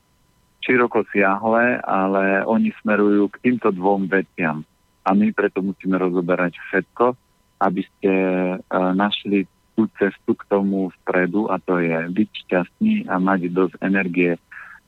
široko 0.66 1.06
siahle, 1.14 1.78
ale 1.86 2.42
oni 2.46 2.74
smerujú 2.82 3.30
k 3.30 3.42
týmto 3.50 3.70
dvom 3.70 4.10
veciam 4.10 4.66
a 5.06 5.10
my 5.14 5.30
preto 5.32 5.62
musíme 5.62 6.02
rozoberať 6.02 6.58
všetko, 6.58 7.14
aby 7.62 7.82
ste 7.86 8.12
uh, 8.58 8.92
našli 8.98 9.46
tú 9.78 9.86
cestu 10.00 10.34
k 10.34 10.44
tomu 10.50 10.90
vpredu 11.02 11.52
a 11.52 11.62
to 11.62 11.78
je 11.78 11.94
byť 12.10 12.30
šťastný 12.48 13.06
a 13.12 13.22
mať 13.22 13.52
dosť 13.52 13.76
energie 13.84 14.40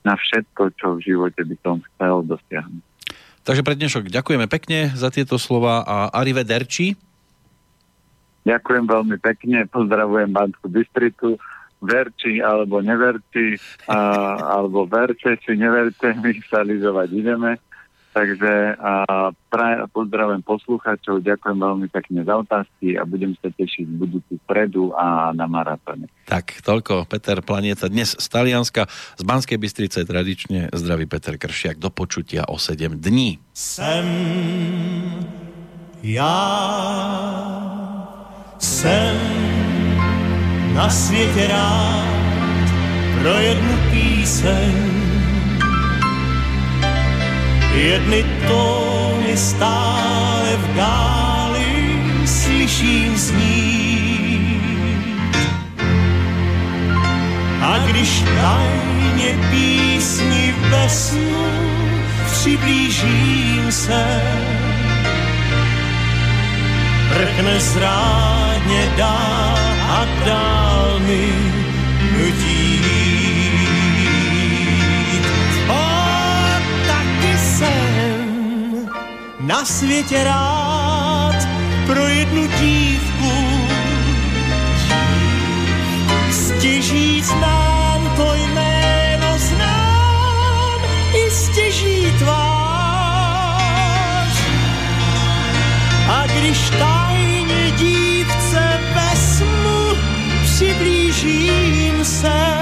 na 0.02 0.16
všetko, 0.16 0.64
čo 0.80 0.88
v 0.98 1.04
živote 1.04 1.44
by 1.44 1.56
som 1.62 1.84
chcel 1.94 2.24
dosiahnuť. 2.24 2.84
Takže 3.44 3.64
pre 3.64 3.76
dnešok 3.80 4.12
ďakujeme 4.12 4.48
pekne 4.48 4.92
za 4.96 5.12
tieto 5.12 5.36
slova 5.40 5.84
a 5.84 6.12
arrivederci. 6.16 6.96
Ďakujem 8.48 8.86
veľmi 8.88 9.18
pekne, 9.20 9.68
pozdravujem 9.68 10.32
Banskú 10.32 10.72
Bystricu, 10.72 11.36
verči 11.84 12.40
alebo 12.40 12.80
neverči, 12.80 13.60
a, 13.92 14.00
alebo 14.56 14.88
verte 14.88 15.36
či 15.44 15.60
neverte, 15.60 16.16
my 16.16 16.32
sa 16.48 16.64
lyžovať 16.64 17.08
ideme. 17.12 17.60
Takže 18.18 18.74
a 18.82 19.30
pra, 19.54 19.86
pozdravujem 19.94 20.42
poslucháčov, 20.42 21.22
ďakujem 21.22 21.58
veľmi 21.62 21.88
pekne 21.94 22.26
za 22.26 22.42
otázky 22.42 22.98
a 22.98 23.06
budem 23.06 23.38
sa 23.38 23.54
tešiť 23.54 23.86
v 23.86 23.94
budúci 23.94 24.42
predu 24.50 24.90
a 24.98 25.30
na 25.38 25.46
maratone. 25.46 26.10
Tak, 26.26 26.66
toľko 26.66 27.06
Peter 27.06 27.46
Planieta. 27.46 27.86
Dnes 27.94 28.18
z 28.18 28.26
Talianska, 28.26 28.90
z 28.90 29.22
Banskej 29.22 29.62
Bystrice 29.62 30.02
tradične 30.02 30.74
zdraví 30.74 31.06
Peter 31.06 31.38
Kršiak 31.38 31.78
do 31.78 31.94
počutia 31.94 32.50
o 32.50 32.58
7 32.58 32.98
dní. 32.98 33.38
Sem 33.54 34.06
ja 36.02 36.38
sem 38.58 39.18
na 40.74 40.90
světě 40.90 41.48
rád 41.48 42.68
pro 43.22 43.30
jednu 43.30 43.78
píseň 43.92 44.97
Jedny 47.78 48.26
tóny 48.48 49.38
stále 49.38 50.58
v 50.58 50.76
dáli 50.76 51.70
slyším 52.26 53.18
znít. 53.18 54.58
A 57.62 57.78
když 57.78 58.24
tajně 58.42 59.38
písni 59.52 60.56
ve 60.70 60.90
snu 60.90 61.46
přiblížím 62.32 63.72
se, 63.72 64.22
prchne 67.14 67.60
zrádně 67.60 68.92
dál 68.98 69.58
a 69.90 70.06
dál 70.26 71.00
mi 71.00 71.30
nutí. 72.18 72.97
Na 79.48 79.66
světě 79.66 80.24
rád 80.24 81.48
pro 81.86 82.08
jednu 82.08 82.48
dívku. 82.48 83.32
Stěží 86.32 87.22
znám 87.24 88.14
to 88.16 88.34
jméno, 88.34 89.38
znám 89.38 90.82
i 91.14 91.32
stěží 91.32 92.12
tvář. 92.20 92.48
A 96.10 96.28
když 96.28 96.70
tajně 96.70 97.72
dívce 97.72 98.80
vezmu, 98.96 99.98
přiblížím 100.44 102.06
se, 102.06 102.58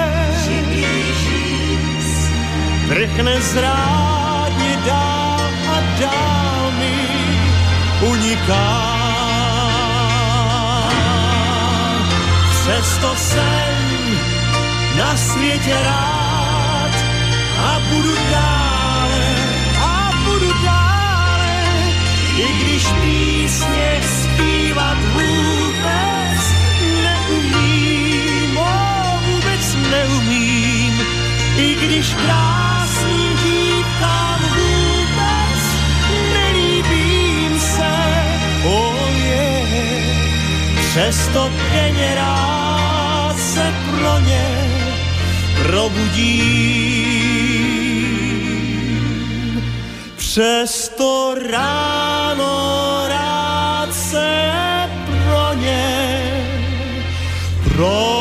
vrchne 2.88 3.42
zrádně 3.42 4.78
dál 4.86 5.50
a 5.68 5.82
dál 6.00 6.35
uniká. 8.36 8.96
Přesto 12.50 13.16
jsem 13.16 14.20
na 14.98 15.18
světě 15.18 15.78
rád 15.84 16.92
a 17.60 17.80
budu 17.90 18.16
dále, 18.32 19.36
a 19.80 20.12
budu 20.26 20.54
dále, 20.64 21.54
i 22.38 22.64
když 22.64 22.88
písně 23.02 24.02
zpívat 24.02 24.98
vůbec 24.98 26.54
neumím, 27.04 28.58
o, 28.58 29.20
vůbec 29.26 29.76
neumím, 29.92 31.02
i 31.58 31.76
když 31.76 32.14
krásný 32.14 32.65
Přesto 40.96 41.52
denně 41.72 42.16
rád 42.16 43.36
se 43.40 43.74
pro 43.92 44.20
ně 44.20 44.48
probudím. 45.64 46.86
Přesto 50.16 51.36
ráno 51.52 53.04
rád 53.08 53.94
se 53.94 54.52
pro 55.06 55.54
ně 55.54 55.88
probudím. 57.64 58.15